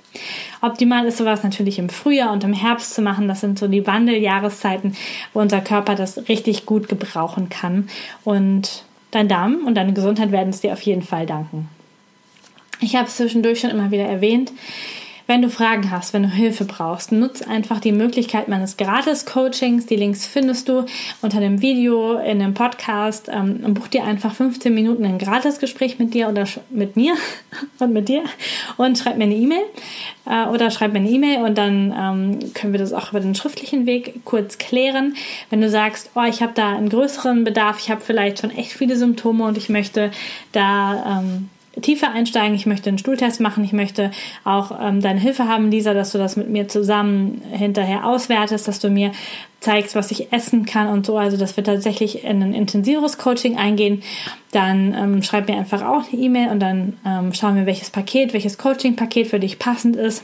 Optimal 0.61 1.05
ist 1.05 1.17
sowas 1.17 1.43
natürlich 1.43 1.79
im 1.79 1.89
Frühjahr 1.89 2.31
und 2.31 2.43
im 2.43 2.53
Herbst 2.53 2.95
zu 2.95 3.01
machen. 3.01 3.27
Das 3.27 3.41
sind 3.41 3.59
so 3.59 3.67
die 3.67 3.85
Wandeljahreszeiten, 3.85 4.95
wo 5.33 5.41
unser 5.41 5.61
Körper 5.61 5.95
das 5.95 6.29
richtig 6.29 6.65
gut 6.65 6.87
gebrauchen 6.87 7.49
kann 7.49 7.89
und 8.23 8.83
dein 9.11 9.27
Darm 9.27 9.65
und 9.65 9.75
deine 9.75 9.93
Gesundheit 9.93 10.31
werden 10.31 10.49
es 10.49 10.61
dir 10.61 10.73
auf 10.73 10.81
jeden 10.81 11.01
Fall 11.01 11.25
danken. 11.25 11.69
Ich 12.81 12.95
habe 12.95 13.07
es 13.07 13.17
zwischendurch 13.17 13.59
schon 13.59 13.69
immer 13.69 13.91
wieder 13.91 14.05
erwähnt. 14.05 14.51
Wenn 15.27 15.41
du 15.41 15.49
Fragen 15.49 15.89
hast, 15.89 16.13
wenn 16.13 16.21
du 16.21 16.29
Hilfe 16.29 16.65
brauchst, 16.65 17.11
nutz 17.11 17.41
einfach 17.41 17.79
die 17.79 17.91
Möglichkeit 17.91 18.47
meines 18.47 18.77
Gratis-Coachings. 18.77 19.87
Die 19.87 19.95
Links 19.95 20.27
findest 20.27 20.69
du 20.69 20.85
unter 21.23 21.39
dem 21.39 21.63
Video, 21.63 22.19
in 22.19 22.37
dem 22.37 22.53
Podcast. 22.53 23.27
Ähm, 23.33 23.73
buch 23.73 23.87
dir 23.87 24.03
einfach 24.03 24.35
15 24.35 24.71
Minuten 24.71 25.03
ein 25.03 25.17
Gratis-Gespräch 25.17 25.97
mit 25.97 26.13
dir 26.13 26.29
oder 26.29 26.45
mit 26.69 26.95
mir 26.95 27.15
und 27.79 27.91
mit 27.91 28.07
dir 28.07 28.23
und 28.77 28.99
schreib 28.99 29.17
mir 29.17 29.23
eine 29.23 29.35
E-Mail 29.35 29.63
äh, 30.27 30.45
oder 30.45 30.69
schreib 30.69 30.93
mir 30.93 30.99
eine 30.99 31.09
E-Mail 31.09 31.41
und 31.43 31.57
dann 31.57 31.91
ähm, 31.97 32.53
können 32.53 32.73
wir 32.73 32.79
das 32.79 32.93
auch 32.93 33.09
über 33.09 33.19
den 33.19 33.33
schriftlichen 33.33 33.87
Weg 33.87 34.23
kurz 34.25 34.59
klären. 34.59 35.15
Wenn 35.49 35.59
du 35.59 35.71
sagst, 35.71 36.11
oh, 36.13 36.23
ich 36.29 36.43
habe 36.43 36.53
da 36.53 36.75
einen 36.75 36.89
größeren 36.89 37.43
Bedarf, 37.43 37.79
ich 37.79 37.89
habe 37.89 38.01
vielleicht 38.01 38.41
schon 38.41 38.51
echt 38.51 38.73
viele 38.73 38.95
Symptome 38.95 39.45
und 39.45 39.57
ich 39.57 39.69
möchte 39.69 40.11
da 40.51 41.21
ähm, 41.21 41.49
tiefer 41.81 42.11
einsteigen, 42.11 42.55
ich 42.55 42.65
möchte 42.65 42.89
einen 42.89 42.97
Stuhltest 42.97 43.39
machen, 43.41 43.63
ich 43.63 43.73
möchte 43.73 44.11
auch 44.43 44.71
ähm, 44.81 45.01
deine 45.01 45.19
Hilfe 45.19 45.47
haben, 45.47 45.71
Lisa, 45.71 45.93
dass 45.93 46.11
du 46.11 46.17
das 46.17 46.35
mit 46.35 46.49
mir 46.49 46.67
zusammen 46.67 47.41
hinterher 47.51 48.05
auswertest, 48.05 48.67
dass 48.67 48.79
du 48.79 48.89
mir 48.89 49.11
zeigst, 49.59 49.95
was 49.95 50.11
ich 50.11 50.31
essen 50.31 50.65
kann 50.65 50.87
und 50.87 51.05
so, 51.05 51.17
also 51.17 51.37
dass 51.37 51.57
wir 51.57 51.63
tatsächlich 51.63 52.23
in 52.23 52.43
ein 52.43 52.53
intensiveres 52.53 53.17
Coaching 53.17 53.57
eingehen, 53.57 54.03
dann 54.51 54.93
ähm, 54.93 55.23
schreib 55.23 55.47
mir 55.47 55.57
einfach 55.57 55.81
auch 55.81 56.03
eine 56.11 56.21
E-Mail 56.21 56.49
und 56.49 56.59
dann 56.59 56.97
ähm, 57.05 57.33
schauen 57.33 57.55
wir, 57.55 57.65
welches 57.65 57.89
Paket, 57.89 58.33
welches 58.33 58.57
Coaching-Paket 58.57 59.27
für 59.27 59.39
dich 59.39 59.59
passend 59.59 59.95
ist. 59.95 60.23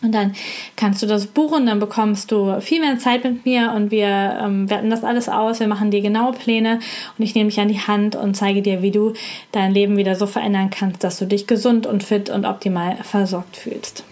Und 0.00 0.12
dann 0.12 0.34
kannst 0.76 1.02
du 1.02 1.06
das 1.06 1.26
buchen, 1.26 1.66
dann 1.66 1.80
bekommst 1.80 2.30
du 2.30 2.60
viel 2.60 2.80
mehr 2.80 2.98
Zeit 2.98 3.24
mit 3.24 3.44
mir 3.44 3.72
und 3.74 3.90
wir 3.90 4.06
ähm, 4.06 4.70
werten 4.70 4.90
das 4.90 5.02
alles 5.02 5.28
aus. 5.28 5.58
Wir 5.58 5.66
machen 5.66 5.90
dir 5.90 6.00
genaue 6.00 6.32
Pläne 6.32 6.78
und 7.18 7.24
ich 7.24 7.34
nehme 7.34 7.50
dich 7.50 7.58
an 7.58 7.68
die 7.68 7.80
Hand 7.80 8.14
und 8.14 8.36
zeige 8.36 8.62
dir, 8.62 8.80
wie 8.80 8.92
du 8.92 9.14
dein 9.50 9.72
Leben 9.72 9.96
wieder 9.96 10.14
so 10.14 10.26
verändern 10.26 10.70
kannst, 10.70 11.02
dass 11.02 11.18
du 11.18 11.26
dich 11.26 11.48
gesund 11.48 11.86
und 11.86 12.04
fit 12.04 12.30
und 12.30 12.44
optimal 12.44 12.96
versorgt 13.02 13.56
fühlst. 13.56 14.04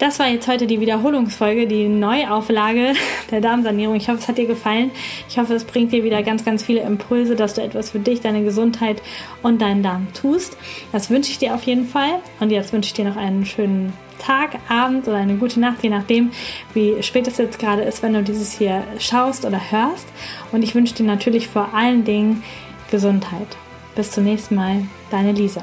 Das 0.00 0.18
war 0.18 0.28
jetzt 0.28 0.48
heute 0.48 0.66
die 0.66 0.80
Wiederholungsfolge, 0.80 1.66
die 1.66 1.86
Neuauflage 1.86 2.94
der 3.30 3.42
Darmsanierung. 3.42 3.96
Ich 3.96 4.08
hoffe, 4.08 4.18
es 4.20 4.28
hat 4.28 4.38
dir 4.38 4.46
gefallen. 4.46 4.92
Ich 5.28 5.36
hoffe, 5.36 5.52
es 5.52 5.64
bringt 5.64 5.92
dir 5.92 6.02
wieder 6.02 6.22
ganz, 6.22 6.42
ganz 6.42 6.62
viele 6.62 6.80
Impulse, 6.80 7.36
dass 7.36 7.52
du 7.52 7.60
etwas 7.60 7.90
für 7.90 7.98
dich, 7.98 8.22
deine 8.22 8.42
Gesundheit 8.42 9.02
und 9.42 9.60
deinen 9.60 9.82
Darm 9.82 10.06
tust. 10.14 10.56
Das 10.90 11.10
wünsche 11.10 11.30
ich 11.30 11.36
dir 11.36 11.54
auf 11.54 11.64
jeden 11.64 11.86
Fall. 11.86 12.20
Und 12.40 12.50
jetzt 12.50 12.72
wünsche 12.72 12.86
ich 12.86 12.94
dir 12.94 13.04
noch 13.04 13.16
einen 13.16 13.44
schönen 13.44 13.92
Tag, 14.18 14.58
Abend 14.70 15.06
oder 15.06 15.18
eine 15.18 15.36
gute 15.36 15.60
Nacht, 15.60 15.82
je 15.82 15.90
nachdem, 15.90 16.30
wie 16.72 17.02
spät 17.02 17.28
es 17.28 17.36
jetzt 17.36 17.58
gerade 17.58 17.82
ist, 17.82 18.02
wenn 18.02 18.14
du 18.14 18.22
dieses 18.22 18.56
hier 18.56 18.82
schaust 18.98 19.44
oder 19.44 19.60
hörst. 19.70 20.08
Und 20.50 20.62
ich 20.62 20.74
wünsche 20.74 20.94
dir 20.94 21.04
natürlich 21.04 21.46
vor 21.46 21.74
allen 21.74 22.04
Dingen 22.04 22.42
Gesundheit. 22.90 23.48
Bis 23.94 24.12
zum 24.12 24.24
nächsten 24.24 24.54
Mal, 24.54 24.86
deine 25.10 25.32
Lisa. 25.32 25.60